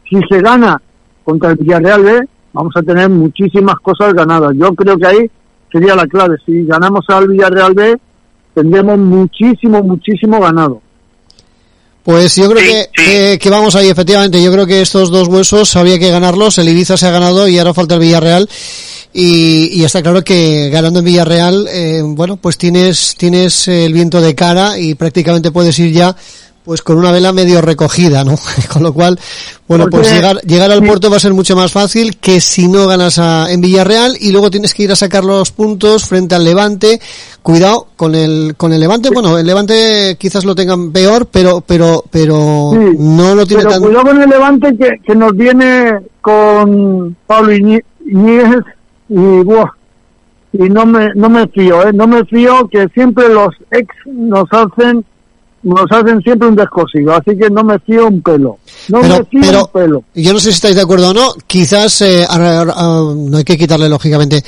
Si 0.09 0.19
se 0.27 0.41
gana 0.41 0.81
contra 1.23 1.51
el 1.51 1.57
Villarreal 1.57 2.01
B 2.01 2.27
vamos 2.51 2.75
a 2.75 2.81
tener 2.81 3.11
muchísimas 3.11 3.75
cosas 3.75 4.15
ganadas. 4.15 4.53
Yo 4.55 4.73
creo 4.73 4.97
que 4.97 5.05
ahí 5.05 5.31
sería 5.71 5.95
la 5.95 6.07
clave. 6.07 6.37
Si 6.47 6.65
ganamos 6.65 7.05
al 7.09 7.27
Villarreal 7.27 7.75
B 7.75 7.97
tendremos 8.55 8.97
muchísimo 8.97 9.83
muchísimo 9.83 10.39
ganado 10.39 10.81
pues 12.05 12.35
yo 12.35 12.51
creo 12.51 12.87
que, 12.93 13.39
que, 13.39 13.49
vamos 13.49 13.75
ahí, 13.75 13.89
efectivamente. 13.89 14.41
Yo 14.41 14.51
creo 14.51 14.67
que 14.67 14.79
estos 14.79 15.09
dos 15.09 15.27
huesos 15.27 15.75
había 15.75 15.97
que 15.97 16.11
ganarlos. 16.11 16.59
El 16.59 16.69
Ibiza 16.69 16.97
se 16.97 17.07
ha 17.07 17.11
ganado 17.11 17.47
y 17.47 17.57
ahora 17.57 17.73
falta 17.73 17.95
el 17.95 18.01
Villarreal. 18.01 18.47
Y, 19.11 19.71
y 19.73 19.83
está 19.83 20.03
claro 20.03 20.23
que 20.23 20.69
ganando 20.69 20.99
en 20.99 21.05
Villarreal, 21.05 21.67
eh, 21.67 22.03
bueno, 22.05 22.37
pues 22.37 22.59
tienes, 22.59 23.15
tienes 23.17 23.67
el 23.67 23.91
viento 23.91 24.21
de 24.21 24.35
cara 24.35 24.77
y 24.77 24.93
prácticamente 24.93 25.49
puedes 25.49 25.79
ir 25.79 25.93
ya 25.93 26.15
pues 26.65 26.81
con 26.81 26.97
una 26.97 27.11
vela 27.11 27.31
medio 27.31 27.61
recogida, 27.61 28.23
¿no? 28.23 28.35
con 28.73 28.81
lo 28.81 28.91
cual, 28.91 29.19
bueno, 29.67 29.85
pues 29.89 30.11
llegar, 30.11 30.41
llegar 30.41 30.71
al 30.71 30.83
puerto 30.83 31.11
va 31.11 31.17
a 31.17 31.19
ser 31.19 31.33
mucho 31.33 31.55
más 31.55 31.71
fácil 31.71 32.17
que 32.17 32.41
si 32.41 32.67
no 32.67 32.87
ganas 32.87 33.19
a, 33.19 33.51
en 33.51 33.61
Villarreal 33.61 34.17
y 34.19 34.31
luego 34.31 34.49
tienes 34.49 34.73
que 34.73 34.83
ir 34.83 34.91
a 34.91 34.95
sacar 34.95 35.23
los 35.23 35.51
puntos 35.51 36.05
frente 36.05 36.33
al 36.33 36.43
Levante. 36.43 36.99
Cuidado 37.43 37.87
con 37.95 38.15
el, 38.15 38.55
con 38.57 38.73
el 38.73 38.79
Levante, 38.79 39.11
bueno, 39.11 39.37
el 39.37 39.45
Levante 39.45 40.17
quizás 40.19 40.43
lo 40.43 40.55
tengan 40.55 40.91
peor, 40.91 41.27
pero, 41.31 41.61
pero, 41.61 42.03
pero 42.09 42.73
no 42.97 43.35
lo 43.35 43.45
tiene 43.45 43.63
pero 43.63 43.79
Cuidado 43.79 44.05
con 44.05 44.21
el 44.21 44.29
Levante 44.29 44.75
que, 44.75 44.99
que 45.05 45.15
nos 45.15 45.33
viene 45.37 45.99
con 46.21 47.15
Pablo 47.27 47.53
Iñiguez 47.55 48.63
y 49.07 49.43
buah, 49.43 49.69
y 50.53 50.63
no 50.69 50.87
me 50.87 51.13
no 51.13 51.29
me 51.29 51.47
fío, 51.49 51.87
¿eh? 51.87 51.93
no 51.93 52.07
me 52.07 52.25
fío 52.25 52.67
que 52.69 52.87
siempre 52.89 53.29
los 53.29 53.53
ex 53.69 53.87
nos 54.07 54.47
hacen 54.51 55.05
nos 55.65 55.91
hacen 55.91 56.21
siempre 56.21 56.47
un 56.47 56.55
descosido, 56.55 57.13
así 57.13 57.35
que 57.35 57.49
no 57.49 57.63
me 57.63 57.79
fío 57.79 58.07
un 58.07 58.21
pelo. 58.21 58.59
No 58.87 59.01
me 59.01 59.23
fío 59.25 59.63
un 59.63 59.71
pelo. 59.73 60.03
Yo 60.13 60.31
no 60.31 60.39
sé 60.39 60.51
si 60.51 60.57
estáis 60.57 60.75
de 60.75 60.81
acuerdo 60.81 61.09
o 61.09 61.13
no, 61.13 61.33
quizás 61.47 62.01
eh, 62.01 62.25
no 62.29 63.37
hay 63.37 63.43
que 63.43 63.57
quitarle 63.57 63.89
lógicamente 63.89 64.43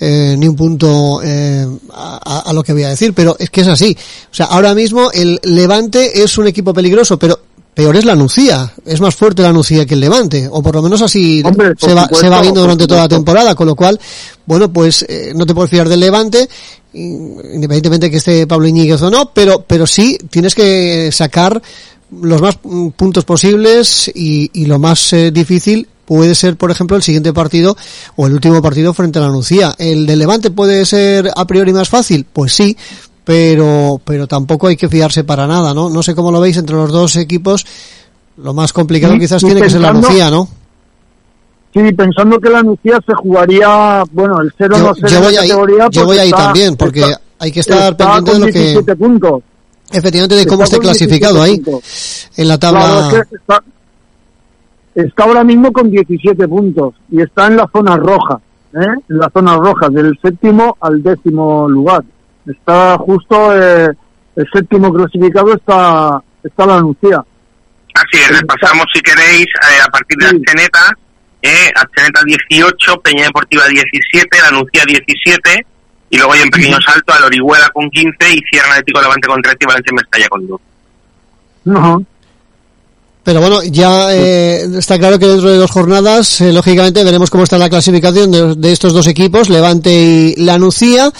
eh, 0.00 0.34
ni 0.36 0.48
un 0.48 0.56
punto 0.56 1.20
eh, 1.22 1.64
a, 1.94 2.50
a, 2.50 2.52
lo 2.52 2.64
que 2.64 2.72
voy 2.72 2.82
a 2.82 2.88
decir, 2.88 3.14
pero 3.14 3.36
es 3.38 3.48
que 3.48 3.60
es 3.60 3.68
así. 3.68 3.96
O 4.30 4.34
sea, 4.34 4.46
ahora 4.46 4.74
mismo 4.74 5.10
el 5.12 5.38
Levante 5.44 6.20
es 6.22 6.36
un 6.36 6.48
equipo 6.48 6.74
peligroso, 6.74 7.16
pero 7.16 7.38
peor 7.76 7.94
es 7.94 8.06
la 8.06 8.16
Nucía. 8.16 8.72
Es 8.86 9.02
más 9.02 9.14
fuerte 9.14 9.42
la 9.42 9.52
Nucía 9.52 9.84
que 9.84 9.92
el 9.94 10.00
Levante, 10.00 10.48
o 10.50 10.62
por 10.62 10.74
lo 10.74 10.82
menos 10.82 11.02
así 11.02 11.42
se, 11.78 11.92
va, 11.92 12.08
se 12.08 12.28
va 12.30 12.40
viendo 12.40 12.62
durante 12.62 12.86
toda 12.86 13.02
la 13.02 13.08
temporada, 13.08 13.54
con 13.54 13.66
lo 13.66 13.76
cual, 13.76 14.00
bueno, 14.46 14.72
pues 14.72 15.04
eh, 15.06 15.32
no 15.36 15.44
te 15.44 15.54
puedes 15.54 15.70
fiar 15.70 15.86
del 15.86 16.00
Levante, 16.00 16.48
independientemente 16.94 18.10
que 18.10 18.16
esté 18.16 18.46
Pablo 18.46 18.66
Iñiguez 18.66 19.02
o 19.02 19.10
no, 19.10 19.30
pero, 19.34 19.62
pero 19.66 19.86
sí 19.86 20.16
tienes 20.30 20.54
que 20.54 21.10
sacar 21.12 21.60
los 22.22 22.40
más 22.40 22.58
mm, 22.62 22.88
puntos 22.88 23.26
posibles 23.26 24.10
y, 24.14 24.50
y 24.54 24.64
lo 24.64 24.78
más 24.78 25.12
eh, 25.12 25.30
difícil 25.30 25.86
puede 26.06 26.34
ser, 26.34 26.56
por 26.56 26.70
ejemplo, 26.70 26.96
el 26.96 27.02
siguiente 27.02 27.34
partido 27.34 27.76
o 28.14 28.26
el 28.26 28.32
último 28.32 28.62
partido 28.62 28.94
frente 28.94 29.18
a 29.18 29.22
la 29.22 29.28
Nucía. 29.28 29.74
¿El 29.76 30.06
del 30.06 30.20
Levante 30.20 30.50
puede 30.50 30.86
ser 30.86 31.30
a 31.36 31.46
priori 31.46 31.74
más 31.74 31.90
fácil? 31.90 32.24
Pues 32.32 32.54
sí, 32.54 32.76
pero, 33.26 34.00
pero 34.04 34.28
tampoco 34.28 34.68
hay 34.68 34.76
que 34.76 34.88
fiarse 34.88 35.24
para 35.24 35.48
nada, 35.48 35.74
¿no? 35.74 35.90
No 35.90 36.00
sé 36.00 36.14
cómo 36.14 36.30
lo 36.30 36.40
veis 36.40 36.58
entre 36.58 36.76
los 36.76 36.92
dos 36.92 37.16
equipos. 37.16 37.66
Lo 38.36 38.54
más 38.54 38.72
complicado 38.72 39.18
quizás 39.18 39.42
tiene 39.42 39.60
que 39.60 39.68
ser 39.68 39.80
la 39.80 39.92
Nucía, 39.92 40.30
¿no? 40.30 40.48
Sí, 41.74 41.92
pensando 41.92 42.38
que 42.38 42.48
la 42.48 42.62
Nucía 42.62 43.00
se 43.04 43.12
jugaría, 43.14 44.04
bueno, 44.12 44.40
el 44.40 44.54
0 44.56 44.76
no 44.78 45.08
yo, 45.08 45.20
voy 45.20 45.36
ahí, 45.36 45.48
yo 45.90 46.06
voy 46.06 46.18
ahí 46.18 46.30
también, 46.30 46.76
porque 46.76 47.02
hay 47.40 47.50
que 47.50 47.60
estar 47.60 47.96
pendiente 47.96 48.32
de 48.32 48.38
lo 48.38 48.46
que... 48.84 48.94
Puntos. 48.94 49.42
Efectivamente, 49.90 50.36
de 50.36 50.46
cómo 50.46 50.62
esté 50.62 50.78
clasificado 50.78 51.42
ahí 51.42 51.60
en 52.36 52.48
la 52.48 52.58
tabla. 52.58 53.24
está, 54.94 55.24
ahora 55.24 55.42
mismo 55.42 55.72
con 55.72 55.90
17 55.90 56.46
puntos 56.46 56.94
y 57.10 57.20
está 57.20 57.48
en 57.48 57.56
la 57.56 57.68
zona 57.72 57.96
roja, 57.96 58.40
¿eh? 58.72 59.00
en 59.08 59.18
la 59.18 59.28
zona 59.30 59.56
roja, 59.56 59.88
del 59.88 60.16
séptimo 60.22 60.76
al 60.80 61.02
décimo 61.02 61.68
lugar. 61.68 62.04
Está 62.46 62.96
justo 62.98 63.56
eh, 63.56 63.90
el 64.36 64.46
séptimo 64.52 64.92
clasificado 64.92 65.54
está, 65.54 66.22
está 66.42 66.66
la 66.66 66.80
Nucía. 66.80 67.24
Así 67.94 68.22
es, 68.22 68.40
repasamos 68.40 68.84
si 68.92 69.00
queréis 69.00 69.46
eh, 69.46 69.80
a 69.82 69.88
partir 69.88 70.18
de 70.18 70.26
Acheneta, 70.26 70.92
eh, 71.40 71.70
Acheneta 71.74 72.20
18, 72.24 73.00
Peña 73.00 73.24
Deportiva 73.24 73.66
17, 73.66 74.28
La 74.42 74.50
Nucía 74.50 74.84
17, 74.86 75.66
y 76.10 76.18
luego 76.18 76.32
hay 76.34 76.42
un 76.42 76.50
pequeño 76.50 76.78
salto 76.86 77.14
al 77.14 77.24
Orihuela 77.24 77.68
con 77.70 77.88
15 77.90 78.16
y 78.34 78.38
cierra 78.50 78.72
Atlético 78.72 79.00
Levante 79.00 79.28
con 79.28 79.40
13 79.40 79.58
y 79.60 79.66
Valencia 79.66 79.92
Mestalla 79.94 80.28
con 80.28 80.46
2. 80.46 80.60
No. 81.64 82.02
Pero 83.26 83.40
bueno, 83.40 83.60
ya 83.64 84.14
eh, 84.14 84.78
está 84.78 85.00
claro 85.00 85.18
que 85.18 85.26
dentro 85.26 85.50
de 85.50 85.56
dos 85.56 85.72
jornadas, 85.72 86.40
eh, 86.40 86.52
lógicamente, 86.52 87.02
veremos 87.02 87.28
cómo 87.28 87.42
está 87.42 87.58
la 87.58 87.68
clasificación 87.68 88.30
de, 88.30 88.70
estos 88.70 88.92
dos 88.92 89.08
equipos, 89.08 89.50
Levante 89.50 89.90
y 89.90 90.44
La 90.44 90.58
Nucía. 90.58 91.10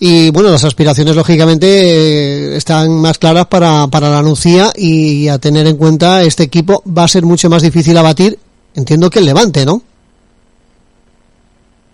Y 0.00 0.32
bueno, 0.32 0.50
las 0.50 0.64
aspiraciones, 0.64 1.14
lógicamente, 1.14 1.66
eh, 1.68 2.56
están 2.56 3.00
más 3.00 3.18
claras 3.18 3.46
para, 3.46 3.86
para 3.86 4.10
La 4.10 4.22
Nucía 4.22 4.72
y 4.74 5.28
a 5.28 5.38
tener 5.38 5.68
en 5.68 5.76
cuenta 5.76 6.24
este 6.24 6.42
equipo 6.42 6.82
va 6.84 7.04
a 7.04 7.08
ser 7.08 7.24
mucho 7.24 7.48
más 7.48 7.62
difícil 7.62 7.96
abatir, 7.96 8.36
entiendo 8.74 9.08
que 9.08 9.20
el 9.20 9.26
Levante, 9.26 9.64
¿no? 9.64 9.80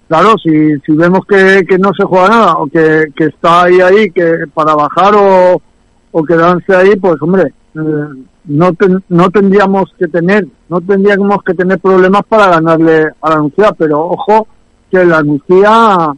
Claro, 0.09 0.35
si, 0.43 0.51
si 0.87 0.93
vemos 0.93 1.27
que, 1.29 1.67
que 1.69 1.77
no 1.77 1.93
se 1.95 2.05
juega 2.05 2.29
nada 2.29 2.55
o 2.55 2.67
que, 2.69 3.05
que 3.15 3.27
está 3.27 3.65
ahí, 3.65 3.83
ahí, 3.83 4.11
que 4.13 4.45
para 4.55 4.75
bajar 4.75 5.15
o, 5.15 5.61
o 6.11 6.23
quedarse 6.25 6.75
ahí, 6.75 6.97
pues 6.97 7.21
hombre, 7.21 7.53
no, 8.45 8.71
no 9.09 9.31
tendríamos 9.31 9.91
que 9.99 10.09
tener, 10.09 10.47
no 10.69 10.81
tendríamos 10.81 11.43
que 11.45 11.55
tener 11.55 11.79
problemas 11.79 12.23
para 12.29 12.49
ganarle 12.49 13.09
a 13.21 13.31
la 13.31 13.37
Nucía, 13.37 13.73
pero 13.77 14.01
ojo 14.01 14.47
que 14.91 15.05
la 15.05 15.23
Nucía 15.23 16.13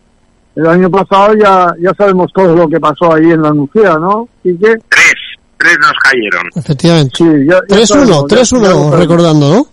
el 0.56 0.66
año 0.66 0.90
pasado 0.90 1.34
ya, 1.34 1.74
ya 1.80 1.92
sabemos 1.96 2.30
todo 2.32 2.54
lo 2.54 2.68
que 2.68 2.78
pasó 2.78 3.12
ahí 3.14 3.30
en 3.30 3.42
la 3.42 3.50
Nucía, 3.50 3.96
¿no? 3.98 4.28
¿Y 4.44 4.56
que? 4.56 4.76
Tres, 4.88 5.14
tres 5.58 5.76
nos 5.80 5.92
cayeron. 6.02 6.48
Efectivamente. 6.54 7.12
Sí, 7.16 7.24
3-1, 7.24 8.28
3-1, 8.28 8.92
recordando, 8.92 9.48
¿no? 9.54 9.66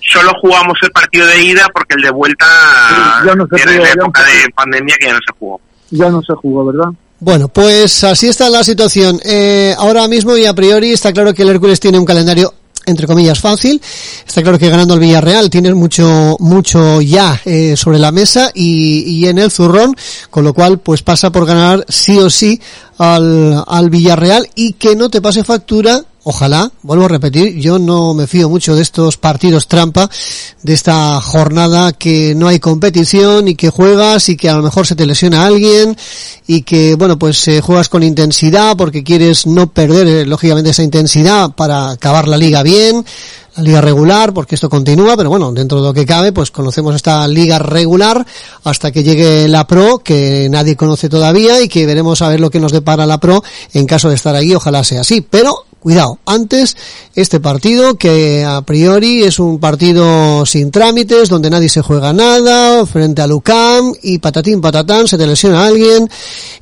Solo 0.00 0.30
jugamos 0.40 0.78
el 0.82 0.90
partido 0.90 1.26
de 1.26 1.42
ida 1.42 1.66
porque 1.72 1.94
el 1.96 2.02
de 2.02 2.10
vuelta 2.10 2.46
ya 3.24 3.34
no 3.34 3.46
se 3.46 3.60
jugó, 3.60 3.82
la 3.82 3.90
época 3.90 4.22
de 4.22 4.50
pandemia 4.54 4.96
que 5.00 5.06
ya 5.06 5.12
no 5.12 5.18
se 5.18 5.38
jugó. 5.38 5.60
Ya 5.90 6.10
no 6.10 6.22
se 6.22 6.34
jugó, 6.34 6.64
¿verdad? 6.66 6.90
Bueno, 7.18 7.48
pues 7.48 8.04
así 8.04 8.28
está 8.28 8.50
la 8.50 8.62
situación. 8.62 9.20
Eh, 9.24 9.74
ahora 9.78 10.06
mismo 10.06 10.36
y 10.36 10.44
a 10.44 10.54
priori 10.54 10.92
está 10.92 11.12
claro 11.12 11.32
que 11.32 11.42
el 11.42 11.48
Hércules 11.48 11.80
tiene 11.80 11.98
un 11.98 12.04
calendario 12.04 12.52
entre 12.86 13.06
comillas 13.06 13.40
fácil. 13.40 13.80
Está 14.26 14.42
claro 14.42 14.58
que 14.58 14.68
ganando 14.68 14.94
el 14.94 15.00
Villarreal 15.00 15.50
tienes 15.50 15.74
mucho 15.74 16.36
mucho 16.38 17.00
ya 17.00 17.40
eh, 17.44 17.74
sobre 17.76 17.98
la 17.98 18.12
mesa 18.12 18.50
y, 18.54 19.02
y, 19.06 19.26
en 19.26 19.38
el 19.38 19.50
zurrón, 19.50 19.94
con 20.30 20.44
lo 20.44 20.54
cual 20.54 20.78
pues 20.78 21.02
pasa 21.02 21.30
por 21.30 21.46
ganar 21.46 21.84
sí 21.88 22.18
o 22.18 22.30
sí 22.30 22.60
al, 22.98 23.62
al 23.66 23.90
Villarreal 23.90 24.48
y 24.54 24.74
que 24.74 24.94
no 24.94 25.10
te 25.10 25.20
pase 25.20 25.42
factura 25.42 26.04
ojalá, 26.28 26.72
vuelvo 26.82 27.04
a 27.04 27.08
repetir, 27.08 27.54
yo 27.54 27.78
no 27.78 28.12
me 28.12 28.26
fío 28.26 28.48
mucho 28.48 28.74
de 28.74 28.82
estos 28.82 29.16
partidos 29.16 29.68
trampa, 29.68 30.10
de 30.60 30.72
esta 30.72 31.20
jornada 31.20 31.92
que 31.92 32.34
no 32.34 32.48
hay 32.48 32.58
competición 32.58 33.46
y 33.46 33.54
que 33.54 33.70
juegas 33.70 34.28
y 34.28 34.36
que 34.36 34.48
a 34.48 34.56
lo 34.56 34.62
mejor 34.64 34.88
se 34.88 34.96
te 34.96 35.06
lesiona 35.06 35.46
alguien 35.46 35.96
y 36.48 36.62
que, 36.62 36.96
bueno, 36.96 37.16
pues 37.16 37.46
eh, 37.46 37.60
juegas 37.60 37.88
con 37.88 38.02
intensidad 38.02 38.76
porque 38.76 39.04
quieres 39.04 39.46
no 39.46 39.68
perder, 39.68 40.08
eh, 40.08 40.26
lógicamente, 40.26 40.70
esa 40.70 40.82
intensidad 40.82 41.52
para 41.52 41.90
acabar 41.90 42.26
la 42.26 42.36
liga 42.36 42.64
bien, 42.64 43.04
la 43.54 43.62
liga 43.62 43.80
regular, 43.80 44.34
porque 44.34 44.56
esto 44.56 44.68
continúa, 44.68 45.16
pero 45.16 45.30
bueno, 45.30 45.52
dentro 45.52 45.80
de 45.80 45.86
lo 45.86 45.94
que 45.94 46.04
cabe, 46.04 46.32
pues 46.32 46.50
conocemos 46.50 46.96
esta 46.96 47.28
liga 47.28 47.60
regular 47.60 48.26
hasta 48.64 48.90
que 48.90 49.04
llegue 49.04 49.46
la 49.46 49.64
Pro, 49.68 49.98
que 49.98 50.48
nadie 50.50 50.74
conoce 50.74 51.08
todavía 51.08 51.60
y 51.60 51.68
que 51.68 51.86
veremos 51.86 52.20
a 52.20 52.28
ver 52.28 52.40
lo 52.40 52.50
que 52.50 52.58
nos 52.58 52.72
depara 52.72 53.06
la 53.06 53.20
Pro 53.20 53.44
en 53.74 53.86
caso 53.86 54.08
de 54.08 54.16
estar 54.16 54.34
ahí, 54.34 54.52
ojalá 54.56 54.82
sea 54.82 55.02
así. 55.02 55.20
Pero 55.20 55.65
Cuidado, 55.78 56.18
antes 56.26 56.76
este 57.14 57.38
partido 57.38 57.94
que 57.94 58.44
a 58.44 58.60
priori 58.62 59.22
es 59.22 59.38
un 59.38 59.60
partido 59.60 60.44
sin 60.44 60.70
trámites, 60.72 61.28
donde 61.28 61.48
nadie 61.48 61.68
se 61.68 61.80
juega 61.80 62.12
nada, 62.12 62.84
frente 62.86 63.22
a 63.22 63.26
Lucam 63.26 63.94
y 64.02 64.18
patatín 64.18 64.60
patatán, 64.60 65.06
se 65.06 65.16
te 65.16 65.26
lesiona 65.26 65.64
alguien 65.64 66.08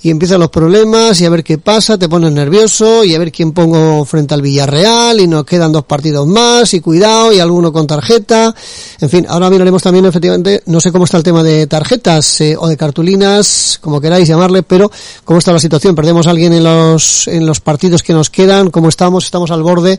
y 0.02 0.10
empiezan 0.10 0.40
los 0.40 0.50
problemas 0.50 1.20
y 1.20 1.24
a 1.24 1.30
ver 1.30 1.42
qué 1.42 1.56
pasa, 1.56 1.96
te 1.96 2.08
pones 2.08 2.32
nervioso 2.32 3.02
y 3.02 3.14
a 3.14 3.18
ver 3.18 3.32
quién 3.32 3.52
pongo 3.52 4.04
frente 4.04 4.34
al 4.34 4.42
Villarreal 4.42 5.18
y 5.20 5.26
nos 5.26 5.44
quedan 5.44 5.72
dos 5.72 5.84
partidos 5.84 6.26
más 6.26 6.74
y 6.74 6.80
cuidado 6.80 7.32
y 7.32 7.38
alguno 7.38 7.72
con 7.72 7.86
tarjeta. 7.86 8.54
En 9.00 9.08
fin, 9.08 9.26
ahora 9.28 9.48
miraremos 9.48 9.82
también 9.82 10.04
efectivamente, 10.04 10.62
no 10.66 10.80
sé 10.80 10.92
cómo 10.92 11.04
está 11.04 11.16
el 11.16 11.22
tema 11.22 11.42
de 11.42 11.66
tarjetas 11.66 12.40
eh, 12.42 12.56
o 12.58 12.68
de 12.68 12.76
cartulinas, 12.76 13.78
como 13.80 14.00
queráis 14.00 14.28
llamarle, 14.28 14.62
pero 14.62 14.90
cómo 15.24 15.38
está 15.38 15.52
la 15.52 15.58
situación. 15.58 15.94
Perdemos 15.94 16.26
a 16.26 16.30
alguien 16.30 16.52
en 16.52 16.64
los, 16.64 17.26
en 17.28 17.46
los 17.46 17.60
partidos 17.60 18.02
que 18.02 18.12
nos 18.12 18.28
quedan, 18.28 18.70
cómo 18.70 18.88
estamos 19.05 19.24
estamos, 19.24 19.50
al 19.50 19.62
borde 19.62 19.98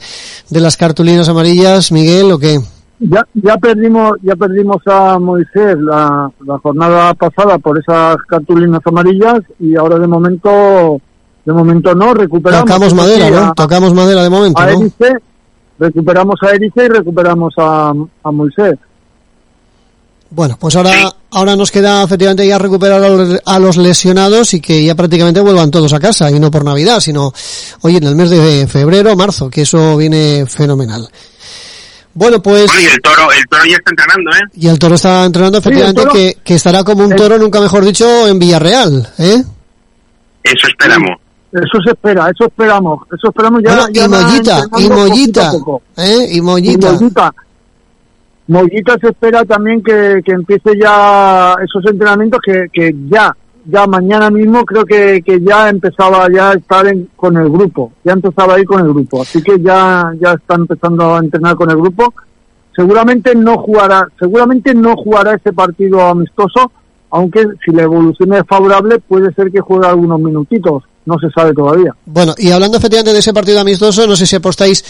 de 0.50 0.60
las 0.60 0.78
cartulinas 0.78 1.30
amarillas, 1.30 1.92
Miguel, 1.92 2.32
¿o 2.32 2.40
qué? 2.40 2.60
Ya, 3.00 3.26
ya 3.34 3.58
perdimos, 3.58 4.14
ya 4.22 4.36
perdimos 4.36 4.78
a 4.88 5.20
Moisés 5.20 5.78
la, 5.80 6.32
jornada 6.64 7.14
pasada 7.14 7.58
por 7.60 7.78
esas 7.78 8.18
cartulinas 8.28 8.82
amarillas 8.86 9.42
y 9.60 9.76
ahora 9.76 10.00
de 10.00 10.08
momento, 10.08 11.00
de 11.46 11.54
momento 11.54 11.94
no, 11.94 12.14
recuperamos. 12.14 12.66
Tocamos 12.66 12.94
madera, 12.94 13.30
¿no? 13.30 13.54
Tocamos 13.54 13.94
madera 13.94 14.24
de 14.24 14.30
momento, 14.30 14.62
a 14.62 14.70
recuperamos 15.78 16.36
a 16.42 16.52
Erice 16.52 16.86
y 16.86 16.88
recuperamos 16.88 17.54
a, 17.58 17.94
a 18.24 18.32
Moisés. 18.32 18.76
Bueno, 20.30 20.58
pues 20.60 20.76
ahora, 20.76 20.92
ahora 21.32 21.56
nos 21.56 21.72
queda 21.72 22.04
efectivamente 22.04 22.48
ya 22.48 22.58
recuperar 22.58 23.02
a 23.46 23.60
los 23.60 23.78
lesionados 23.78 24.54
y 24.54 24.60
que 24.60 24.84
ya 24.84 24.96
prácticamente 24.96 25.40
vuelvan 25.40 25.72
todos 25.72 25.94
a 25.94 26.00
casa 26.00 26.30
y 26.32 26.40
no 26.40 26.52
por 26.52 26.66
Navidad, 26.66 27.00
sino 27.00 27.32
hoy 27.82 27.98
en 27.98 28.04
el 28.04 28.16
mes 28.16 28.32
de 28.32 28.68
febrero, 28.68 29.16
marzo, 29.16 29.50
que 29.50 29.62
eso 29.62 29.96
viene 29.96 30.46
fenomenal. 30.48 31.08
Bueno, 32.14 32.42
pues. 32.42 32.72
y 32.82 32.86
el 32.86 33.02
toro, 33.02 33.32
el 33.32 33.46
toro 33.48 33.64
ya 33.66 33.76
está 33.76 33.92
entrenando, 33.92 34.32
¿eh? 34.32 34.50
Y 34.56 34.68
el 34.68 34.80
toro 34.80 34.96
está 34.96 35.26
entrenando, 35.26 35.58
efectivamente, 35.58 36.04
que, 36.12 36.38
que, 36.44 36.56
estará 36.56 36.84
como 36.84 37.04
un 37.04 37.16
toro, 37.16 37.38
nunca 37.38 37.60
mejor 37.60 37.84
dicho, 37.84 38.28
en 38.28 38.40
Villarreal, 38.40 39.08
¿eh? 39.18 39.44
Eso 40.42 40.68
esperamos. 40.68 41.20
Eso 41.52 41.82
se 41.86 41.92
espera, 41.92 42.30
eso 42.30 42.46
esperamos, 42.46 43.00
eso 43.18 43.30
esperamos 43.30 43.62
ya. 43.64 43.88
y 43.94 44.08
Mollita, 44.08 44.66
y 44.78 44.90
Mollita, 44.90 45.52
¿eh? 45.98 46.28
Y 46.32 46.42
Mollita. 46.42 46.92
Mollita 46.94 47.34
se 48.48 49.08
espera 49.10 49.44
también 49.46 49.82
que, 49.82 50.22
que 50.24 50.32
empiece 50.32 50.72
ya 50.80 51.56
esos 51.64 51.84
entrenamientos 51.90 52.40
que, 52.46 52.68
que 52.72 52.96
ya, 53.10 53.36
ya 53.66 53.88
mañana 53.88 54.30
mismo 54.30 54.64
creo 54.64 54.86
que, 54.86 55.22
que 55.26 55.40
ya 55.42 55.70
empezaba 55.70 56.28
ya 56.32 56.52
a 56.52 56.54
estar 56.54 56.86
con 57.16 57.38
el 57.38 57.50
grupo, 57.50 57.92
ya 58.04 58.14
empezaba 58.14 58.56
a 58.56 58.60
ir 58.60 58.66
con 58.66 58.82
el 58.82 58.90
grupo, 58.90 59.22
así 59.22 59.42
que 59.42 59.60
ya, 59.60 60.12
ya 60.20 60.34
está 60.34 60.56
empezando 60.56 61.16
a 61.16 61.20
entrenar 61.20 61.56
con 61.56 61.70
el 61.70 61.78
grupo. 61.78 62.14
Seguramente 62.76 63.34
no 63.34 63.58
jugará, 63.58 64.08
seguramente 64.20 64.74
no 64.74 64.96
jugará 64.98 65.36
ese 65.36 65.54
partido 65.54 66.02
amistoso, 66.02 66.72
aunque 67.10 67.46
si 67.64 67.72
la 67.72 67.84
evolución 67.84 68.34
es 68.34 68.44
favorable 68.48 69.00
puede 69.00 69.34
ser 69.34 69.50
que 69.50 69.62
juegue 69.62 69.88
algunos 69.88 70.20
minutitos, 70.20 70.84
no 71.06 71.18
se 71.18 71.30
sabe 71.30 71.54
todavía. 71.54 71.96
Bueno, 72.06 72.34
y 72.38 72.52
hablando 72.52 72.78
efectivamente 72.78 73.14
de 73.14 73.20
ese 73.20 73.34
partido 73.34 73.62
amistoso, 73.62 74.06
no 74.06 74.16
sé 74.18 74.26
si 74.26 74.36
apostáis 74.36 74.84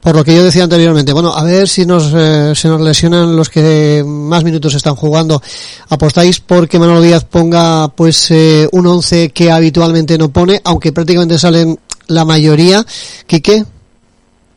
por 0.00 0.16
lo 0.16 0.24
que 0.24 0.34
yo 0.34 0.42
decía 0.42 0.64
anteriormente, 0.64 1.12
bueno, 1.12 1.30
a 1.34 1.44
ver 1.44 1.68
si 1.68 1.84
nos, 1.84 2.12
eh, 2.14 2.54
se 2.54 2.68
nos 2.68 2.80
lesionan 2.80 3.36
los 3.36 3.50
que 3.50 4.02
más 4.06 4.44
minutos 4.44 4.74
están 4.74 4.94
jugando. 4.94 5.42
¿Apostáis 5.90 6.40
porque 6.40 6.78
Manolo 6.78 7.02
Díaz 7.02 7.24
ponga 7.24 7.88
pues 7.88 8.30
eh, 8.30 8.66
un 8.72 8.86
11 8.86 9.30
que 9.30 9.50
habitualmente 9.50 10.16
no 10.16 10.30
pone, 10.30 10.60
aunque 10.64 10.92
prácticamente 10.92 11.38
salen 11.38 11.78
la 12.06 12.24
mayoría? 12.24 12.82
¿Quique? 13.26 13.64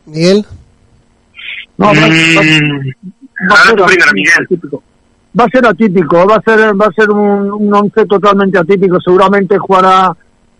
¿Miguel? 0.05 0.45
No, 1.77 1.87
va, 1.87 1.91
a 1.91 1.95
ser 1.95 2.07
atípico. 4.41 4.83
Va 5.37 5.45
a 5.45 5.49
ser 5.49 5.67
atípico, 5.67 6.25
va 6.25 6.35
a 6.35 6.41
ser, 6.41 6.81
va 6.81 6.85
a 6.85 6.93
ser 6.93 7.09
un, 7.09 7.51
un 7.51 7.73
once 7.73 8.05
totalmente 8.05 8.57
atípico. 8.57 8.97
Seguramente 9.01 9.57
jugará 9.57 10.15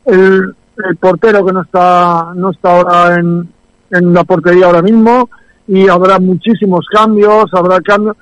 el, 0.06 0.54
el 0.86 0.96
portero 0.98 1.46
que 1.46 1.54
no 1.54 1.62
está, 1.62 2.34
no 2.36 2.52
está 2.52 2.72
ahora 2.72 3.16
en, 3.16 3.48
en 3.94 4.14
la 4.14 4.24
portería 4.24 4.66
ahora 4.66 4.82
mismo 4.82 5.30
y 5.68 5.88
habrá 5.88 6.20
muchísimos 6.20 6.86
cambios, 6.92 7.46
habrá 7.54 7.80
cambios. 7.82 8.18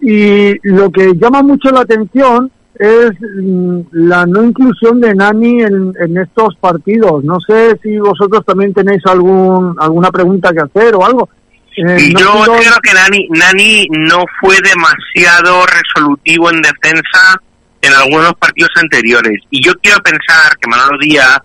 Y 0.00 0.54
lo 0.68 0.90
que 0.90 1.12
llama 1.14 1.42
mucho 1.42 1.70
la 1.70 1.80
atención 1.80 2.50
es 2.74 3.12
mm, 3.20 3.80
la 3.92 4.26
no 4.26 4.42
inclusión 4.42 5.00
de 5.00 5.14
Nani 5.14 5.62
en, 5.62 5.94
en, 6.00 6.18
estos 6.18 6.56
partidos. 6.56 7.22
No 7.22 7.38
sé 7.40 7.78
si 7.82 7.98
vosotros 7.98 8.44
también 8.44 8.74
tenéis 8.74 9.02
algún 9.06 9.76
alguna 9.78 10.10
pregunta 10.10 10.52
que 10.52 10.60
hacer 10.60 10.94
o 10.96 11.04
algo. 11.04 11.28
Eh, 11.76 12.12
Yo 12.18 12.42
creo 12.44 12.74
que 12.82 12.92
Nani, 12.92 13.28
Nani 13.30 13.86
no 13.90 14.24
fue 14.40 14.56
demasiado 14.62 15.64
resolutivo 15.66 16.50
en 16.50 16.60
defensa 16.60 17.40
en 17.80 17.92
algunos 17.94 18.34
partidos 18.34 18.70
anteriores. 18.76 19.40
Y 19.50 19.64
yo 19.64 19.72
quiero 19.80 19.98
pensar 20.02 20.56
que 20.60 20.68
Manolo 20.68 20.98
Díaz 20.98 21.38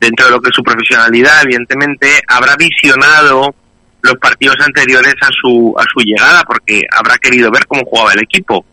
dentro 0.00 0.26
de 0.26 0.32
lo 0.32 0.40
que 0.40 0.50
es 0.50 0.54
su 0.54 0.62
profesionalidad, 0.62 1.42
evidentemente, 1.44 2.06
habrá 2.28 2.54
visionado 2.56 3.54
los 4.02 4.14
partidos 4.16 4.56
anteriores 4.64 5.14
a 5.20 5.28
su, 5.40 5.74
a 5.76 5.82
su 5.82 6.00
llegada, 6.00 6.42
porque 6.44 6.84
habrá 6.90 7.16
querido 7.18 7.50
ver 7.50 7.66
cómo 7.66 7.82
jugaba 7.84 8.12
el 8.12 8.20
equipo. 8.20 8.64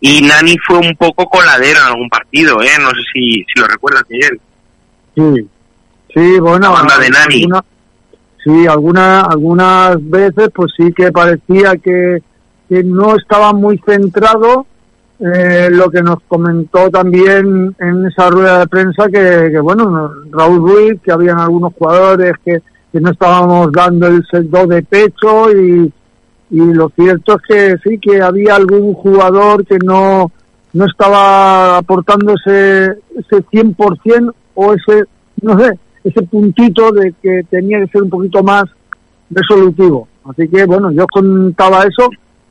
Y 0.00 0.22
Nani 0.22 0.56
fue 0.66 0.78
un 0.78 0.96
poco 0.96 1.26
coladero 1.26 1.80
en 1.80 1.86
algún 1.86 2.08
partido, 2.08 2.62
¿eh? 2.62 2.70
No 2.80 2.88
sé 2.90 3.02
si, 3.12 3.44
si 3.52 3.60
lo 3.60 3.66
recuerdas, 3.66 4.04
Miguel. 4.08 4.40
Sí, 5.14 5.48
sí, 6.14 6.38
bueno. 6.40 6.72
banda 6.72 6.98
de 6.98 7.10
Nani. 7.10 7.46
sí, 8.42 8.66
alguna, 8.66 9.22
algunas 9.22 9.96
veces 10.08 10.48
pues 10.54 10.72
sí 10.76 10.92
que 10.96 11.12
parecía 11.12 11.76
que, 11.76 12.22
que 12.68 12.82
no 12.82 13.16
estaba 13.16 13.52
muy 13.52 13.78
centrado 13.84 14.66
eh, 15.20 15.68
lo 15.70 15.90
que 15.90 16.02
nos 16.02 16.20
comentó 16.26 16.88
también 16.90 17.76
en 17.78 18.06
esa 18.06 18.30
rueda 18.30 18.60
de 18.60 18.66
prensa 18.66 19.04
que, 19.06 19.50
que, 19.52 19.60
bueno, 19.60 20.10
Raúl 20.30 20.60
Ruiz, 20.60 21.00
que 21.02 21.12
habían 21.12 21.38
algunos 21.38 21.74
jugadores 21.74 22.32
que, 22.42 22.60
que 22.90 23.00
no 23.00 23.10
estábamos 23.10 23.70
dando 23.70 24.06
el 24.06 24.24
do 24.50 24.66
de 24.66 24.82
pecho 24.82 25.52
y, 25.52 25.92
y 26.50 26.58
lo 26.72 26.88
cierto 26.96 27.36
es 27.36 27.42
que 27.46 27.76
sí, 27.84 27.98
que 27.98 28.22
había 28.22 28.56
algún 28.56 28.94
jugador 28.94 29.66
que 29.66 29.78
no, 29.84 30.32
no 30.72 30.86
estaba 30.86 31.76
aportando 31.76 32.34
ese, 32.34 32.96
ese 33.18 33.44
100% 33.52 34.32
o 34.54 34.72
ese, 34.72 35.04
no 35.42 35.58
sé, 35.58 35.78
ese 36.02 36.22
puntito 36.22 36.92
de 36.92 37.14
que 37.22 37.42
tenía 37.50 37.78
que 37.80 37.92
ser 37.92 38.02
un 38.04 38.10
poquito 38.10 38.42
más 38.42 38.64
resolutivo. 39.28 40.08
Así 40.24 40.48
que 40.48 40.64
bueno, 40.64 40.90
yo 40.92 41.06
contaba 41.12 41.82
eso 41.82 42.08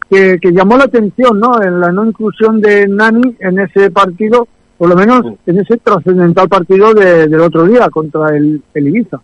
que, 0.09 0.39
llamó 0.51 0.77
la 0.77 0.85
atención, 0.85 1.39
¿no? 1.39 1.61
En 1.61 1.79
la 1.79 1.91
no 1.91 2.05
inclusión 2.05 2.61
de 2.61 2.87
Nani 2.87 3.35
en 3.39 3.59
ese 3.59 3.91
partido, 3.91 4.47
por 4.77 4.89
lo 4.89 4.95
menos 4.95 5.37
en 5.45 5.59
ese 5.59 5.77
trascendental 5.77 6.49
partido 6.49 6.93
del 6.93 7.39
otro 7.39 7.65
día 7.65 7.89
contra 7.89 8.35
el, 8.35 8.61
Ibiza. 8.73 9.19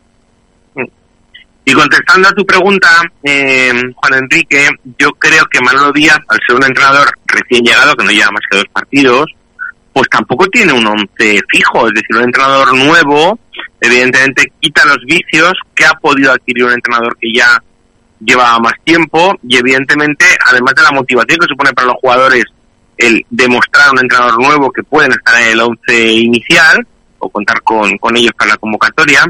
Y 1.67 1.73
contestando 1.73 2.27
a 2.29 2.33
tu 2.33 2.45
pregunta, 2.45 2.87
eh, 3.23 3.71
Juan 3.95 4.23
Enrique, 4.23 4.67
yo 4.99 5.09
creo 5.13 5.45
que 5.49 5.59
Manolo 5.61 5.91
Díaz, 5.91 6.19
al 6.27 6.39
ser 6.45 6.55
un 6.55 6.63
entrenador 6.63 7.07
recién 7.25 7.63
llegado, 7.63 7.95
que 7.95 8.03
no 8.03 8.11
lleva 8.11 8.29
más 8.31 8.43
que 8.51 8.57
dos 8.57 8.67
partidos, 8.71 9.25
pues 9.91 10.07
tampoco 10.09 10.45
tiene 10.47 10.73
un 10.73 10.85
once 10.85 11.39
fijo, 11.49 11.87
es 11.87 11.93
decir, 11.93 12.17
un 12.17 12.23
entrenador 12.23 12.75
nuevo, 12.75 13.39
evidentemente 13.81 14.51
quita 14.59 14.85
los 14.85 14.97
vicios 15.05 15.53
que 15.73 15.85
ha 15.85 15.93
podido 15.93 16.33
adquirir 16.33 16.65
un 16.65 16.73
entrenador 16.73 17.17
que 17.17 17.31
ya 17.33 17.63
lleva 18.25 18.57
más 18.59 18.73
tiempo 18.83 19.35
y 19.47 19.57
evidentemente, 19.57 20.25
además 20.47 20.73
de 20.75 20.83
la 20.83 20.91
motivación 20.91 21.39
que 21.39 21.47
supone 21.47 21.73
para 21.73 21.87
los 21.87 21.97
jugadores 21.97 22.45
el 22.97 23.25
demostrar 23.29 23.87
a 23.87 23.91
un 23.91 23.99
entrenador 23.99 24.41
nuevo 24.41 24.71
que 24.71 24.83
pueden 24.83 25.11
estar 25.11 25.41
en 25.41 25.49
el 25.49 25.61
once 25.61 26.13
inicial 26.13 26.85
o 27.19 27.29
contar 27.29 27.61
con, 27.61 27.97
con 27.97 28.15
ellos 28.15 28.31
para 28.37 28.51
la 28.51 28.57
convocatoria, 28.57 29.25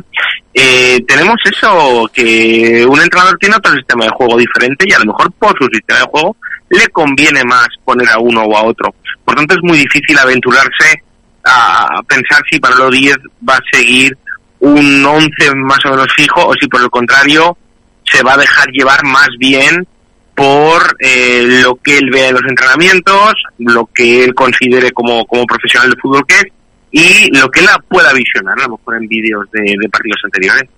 eh, 0.54 1.04
tenemos 1.08 1.36
eso, 1.46 2.10
que 2.14 2.86
un 2.88 3.02
entrenador 3.02 3.38
tiene 3.38 3.56
otro 3.56 3.74
sistema 3.74 4.06
de 4.06 4.12
juego 4.12 4.38
diferente 4.38 4.86
y 4.88 4.94
a 4.94 5.00
lo 5.00 5.06
mejor 5.06 5.32
por 5.34 5.58
su 5.58 5.68
sistema 5.74 6.00
de 6.00 6.06
juego 6.06 6.38
le 6.70 6.88
conviene 6.90 7.44
más 7.44 7.68
poner 7.84 8.10
a 8.10 8.20
uno 8.20 8.44
o 8.44 8.58
a 8.58 8.64
otro. 8.64 8.94
Por 9.24 9.36
tanto, 9.36 9.56
es 9.56 9.62
muy 9.64 9.78
difícil 9.78 10.18
aventurarse 10.18 11.04
a 11.46 12.02
pensar 12.08 12.42
si 12.50 12.60
para 12.60 12.76
los 12.76 12.92
10 12.92 13.18
va 13.48 13.56
a 13.56 13.64
seguir 13.72 14.18
un 14.60 15.06
11 15.06 15.56
más 15.56 15.80
o 15.86 15.92
menos 15.92 16.08
fijo 16.16 16.48
o 16.48 16.54
si 16.54 16.68
por 16.68 16.82
el 16.82 16.90
contrario 16.90 17.58
se 18.06 18.24
va 18.24 18.34
a 18.34 18.38
dejar 18.38 18.68
llevar 18.70 19.04
más 19.04 19.30
bien 19.38 19.88
por 20.36 20.98
eh, 21.00 21.62
lo 21.64 21.76
que 21.78 21.98
él 21.98 22.10
vea 22.12 22.30
en 22.30 22.36
los 22.36 22.44
entrenamientos, 22.48 23.34
lo 23.60 23.88
que 23.94 24.24
él 24.26 24.36
considere 24.36 24.92
como, 24.92 25.26
como 25.26 25.46
profesional 25.46 25.90
de 25.90 25.96
fútbol 25.96 26.26
que 26.28 26.36
es 26.36 26.46
y 26.92 27.36
lo 27.36 27.50
que 27.50 27.62
él 27.62 27.68
pueda 27.90 28.14
visionar, 28.14 28.58
a 28.58 28.64
lo 28.64 28.78
mejor 28.78 28.98
en 28.98 29.08
vídeos 29.08 29.46
de, 29.52 29.76
partidos 29.90 30.22
anteriores. 30.24 30.70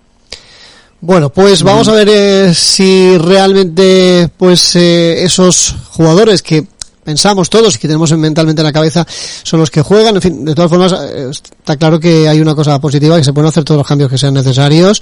Bueno, 1.00 1.30
pues 1.30 1.62
vamos 1.62 1.86
a 1.88 1.92
ver 1.92 2.08
eh, 2.10 2.54
si 2.54 3.16
realmente 3.18 4.28
pues 4.36 4.74
eh, 4.74 5.22
esos 5.22 5.76
jugadores 5.90 6.42
que 6.42 6.64
pensamos 7.04 7.48
todos 7.48 7.76
y 7.76 7.78
que 7.78 7.86
tenemos 7.86 8.12
mentalmente 8.18 8.62
en 8.62 8.66
la 8.66 8.72
cabeza 8.72 9.06
son 9.08 9.60
los 9.60 9.70
que 9.70 9.82
juegan. 9.82 10.16
En 10.16 10.22
fin, 10.22 10.44
de 10.44 10.54
todas 10.56 10.70
formas, 10.70 10.92
está 10.92 11.76
claro 11.76 12.00
que 12.00 12.28
hay 12.28 12.40
una 12.40 12.54
cosa 12.54 12.80
positiva, 12.80 13.16
que 13.16 13.24
se 13.24 13.32
pueden 13.32 13.48
hacer 13.48 13.62
todos 13.62 13.78
los 13.78 13.86
cambios 13.86 14.10
que 14.10 14.18
sean 14.18 14.34
necesarios 14.34 15.00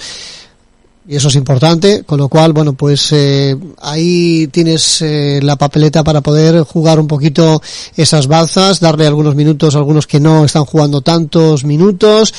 y 1.09 1.15
eso 1.17 1.29
es 1.29 1.37
importante, 1.37 2.03
con 2.05 2.19
lo 2.19 2.29
cual, 2.29 2.53
bueno, 2.53 2.73
pues 2.73 3.13
eh, 3.13 3.57
ahí 3.81 4.49
tienes 4.49 5.03
eh, 5.03 5.39
la 5.43 5.57
papeleta 5.57 6.03
para 6.03 6.21
poder 6.21 6.63
jugar 6.65 6.99
un 6.99 7.07
poquito 7.07 7.63
esas 7.97 8.27
balzas, 8.27 8.81
darle 8.81 9.07
algunos 9.07 9.37
minutos 9.37 9.75
a 9.75 9.79
algunos 9.79 10.07
que 10.07 10.19
no 10.19 10.45
están 10.45 10.65
jugando 10.65 11.03
tantos 11.03 11.65
minutos. 11.65 12.35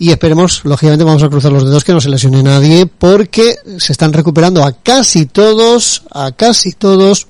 Y 0.00 0.10
esperemos, 0.10 0.62
lógicamente 0.64 1.04
vamos 1.04 1.22
a 1.22 1.28
cruzar 1.28 1.52
los 1.52 1.64
dedos 1.64 1.84
que 1.84 1.92
no 1.92 2.00
se 2.00 2.08
lesione 2.08 2.42
nadie 2.42 2.86
porque 2.86 3.54
se 3.78 3.92
están 3.92 4.12
recuperando 4.12 4.64
a 4.64 4.72
casi 4.72 5.26
todos, 5.26 6.02
a 6.10 6.32
casi 6.32 6.72
todos 6.72 7.28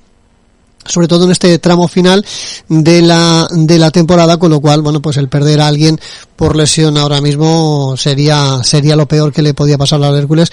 sobre 0.85 1.09
todo 1.09 1.25
en 1.25 1.31
este 1.31 1.59
tramo 1.59 1.89
final 1.89 2.25
de 2.69 3.03
la, 3.03 3.47
de 3.51 3.79
la 3.79 3.91
temporada, 3.91 4.37
con 4.37 4.51
lo 4.51 4.61
cual, 4.61 4.83
bueno, 4.83 5.01
pues 5.01 5.17
el 5.17 5.29
perder 5.29 5.61
a 5.61 5.69
alguien 5.69 5.99
por 6.37 6.57
lesión 6.57 6.97
ahora 6.97 7.21
mismo 7.21 7.97
sería, 7.97 8.63
sería 8.63 8.97
lo 8.97 9.07
peor 9.07 9.33
que 9.33 9.43
le 9.43 9.55
podía 9.55 9.79
pasar 9.79 10.03
al 10.03 10.17
Hércules, 10.17 10.51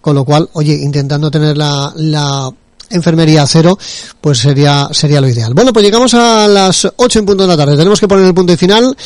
con 0.00 0.14
lo 0.14 0.24
cual, 0.24 0.48
oye, 0.54 0.74
intentando 0.74 1.30
tener 1.30 1.56
la, 1.56 1.92
la 1.96 2.50
enfermería 2.90 3.42
a 3.42 3.46
cero, 3.46 3.78
pues 4.20 4.38
sería, 4.38 4.88
sería 4.92 5.20
lo 5.20 5.28
ideal. 5.28 5.54
Bueno, 5.54 5.72
pues 5.72 5.84
llegamos 5.84 6.14
a 6.14 6.48
las 6.48 6.90
8 6.96 7.18
en 7.18 7.26
punto 7.26 7.42
de 7.42 7.48
la 7.48 7.56
tarde, 7.56 7.76
tenemos 7.76 8.00
que 8.00 8.08
poner 8.08 8.26
el 8.26 8.34
punto 8.34 8.56
final, 8.56 8.96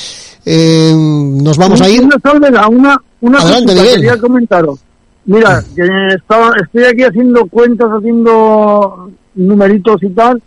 eh, 0.45 0.93
nos 0.95 1.57
vamos 1.57 1.81
a 1.81 1.89
ir. 1.89 2.03
Una, 2.03 2.69
una, 2.69 3.03
una 3.21 3.39
Adelante, 3.39 3.75
quería 3.75 4.19
comentaros. 4.19 4.79
Mira, 5.25 5.63
que 5.77 5.87
estaba, 6.17 6.53
estoy 6.63 6.85
aquí 6.85 7.05
haciendo 7.05 7.47
cuentas, 7.47 7.89
haciendo 7.91 9.11
numeritos 9.37 10.03
y 10.03 10.09
tal, 10.11 10.43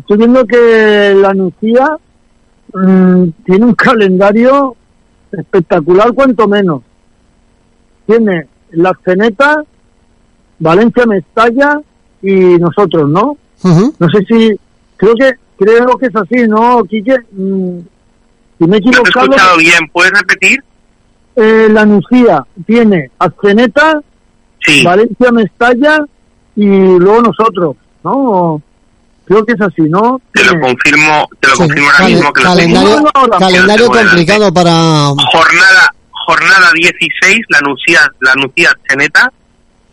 estoy 0.00 0.18
viendo 0.18 0.44
que 0.44 1.14
la 1.14 1.32
Nucía 1.34 1.96
mm, 2.74 3.28
tiene 3.44 3.64
un 3.64 3.74
calendario 3.76 4.76
espectacular, 5.32 6.12
cuanto 6.12 6.48
menos. 6.48 6.82
Tiene 8.06 8.46
la 8.72 8.92
Ceneta, 9.04 9.62
Valencia 10.58 11.06
Mestalla 11.06 11.80
y 12.22 12.58
nosotros, 12.58 13.08
¿no? 13.08 13.36
No 13.62 14.08
sé 14.08 14.24
si, 14.26 14.58
creo 14.96 15.14
que 15.14 15.32
creo 15.58 15.98
que 15.98 16.06
es 16.06 16.16
así, 16.16 16.48
¿no, 16.48 16.82
Quique? 16.84 17.16
Mm, 17.32 17.80
si 18.58 18.66
me 18.66 18.76
he 18.76 18.78
equivocado. 18.78 19.26
No 19.26 19.32
he 19.32 19.36
escuchado 19.36 19.58
bien, 19.58 19.90
¿puedes 19.92 20.12
repetir? 20.12 20.64
Eh, 21.36 21.68
la 21.70 21.84
Nucía 21.84 22.46
tiene 22.66 23.10
Azceneta, 23.18 24.00
Valencia 24.84 25.32
Mestalla 25.32 26.04
y 26.56 26.66
luego 26.66 27.22
nosotros, 27.22 27.76
¿no? 28.02 28.62
Creo 29.30 29.46
que 29.46 29.52
es 29.52 29.60
así, 29.60 29.82
¿no? 29.82 30.20
Te 30.32 30.42
lo 30.42 30.60
confirmo, 30.60 31.28
te 31.38 31.48
lo 31.50 31.54
confirmo 31.54 31.88
ahora 31.88 32.08
mismo 32.08 32.32
que 32.32 32.42
calendario, 32.42 33.04
calendario 33.38 33.86
complicado 33.86 34.52
para 34.52 34.72
jornada 35.30 35.94
jornada 36.26 36.72
16 36.74 37.38
la 37.48 37.60
Nucía 37.60 38.00
la 38.18 38.34
Nucía 38.34 38.72
Ceneta, 38.88 39.32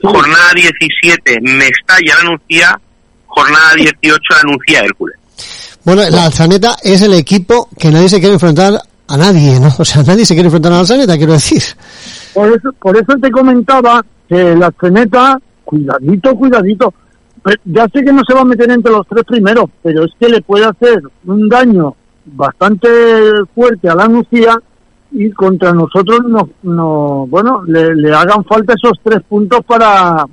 jornada 0.01 0.53
17 0.55 1.39
Mestalla 1.41 2.15
la 2.23 2.31
Nucía, 2.31 2.79
jornada 3.27 3.75
18 3.75 4.19
la 4.31 4.51
Nucía 4.51 4.79
Hércules. 4.79 5.15
Bueno, 5.83 6.01
la 6.09 6.25
Alzaneta 6.25 6.75
es 6.81 7.03
el 7.03 7.13
equipo 7.13 7.69
que 7.77 7.91
nadie 7.91 8.09
se 8.09 8.19
quiere 8.19 8.33
enfrentar 8.33 8.81
a 9.07 9.17
nadie, 9.17 9.59
¿no? 9.59 9.71
O 9.77 9.85
sea, 9.85 10.01
nadie 10.07 10.25
se 10.25 10.33
quiere 10.33 10.47
enfrentar 10.47 10.71
a 10.71 10.75
la 10.75 10.81
Alzaneta, 10.81 11.15
quiero 11.15 11.33
decir. 11.33 11.61
Por 12.33 12.51
eso, 12.51 12.73
por 12.81 12.97
eso 12.97 13.13
te 13.21 13.29
comentaba 13.29 14.03
que 14.27 14.55
la 14.55 14.65
Alzaneta, 14.65 15.39
cuidadito, 15.63 16.35
cuidadito, 16.35 16.91
ya 17.65 17.87
sé 17.93 18.03
que 18.03 18.13
no 18.13 18.21
se 18.27 18.33
va 18.33 18.41
a 18.41 18.45
meter 18.45 18.69
entre 18.71 18.91
los 18.91 19.07
tres 19.07 19.23
primeros, 19.23 19.69
pero 19.81 20.03
es 20.03 20.11
que 20.19 20.29
le 20.29 20.41
puede 20.41 20.65
hacer 20.65 21.01
un 21.25 21.47
daño 21.47 21.95
bastante 22.25 22.87
fuerte 23.53 23.89
a 23.89 23.95
la 23.95 24.07
Nucía 24.07 24.59
y 25.11 25.31
contra 25.31 25.71
nosotros 25.71 26.19
no, 26.27 26.49
no 26.63 27.27
bueno, 27.27 27.63
le, 27.65 28.13
hagan 28.13 28.43
falta 28.43 28.73
esos 28.73 28.99
tres 29.01 29.21
puntos 29.27 29.61
para 29.65 30.25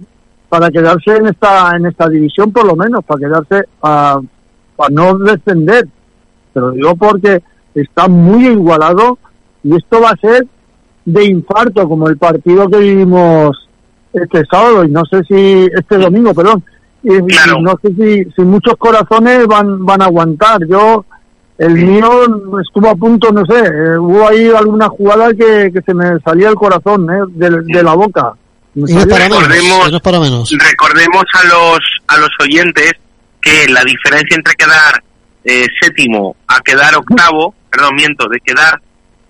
para 0.49 0.71
quedarse 0.71 1.17
en 1.17 1.29
esta 1.29 1.77
en 1.77 1.87
esta 1.87 2.09
división 2.09 2.53
por 2.53 2.67
lo 2.67 2.77
menos, 2.77 3.05
para 3.05 3.21
quedarse 3.21 3.69
a, 3.83 4.21
para 4.77 4.91
no 4.91 5.19
descender. 5.19 5.89
Pero 6.53 6.71
digo 6.73 6.95
porque 6.97 7.43
está 7.75 8.09
muy 8.09 8.49
igualado 8.49 9.19
y 9.63 9.77
esto 9.77 10.01
va 10.01 10.11
a 10.11 10.17
ser 10.17 10.47
de 11.05 11.25
infarto 11.25 11.89
como 11.89 12.09
el 12.09 12.17
partido 12.17 12.69
que 12.69 12.79
vivimos 12.79 13.69
este 14.13 14.45
sábado 14.51 14.85
y 14.85 14.91
no 14.91 15.05
sé 15.05 15.23
si 15.25 15.69
este 15.77 15.99
domingo, 15.99 16.33
perdón, 16.35 16.65
y, 17.05 17.63
no 17.63 17.79
sé 17.83 17.89
si, 17.95 18.33
si, 18.35 18.43
muchos 18.43 18.75
corazones 18.79 19.47
van, 19.47 19.85
van 19.85 20.01
a 20.01 20.07
aguantar. 20.07 20.61
Yo, 20.67 21.05
el 21.59 21.75
mío 21.75 22.61
estuvo 22.61 22.89
a 22.89 22.97
punto, 22.97 23.31
no 23.31 23.45
sé, 23.45 23.59
eh, 23.59 23.99
hubo 23.99 24.27
ahí 24.27 24.49
alguna 24.49 24.89
jugada 24.89 25.29
que, 25.35 25.71
que 25.73 25.83
se 25.85 25.95
me 25.95 26.19
salía 26.21 26.49
el 26.49 26.55
corazón 26.55 27.07
eh, 27.11 27.25
de, 27.29 27.83
la 27.83 27.95
boca. 27.95 28.33
recordemos, 28.75 29.93
recordemos 30.51 31.25
a 31.35 31.47
los, 31.47 31.79
a 32.09 32.19
los 32.19 32.31
oyentes 32.41 32.93
que 33.41 33.69
la 33.69 33.85
diferencia 33.85 34.37
entre 34.37 34.55
quedar 34.55 35.03
eh, 35.45 35.67
séptimo 35.81 36.35
a 36.49 36.61
quedar 36.61 36.97
octavo, 36.97 37.55
perdón, 37.71 37.95
miento, 37.97 38.27
de 38.29 38.41
quedar 38.41 38.81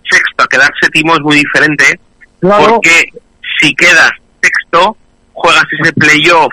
sexto 0.09 0.45
a 0.45 0.47
quedar 0.47 0.73
séptimo 0.81 1.15
es 1.15 1.21
muy 1.21 1.37
diferente 1.37 1.99
porque 2.41 3.09
si 3.59 3.75
quedas 3.75 4.13
sexto, 4.41 4.97
juegas 5.33 5.65
ese 5.81 5.93
playoff 5.95 6.53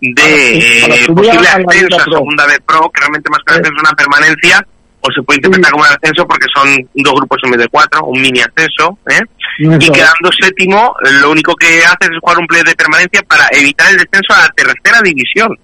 de 0.00 0.58
eh, 0.58 1.06
posible 1.06 1.48
ascenso 1.48 1.96
a 1.96 2.04
segunda 2.04 2.46
de 2.46 2.60
pro, 2.60 2.90
que 2.90 3.00
realmente 3.00 3.30
más 3.30 3.40
que 3.44 3.54
un 3.54 3.60
ascenso 3.60 3.76
es 3.76 3.80
una 3.80 3.96
permanencia, 3.96 4.66
o 5.00 5.12
se 5.12 5.22
puede 5.22 5.38
interpretar 5.38 5.70
como 5.72 5.84
un 5.84 5.90
ascenso 5.90 6.26
porque 6.26 6.46
son 6.54 6.68
dos 6.94 7.14
grupos 7.14 7.40
en 7.44 7.50
vez 7.52 7.60
de 7.60 7.68
cuatro, 7.68 8.04
un 8.04 8.20
mini 8.20 8.40
ascenso, 8.40 8.98
¿eh? 9.08 9.20
y 9.58 9.90
quedando 9.90 10.30
séptimo, 10.38 10.94
lo 11.22 11.30
único 11.30 11.54
que 11.54 11.84
haces 11.84 12.10
es 12.12 12.18
jugar 12.20 12.38
un 12.38 12.46
play 12.46 12.62
de 12.62 12.74
permanencia 12.74 13.22
para 13.22 13.48
evitar 13.52 13.90
el 13.90 13.96
descenso 13.96 14.34
a 14.34 14.42
la 14.42 14.48
tercera 14.48 15.00
división, 15.02 15.56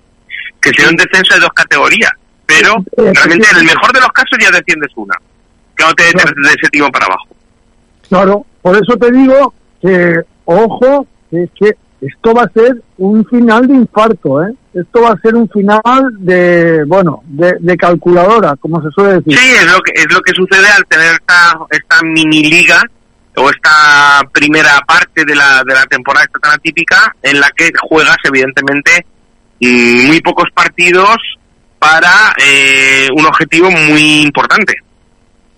que 0.61 0.70
sería 0.70 0.91
un 0.91 0.97
descenso 0.97 1.35
de 1.35 1.41
dos 1.41 1.53
categorías, 1.53 2.12
pero 2.47 2.83
realmente 2.97 3.49
en 3.51 3.59
el 3.59 3.64
mejor 3.64 3.93
de 3.93 4.01
los 4.01 4.12
casos 4.12 4.39
ya 4.41 4.51
desciendes 4.51 4.91
una, 4.97 5.16
que 5.76 5.85
no 5.85 5.95
te 5.95 6.05
de, 6.05 6.12
de 6.12 6.57
séptimo 6.61 6.91
para 6.91 7.07
abajo. 7.07 7.28
Claro, 8.09 8.47
por 8.62 8.76
eso 8.76 8.97
te 8.97 9.11
digo 9.11 9.55
que, 9.80 10.20
ojo, 10.45 11.07
que, 11.30 11.49
que 11.55 11.76
esto 12.03 12.35
va 12.35 12.43
a 12.43 12.53
ser 12.53 12.83
un 12.99 13.25
final 13.27 13.67
de 13.69 13.75
infarto, 13.75 14.43
¿eh? 14.43 14.53
Esto 14.75 15.03
va 15.03 15.11
a 15.11 15.21
ser 15.21 15.37
un 15.37 15.49
final 15.49 15.81
de, 16.19 16.83
bueno, 16.85 17.23
de, 17.27 17.77
calculadora, 17.77 18.57
como 18.57 18.83
se 18.83 18.91
suele 18.91 19.15
decir. 19.15 19.39
Sí, 19.39 19.51
es 19.55 19.73
lo 19.73 19.81
que, 19.81 19.93
es 19.95 20.13
lo 20.13 20.21
que 20.21 20.33
sucede 20.35 20.67
al 20.69 20.85
tener 20.87 21.13
esta, 21.13 21.59
esta 21.71 22.03
mini 22.03 22.45
liga 22.45 22.83
o 23.37 23.49
esta 23.49 24.23
primera 24.33 24.81
parte 24.87 25.25
de 25.25 25.37
la, 25.37 25.63
de 25.65 25.75
la 25.75 25.85
temporada 25.85 26.25
esta 26.25 26.39
tan 26.41 26.53
atípica 26.59 27.15
en 27.23 27.39
la 27.39 27.51
que 27.57 27.71
juegas 27.89 28.17
evidentemente 28.25 29.07
muy 29.61 30.21
pocos 30.23 30.51
partidos 30.53 31.17
para 31.79 32.35
eh, 32.45 33.09
un 33.17 33.25
objetivo 33.27 33.71
muy 33.71 34.23
importante. 34.23 34.75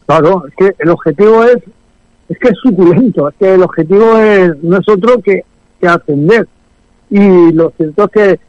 Claro, 0.06 0.44
es 0.46 0.54
que 0.56 0.74
el 0.78 0.90
objetivo 0.90 1.44
es 1.44 1.58
es 2.28 2.38
que 2.38 2.48
es 2.48 2.58
suculento, 2.62 3.28
es 3.28 3.34
que 3.38 3.54
el 3.54 3.62
objetivo 3.62 4.16
es, 4.18 4.62
no 4.62 4.78
es 4.78 4.88
otro 4.88 5.20
que 5.20 5.44
que 5.84 5.88
atender. 5.88 6.48
Y 7.10 7.52
lo 7.52 7.72
cierto 7.76 8.04
es 8.04 8.10
que 8.10 8.40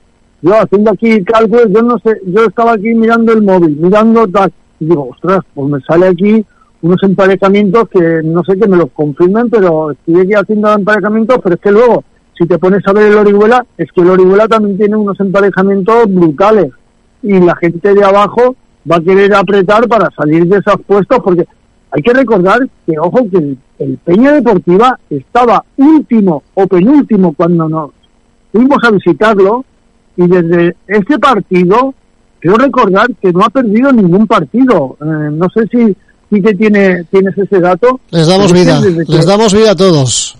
yo 0.41 0.53
haciendo 0.53 0.91
aquí 0.91 1.23
cálculos, 1.23 1.67
yo 1.69 1.81
no 1.81 1.99
sé, 1.99 2.21
yo 2.25 2.45
estaba 2.45 2.73
aquí 2.73 2.93
mirando 2.93 3.33
el 3.33 3.41
móvil, 3.41 3.75
mirando 3.77 4.25
y 4.79 4.85
digo, 4.85 5.09
ostras, 5.11 5.39
pues 5.53 5.69
me 5.69 5.81
sale 5.81 6.07
aquí 6.07 6.45
unos 6.81 7.01
emparejamientos 7.03 7.89
que 7.89 8.21
no 8.23 8.43
sé 8.43 8.57
que 8.57 8.67
me 8.67 8.77
los 8.77 8.91
confirmen, 8.91 9.49
pero 9.49 9.91
estoy 9.91 10.21
aquí 10.21 10.33
haciendo 10.33 10.73
emparejamientos, 10.73 11.39
pero 11.43 11.55
es 11.55 11.61
que 11.61 11.71
luego, 11.71 12.03
si 12.37 12.45
te 12.45 12.59
pones 12.59 12.85
a 12.87 12.93
ver 12.93 13.11
el 13.11 13.17
Orihuela, 13.17 13.65
es 13.77 13.91
que 13.91 14.01
el 14.01 14.09
Orihuela 14.09 14.47
también 14.47 14.77
tiene 14.77 14.95
unos 14.95 15.19
emparejamientos 15.19 16.13
brutales 16.13 16.71
y 17.23 17.39
la 17.39 17.55
gente 17.55 17.93
de 17.93 18.03
abajo 18.03 18.55
va 18.89 18.97
a 18.97 19.01
querer 19.01 19.33
apretar 19.33 19.87
para 19.87 20.09
salir 20.11 20.45
de 20.45 20.59
esos 20.59 20.79
puestos 20.85 21.19
porque 21.23 21.45
hay 21.91 22.01
que 22.01 22.13
recordar 22.13 22.59
que, 22.85 22.99
ojo, 22.99 23.19
que 23.31 23.55
Peña 24.03 24.33
Deportiva 24.33 24.97
estaba 25.09 25.63
último 25.77 26.43
o 26.53 26.67
penúltimo 26.67 27.33
cuando 27.33 27.67
nos 27.67 27.91
fuimos 28.51 28.77
a 28.83 28.91
visitarlo 28.91 29.65
y 30.17 30.27
desde 30.27 30.75
ese 30.87 31.19
partido, 31.19 31.93
quiero 32.39 32.57
recordar 32.57 33.07
que 33.21 33.31
no 33.33 33.43
ha 33.43 33.49
perdido 33.49 33.91
ningún 33.91 34.27
partido. 34.27 34.97
Eh, 35.01 35.29
no 35.31 35.47
sé 35.49 35.67
si, 35.71 35.95
si 36.29 36.41
que 36.41 36.53
tiene, 36.53 37.03
tienes 37.05 37.37
ese 37.37 37.59
dato. 37.59 37.99
Les 38.11 38.27
damos 38.27 38.53
vida, 38.53 38.79
les 38.79 39.25
damos 39.25 39.53
vida 39.53 39.71
a 39.71 39.75
todos. 39.75 40.37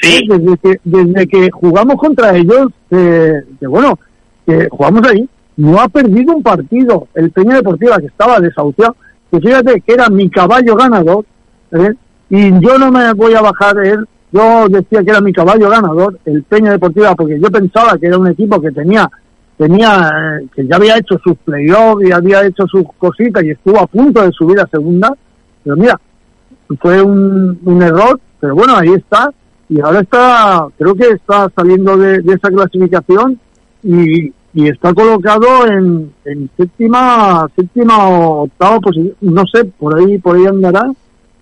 Sí. 0.00 0.26
Desde 0.26 0.56
que, 0.58 0.80
desde 0.82 1.26
que 1.28 1.50
jugamos 1.50 1.96
contra 1.96 2.36
ellos, 2.36 2.72
eh, 2.90 3.44
que 3.60 3.66
bueno, 3.66 3.98
que 4.46 4.68
jugamos 4.70 5.06
ahí, 5.06 5.28
no 5.56 5.78
ha 5.78 5.88
perdido 5.88 6.34
un 6.34 6.42
partido. 6.42 7.06
El 7.14 7.30
Peña 7.30 7.56
Deportiva, 7.56 7.98
que 7.98 8.06
estaba 8.06 8.40
desahuciado, 8.40 8.96
que 9.30 9.38
fíjate 9.40 9.80
que 9.82 9.92
era 9.92 10.08
mi 10.08 10.28
caballo 10.30 10.74
ganador, 10.74 11.24
¿eh? 11.72 11.92
Y 12.30 12.60
yo 12.60 12.78
no 12.78 12.92
me 12.92 13.12
voy 13.12 13.34
a 13.34 13.42
bajar 13.42 13.76
él, 13.84 14.06
yo 14.32 14.68
decía 14.68 15.02
que 15.02 15.10
era 15.10 15.20
mi 15.20 15.32
caballo 15.32 15.68
ganador, 15.68 16.18
el 16.24 16.44
Peña 16.44 16.70
Deportiva, 16.70 17.14
porque 17.16 17.40
yo 17.40 17.50
pensaba 17.50 17.98
que 17.98 18.06
era 18.06 18.16
un 18.16 18.28
equipo 18.28 18.60
que 18.60 18.70
tenía, 18.70 19.10
tenía, 19.56 20.38
eh, 20.40 20.46
que 20.54 20.66
ya 20.66 20.76
había 20.76 20.96
hecho 20.96 21.18
sus 21.22 21.36
playoffs 21.38 22.06
y 22.06 22.12
había 22.12 22.46
hecho 22.46 22.66
sus 22.68 22.84
cositas 22.96 23.42
y 23.42 23.50
estuvo 23.50 23.80
a 23.80 23.86
punto 23.88 24.22
de 24.22 24.30
subir 24.30 24.60
a 24.60 24.68
segunda, 24.68 25.12
pero 25.64 25.76
mira, 25.76 26.00
fue 26.80 27.02
un, 27.02 27.58
un 27.64 27.82
error, 27.82 28.20
pero 28.38 28.54
bueno, 28.54 28.76
ahí 28.76 28.90
está, 28.90 29.32
y 29.68 29.80
ahora 29.80 30.00
está, 30.00 30.68
creo 30.78 30.94
que 30.94 31.08
está 31.08 31.50
saliendo 31.56 31.96
de, 31.96 32.22
esa 32.32 32.48
clasificación 32.48 33.40
y, 33.82 34.32
y 34.54 34.68
está 34.68 34.94
colocado 34.94 35.66
en, 35.66 36.12
en 36.24 36.48
séptima, 36.56 37.48
séptima 37.56 38.08
o 38.08 38.44
octava 38.44 38.78
posición, 38.78 39.14
no 39.20 39.44
sé, 39.52 39.64
por 39.64 39.98
ahí, 39.98 40.18
por 40.18 40.36
ahí 40.36 40.46
andará. 40.46 40.92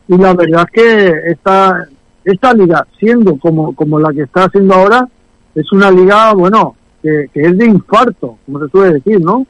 Y 0.08 0.16
la 0.16 0.32
verdad 0.34 0.66
es 0.66 0.82
que 0.82 1.12
esta, 1.32 1.86
esta 2.24 2.54
liga, 2.54 2.86
siendo 2.98 3.36
como, 3.38 3.74
como 3.74 3.98
la 4.00 4.12
que 4.12 4.22
está 4.22 4.44
haciendo 4.44 4.74
ahora, 4.74 5.06
es 5.54 5.70
una 5.72 5.90
liga, 5.90 6.32
bueno, 6.32 6.76
que, 7.02 7.26
que 7.32 7.42
es 7.42 7.58
de 7.58 7.66
infarto, 7.66 8.38
como 8.46 8.60
se 8.60 8.70
suele 8.70 8.94
decir, 8.94 9.20
¿no? 9.20 9.46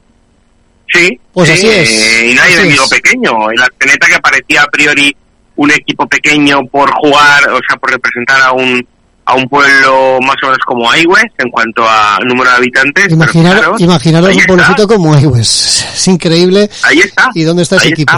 Sí, 0.91 1.19
pues 1.33 1.49
así 1.49 1.67
eh, 1.67 1.81
es. 1.81 2.23
y 2.31 2.33
nadie 2.33 2.63
digo 2.63 2.83
pequeño. 2.89 3.51
En 3.51 3.57
la 3.57 3.67
teneta 3.77 4.07
que 4.07 4.19
parecía 4.19 4.63
a 4.63 4.67
priori 4.67 5.15
un 5.55 5.71
equipo 5.71 6.07
pequeño 6.07 6.65
por 6.71 6.89
jugar, 6.91 7.49
o 7.49 7.59
sea, 7.67 7.77
por 7.79 7.91
representar 7.91 8.41
a 8.41 8.53
un 8.53 8.85
a 9.29 9.35
un 9.35 9.47
pueblo 9.47 10.17
más 10.21 10.35
o 10.41 10.47
menos 10.47 10.57
como 10.65 10.89
Aigües 10.89 11.25
en 11.37 11.51
cuanto 11.51 11.83
a 11.87 12.17
número 12.25 12.49
de 12.49 12.57
habitantes. 12.57 13.11
Imaginaros, 13.11 13.79
imaginaros 13.79 14.35
un 14.35 14.43
pueblecito 14.43 14.87
como 14.87 15.13
Aigües. 15.13 15.85
Es 15.93 16.07
increíble. 16.07 16.67
Ahí 16.83 16.99
está. 16.99 17.29
¿Y 17.35 17.43
dónde 17.43 17.61
está 17.61 17.75
ese 17.75 17.89
equipo? 17.89 18.13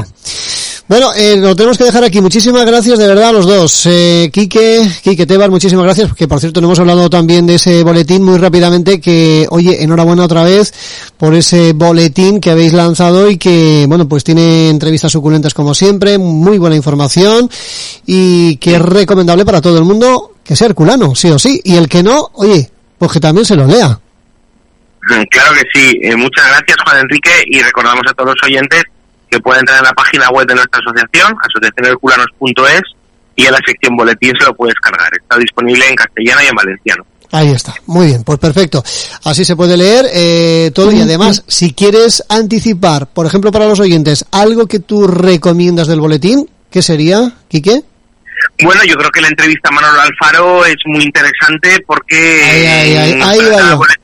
Bueno, 0.91 1.13
eh, 1.15 1.37
lo 1.37 1.55
tenemos 1.55 1.77
que 1.77 1.85
dejar 1.85 2.03
aquí. 2.03 2.19
Muchísimas 2.19 2.65
gracias 2.65 2.99
de 2.99 3.07
verdad 3.07 3.29
a 3.29 3.31
los 3.31 3.45
dos. 3.45 3.85
Eh, 3.85 4.29
Quique, 4.33 4.85
Quique 5.01 5.25
Tebar, 5.25 5.49
muchísimas 5.49 5.85
gracias, 5.85 6.09
porque 6.09 6.27
por 6.27 6.41
cierto 6.41 6.59
no 6.59 6.67
hemos 6.67 6.79
hablado 6.79 7.09
también 7.09 7.45
de 7.45 7.55
ese 7.55 7.81
boletín 7.83 8.23
muy 8.23 8.37
rápidamente, 8.37 8.99
que 8.99 9.47
oye, 9.51 9.81
enhorabuena 9.81 10.25
otra 10.25 10.43
vez 10.43 10.73
por 11.15 11.33
ese 11.33 11.71
boletín 11.71 12.41
que 12.41 12.51
habéis 12.51 12.73
lanzado 12.73 13.31
y 13.31 13.37
que, 13.37 13.85
bueno, 13.87 14.05
pues 14.09 14.25
tiene 14.25 14.69
entrevistas 14.69 15.13
suculentas 15.13 15.53
como 15.53 15.73
siempre, 15.73 16.17
muy 16.17 16.57
buena 16.57 16.75
información 16.75 17.49
y 18.05 18.57
que 18.57 18.75
es 18.75 18.81
recomendable 18.81 19.45
para 19.45 19.61
todo 19.61 19.77
el 19.77 19.85
mundo 19.85 20.33
que 20.43 20.57
sea 20.57 20.67
herculano, 20.67 21.15
sí 21.15 21.29
o 21.29 21.39
sí. 21.39 21.61
Y 21.63 21.77
el 21.77 21.87
que 21.87 22.03
no, 22.03 22.31
oye, 22.33 22.69
pues 22.97 23.13
que 23.13 23.21
también 23.21 23.45
se 23.45 23.55
lo 23.55 23.65
lea. 23.65 23.97
Claro 25.29 25.53
que 25.53 25.63
sí. 25.73 25.99
Eh, 26.03 26.17
muchas 26.17 26.47
gracias, 26.47 26.75
Juan 26.83 26.99
Enrique, 26.99 27.45
y 27.45 27.61
recordamos 27.61 28.03
a 28.09 28.13
todos 28.13 28.31
los 28.35 28.43
oyentes 28.43 28.83
que 29.31 29.39
pueden 29.39 29.61
entrar 29.61 29.79
en 29.79 29.85
la 29.85 29.93
página 29.93 30.29
web 30.29 30.45
de 30.45 30.55
nuestra 30.55 30.81
asociación, 30.81 31.33
asociacionherculanos.es, 31.41 32.81
y 33.37 33.45
en 33.45 33.51
la 33.51 33.59
sección 33.65 33.95
boletín 33.95 34.33
se 34.37 34.45
lo 34.45 34.53
puedes 34.53 34.75
cargar. 34.75 35.09
Está 35.13 35.37
disponible 35.37 35.87
en 35.87 35.95
castellano 35.95 36.41
y 36.43 36.47
en 36.47 36.55
valenciano. 36.55 37.05
Ahí 37.31 37.49
está, 37.51 37.73
muy 37.85 38.07
bien, 38.07 38.23
pues 38.23 38.39
perfecto. 38.39 38.83
Así 39.23 39.45
se 39.45 39.55
puede 39.55 39.77
leer 39.77 40.05
eh, 40.13 40.71
todo 40.75 40.91
y 40.91 40.99
además, 40.99 41.45
si 41.47 41.73
quieres 41.73 42.25
anticipar, 42.27 43.07
por 43.07 43.25
ejemplo, 43.25 43.53
para 43.53 43.67
los 43.67 43.79
oyentes, 43.79 44.25
algo 44.31 44.67
que 44.67 44.81
tú 44.81 45.07
recomiendas 45.07 45.87
del 45.87 46.01
boletín, 46.01 46.49
¿qué 46.69 46.81
sería, 46.81 47.31
Quique? 47.47 47.83
Bueno, 48.63 48.83
yo 48.85 48.95
creo 48.95 49.09
que 49.09 49.21
la 49.21 49.27
entrevista 49.27 49.69
a 49.69 49.71
Manolo 49.71 50.01
Alfaro 50.01 50.65
es 50.65 50.77
muy 50.85 51.03
interesante 51.03 51.83
porque 51.85 52.43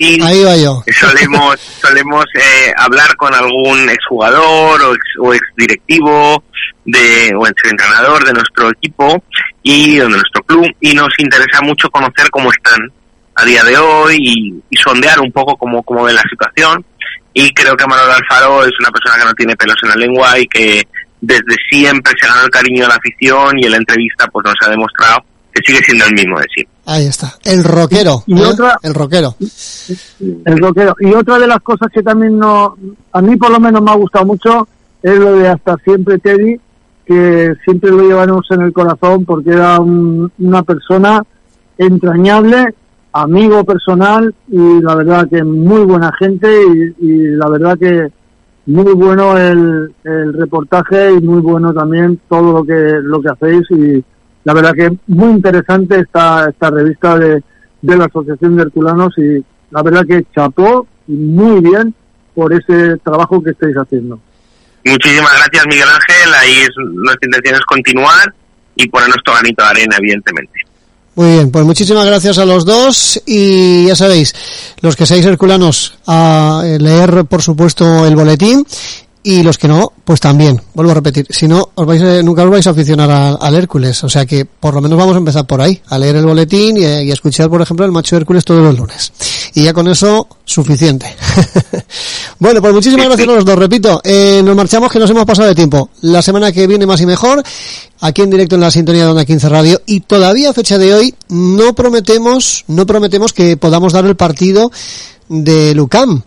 ahí, 0.02 0.44
va 0.44 0.56
yo. 0.56 0.84
solemos, 1.00 1.60
solemos 1.60 2.26
eh, 2.36 2.74
hablar 2.78 3.16
con 3.16 3.34
algún 3.34 3.90
exjugador 3.90 4.82
o 4.82 4.94
ex, 4.96 5.06
o 5.20 5.34
ex 5.34 5.44
directivo 5.56 6.44
de, 6.86 7.34
o 7.36 7.48
ex 7.48 7.70
entrenador 7.70 8.26
de 8.26 8.34
nuestro 8.34 8.72
equipo 8.72 9.24
y 9.62 9.98
de 9.98 10.10
nuestro 10.10 10.44
club 10.44 10.68
y 10.82 10.94
nos 10.94 11.10
interesa 11.20 11.62
mucho 11.62 11.90
conocer 11.90 12.30
cómo 12.32 12.52
están 12.52 12.92
a 13.36 13.46
día 13.46 13.64
de 13.64 13.78
hoy 13.78 14.18
y, 14.20 14.78
sondear 14.78 15.20
un 15.20 15.32
poco 15.32 15.58
cómo, 15.58 15.84
cómo 15.84 16.04
ve 16.04 16.14
la 16.14 16.24
situación 16.30 16.86
y 17.34 17.54
creo 17.54 17.76
que 17.76 17.86
Manolo 17.86 18.14
Alfaro 18.14 18.64
es 18.64 18.72
una 18.80 18.90
persona 18.90 19.18
que 19.20 19.26
no 19.26 19.34
tiene 19.34 19.56
pelos 19.56 19.76
en 19.84 19.90
la 19.90 19.96
lengua 19.96 20.40
y 20.40 20.48
que 20.48 20.88
desde 21.22 21.56
siempre 21.70 22.14
se 22.20 22.28
ganó 22.28 22.44
el 22.44 22.50
cariño 22.50 22.84
de 22.84 22.90
la 22.90 22.96
afición 22.96 23.58
y 23.60 23.66
en 23.66 23.72
la 23.72 23.78
entrevista 23.78 24.28
pues 24.28 24.46
nos 24.46 24.56
ha 24.66 24.70
demostrado 24.70 25.24
que 25.54 25.62
sigue 25.66 25.80
siendo 25.84 26.06
el 26.06 26.14
mismo 26.14 26.38
de 26.40 26.46
siempre. 26.54 26.76
Ahí 26.86 27.06
está, 27.06 27.34
el 27.44 27.64
rockero, 27.64 28.24
y 28.28 28.40
¿eh? 28.40 28.46
otra, 28.46 28.78
el 28.82 28.94
rockero. 28.94 29.36
El 30.46 30.58
rockero. 30.58 30.96
Y 31.00 31.14
otra 31.14 31.38
de 31.40 31.48
las 31.48 31.62
cosas 31.62 31.90
que 31.92 32.02
también 32.02 32.38
no, 32.38 32.78
a 33.12 33.22
mí 33.22 33.36
por 33.36 33.52
lo 33.52 33.60
menos 33.60 33.82
me 33.82 33.92
ha 33.92 33.96
gustado 33.96 34.26
mucho 34.26 34.68
es 35.02 35.18
lo 35.18 35.34
de 35.38 35.50
hasta 35.50 35.76
siempre 35.84 36.18
Teddy, 36.20 36.60
que 37.06 37.54
siempre 37.64 37.92
lo 37.92 38.04
llevamos 38.04 38.46
en 38.52 38.62
el 38.62 38.74
corazón 38.74 39.26
porque 39.26 39.52
era 39.52 39.80
una 39.80 40.64
persona 40.64 41.24
entrañable, 41.78 42.74
amigo 43.12 43.64
personal 43.64 44.34
y 44.50 44.82
la 44.82 44.96
verdad 44.96 45.28
que 45.30 45.44
muy 45.44 45.82
buena 45.82 46.12
gente 46.18 46.48
y 47.00 47.28
la 47.36 47.50
verdad 47.50 47.78
que 47.78 48.08
muy 48.68 48.94
bueno 48.94 49.38
el, 49.38 49.94
el 50.04 50.34
reportaje 50.34 51.14
y 51.14 51.22
muy 51.22 51.40
bueno 51.42 51.74
también 51.74 52.20
todo 52.28 52.52
lo 52.52 52.66
que 52.66 53.00
lo 53.02 53.22
que 53.22 53.30
hacéis 53.30 53.64
y 53.72 54.04
la 54.44 54.54
verdad 54.54 54.74
que 54.74 54.92
muy 55.08 55.32
interesante 55.32 56.02
esta 56.02 56.50
esta 56.50 56.70
revista 56.70 57.18
de, 57.18 57.42
de 57.82 57.98
la 57.98 58.06
Asociación 58.06 58.58
de 58.58 58.64
Herculanos 58.64 59.18
y 59.18 59.44
la 59.72 59.82
verdad 59.84 60.06
que 60.06 60.26
chapó 60.36 60.86
y 61.08 61.14
muy 61.14 61.62
bien 61.62 61.96
por 62.36 62.54
ese 62.54 62.98
trabajo 62.98 63.42
que 63.42 63.52
estáis 63.52 63.76
haciendo. 63.76 64.20
Muchísimas 64.86 65.32
gracias 65.32 65.66
Miguel 65.68 65.88
Ángel, 65.88 66.34
ahí 66.34 66.62
es, 66.62 66.70
nuestra 66.78 67.26
intención 67.26 67.56
es 67.56 67.62
continuar 67.62 68.34
y 68.76 68.90
poner 68.90 69.08
nuestro 69.08 69.34
granito 69.34 69.64
de 69.64 69.70
arena 69.70 69.96
evidentemente. 69.98 70.67
Muy 71.18 71.32
bien, 71.32 71.50
pues 71.50 71.66
muchísimas 71.66 72.06
gracias 72.06 72.38
a 72.38 72.46
los 72.46 72.64
dos 72.64 73.20
y 73.26 73.88
ya 73.88 73.96
sabéis, 73.96 74.36
los 74.82 74.96
que 74.96 75.08
seáis 75.08 75.26
herculanos 75.26 75.96
a 76.06 76.62
leer 76.64 77.26
por 77.26 77.42
supuesto 77.42 78.06
el 78.06 78.16
boletín 78.16 78.64
y 79.24 79.42
los 79.42 79.58
que 79.58 79.68
no, 79.68 79.94
pues 80.06 80.20
también, 80.20 80.62
vuelvo 80.76 80.92
a 80.92 80.94
repetir, 80.94 81.26
si 81.32 81.48
no, 81.48 81.72
os 81.74 81.88
vais, 81.88 82.04
eh, 82.04 82.22
nunca 82.22 82.44
os 82.44 82.52
vais 82.52 82.68
a 82.68 82.70
aficionar 82.70 83.10
al 83.42 83.56
Hércules, 83.56 84.04
o 84.04 84.10
sea 84.10 84.28
que 84.28 84.46
por 84.46 84.76
lo 84.76 84.80
menos 84.80 84.96
vamos 84.96 85.16
a 85.16 85.18
empezar 85.18 85.48
por 85.48 85.60
ahí, 85.60 85.82
a 85.88 85.98
leer 85.98 86.18
el 86.18 86.26
boletín 86.28 86.78
y, 86.78 86.86
a 86.86 87.02
escuchar, 87.02 87.50
por 87.50 87.64
ejemplo, 87.64 87.84
el 87.84 87.92
macho 87.92 88.16
Hércules 88.16 88.46
todos 88.46 88.62
los 88.62 88.78
lunes. 88.78 89.12
Y 89.58 89.64
ya 89.64 89.74
con 89.74 89.88
eso, 89.88 90.28
suficiente. 90.46 91.08
bueno, 92.40 92.62
pues 92.62 92.76
muchísimas 92.76 93.08
gracias 93.08 93.28
a 93.28 93.32
los 93.32 93.44
dos, 93.44 93.58
repito, 93.58 94.00
eh, 94.04 94.40
nos 94.46 94.56
marchamos 94.56 94.92
que 94.92 95.00
nos 95.00 95.10
hemos 95.10 95.26
pasado 95.26 95.48
de 95.48 95.56
tiempo. 95.56 95.90
La 96.02 96.22
semana 96.22 96.52
que 96.52 96.68
viene 96.68 96.86
más 96.86 97.02
y 97.02 97.08
mejor, 97.08 97.42
aquí 98.02 98.22
en 98.22 98.30
directo 98.30 98.54
en 98.54 98.62
la 98.62 98.70
sintonía 98.70 99.06
de 99.06 99.10
Onda 99.10 99.26
15 99.26 99.50
Radio, 99.50 99.82
y 99.88 100.02
todavía 100.02 100.52
a 100.52 100.54
fecha 100.54 100.78
de 100.78 100.94
hoy 100.94 101.16
no 101.30 101.74
prometemos, 101.74 102.66
no 102.68 102.86
prometemos 102.86 103.34
que 103.34 103.58
podamos 103.58 103.94
dar 103.94 104.06
el 104.06 104.16
partido 104.16 104.72
de 105.28 105.74
Lucam 105.74 106.22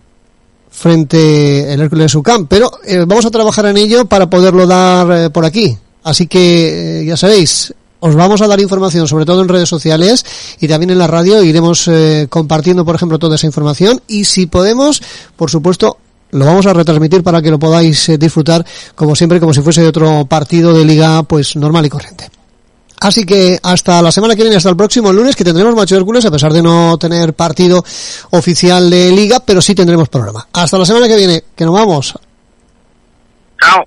frente 0.69 1.73
el 1.73 1.81
Hércules 1.83 2.13
Ucam, 2.17 2.49
pero 2.49 2.69
eh, 2.85 3.05
vamos 3.07 3.27
a 3.27 3.31
trabajar 3.31 3.67
en 3.67 3.77
ello 3.77 4.07
para 4.07 4.29
poderlo 4.29 4.67
dar 4.67 5.09
eh, 5.13 5.31
por 5.31 5.45
aquí. 5.45 5.79
Así 6.03 6.27
que 6.27 7.03
eh, 7.03 7.05
ya 7.05 7.17
sabéis, 7.17 7.73
os 8.01 8.15
vamos 8.15 8.41
a 8.41 8.49
dar 8.49 8.61
información, 8.61 9.07
sobre 9.07 9.25
todo 9.25 9.43
en 9.43 9.49
redes 9.49 9.69
sociales 9.69 10.25
y 10.61 10.69
también 10.69 10.91
en 10.91 10.99
la 10.99 11.07
radio. 11.07 11.43
Iremos 11.43 11.89
compartiendo, 12.29 12.85
por 12.85 12.95
ejemplo, 12.95 13.19
toda 13.19 13.37
esa 13.37 13.47
información 13.47 14.03
y 14.09 14.25
si 14.25 14.47
podemos, 14.47 15.03
por 15.37 15.51
supuesto, 15.51 15.99
lo 16.33 16.45
vamos 16.45 16.67
a 16.67 16.73
retransmitir 16.73 17.23
para 17.23 17.43
que 17.43 17.51
lo 17.51 17.59
podáis 17.59 18.11
disfrutar 18.19 18.65
como 18.95 19.15
siempre, 19.15 19.41
como 19.41 19.55
si 19.55 19.63
fuese 19.63 19.87
otro 19.87 20.25
partido 20.27 20.73
de 20.73 20.85
liga, 20.85 21.23
pues 21.25 21.57
normal 21.57 21.87
y 21.87 21.89
corriente. 21.89 22.31
Así 23.01 23.25
que 23.25 23.59
hasta 23.63 24.03
la 24.03 24.13
semana 24.13 24.37
que 24.37 24.43
viene, 24.43 24.57
hasta 24.57 24.69
el 24.69 24.77
próximo 24.77 25.11
lunes, 25.11 25.35
que 25.35 25.43
tendremos 25.43 25.75
Macho 25.75 25.97
Hércules, 25.97 26.25
a 26.27 26.31
pesar 26.31 26.53
de 26.53 26.63
no 26.63 26.99
tener 26.99 27.33
partido 27.33 27.83
oficial 28.31 28.91
de 28.91 29.11
liga, 29.11 29.41
pero 29.41 29.63
sí 29.63 29.75
tendremos 29.75 30.11
programa. 30.11 30.47
Hasta 30.53 30.77
la 30.77 30.85
semana 30.85 31.09
que 31.09 31.17
viene, 31.17 31.45
que 31.57 31.65
nos 31.65 31.73
vamos. 31.73 32.15
Chao. 33.59 33.85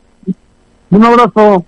Un 0.89 1.05
abrazo. 1.05 1.65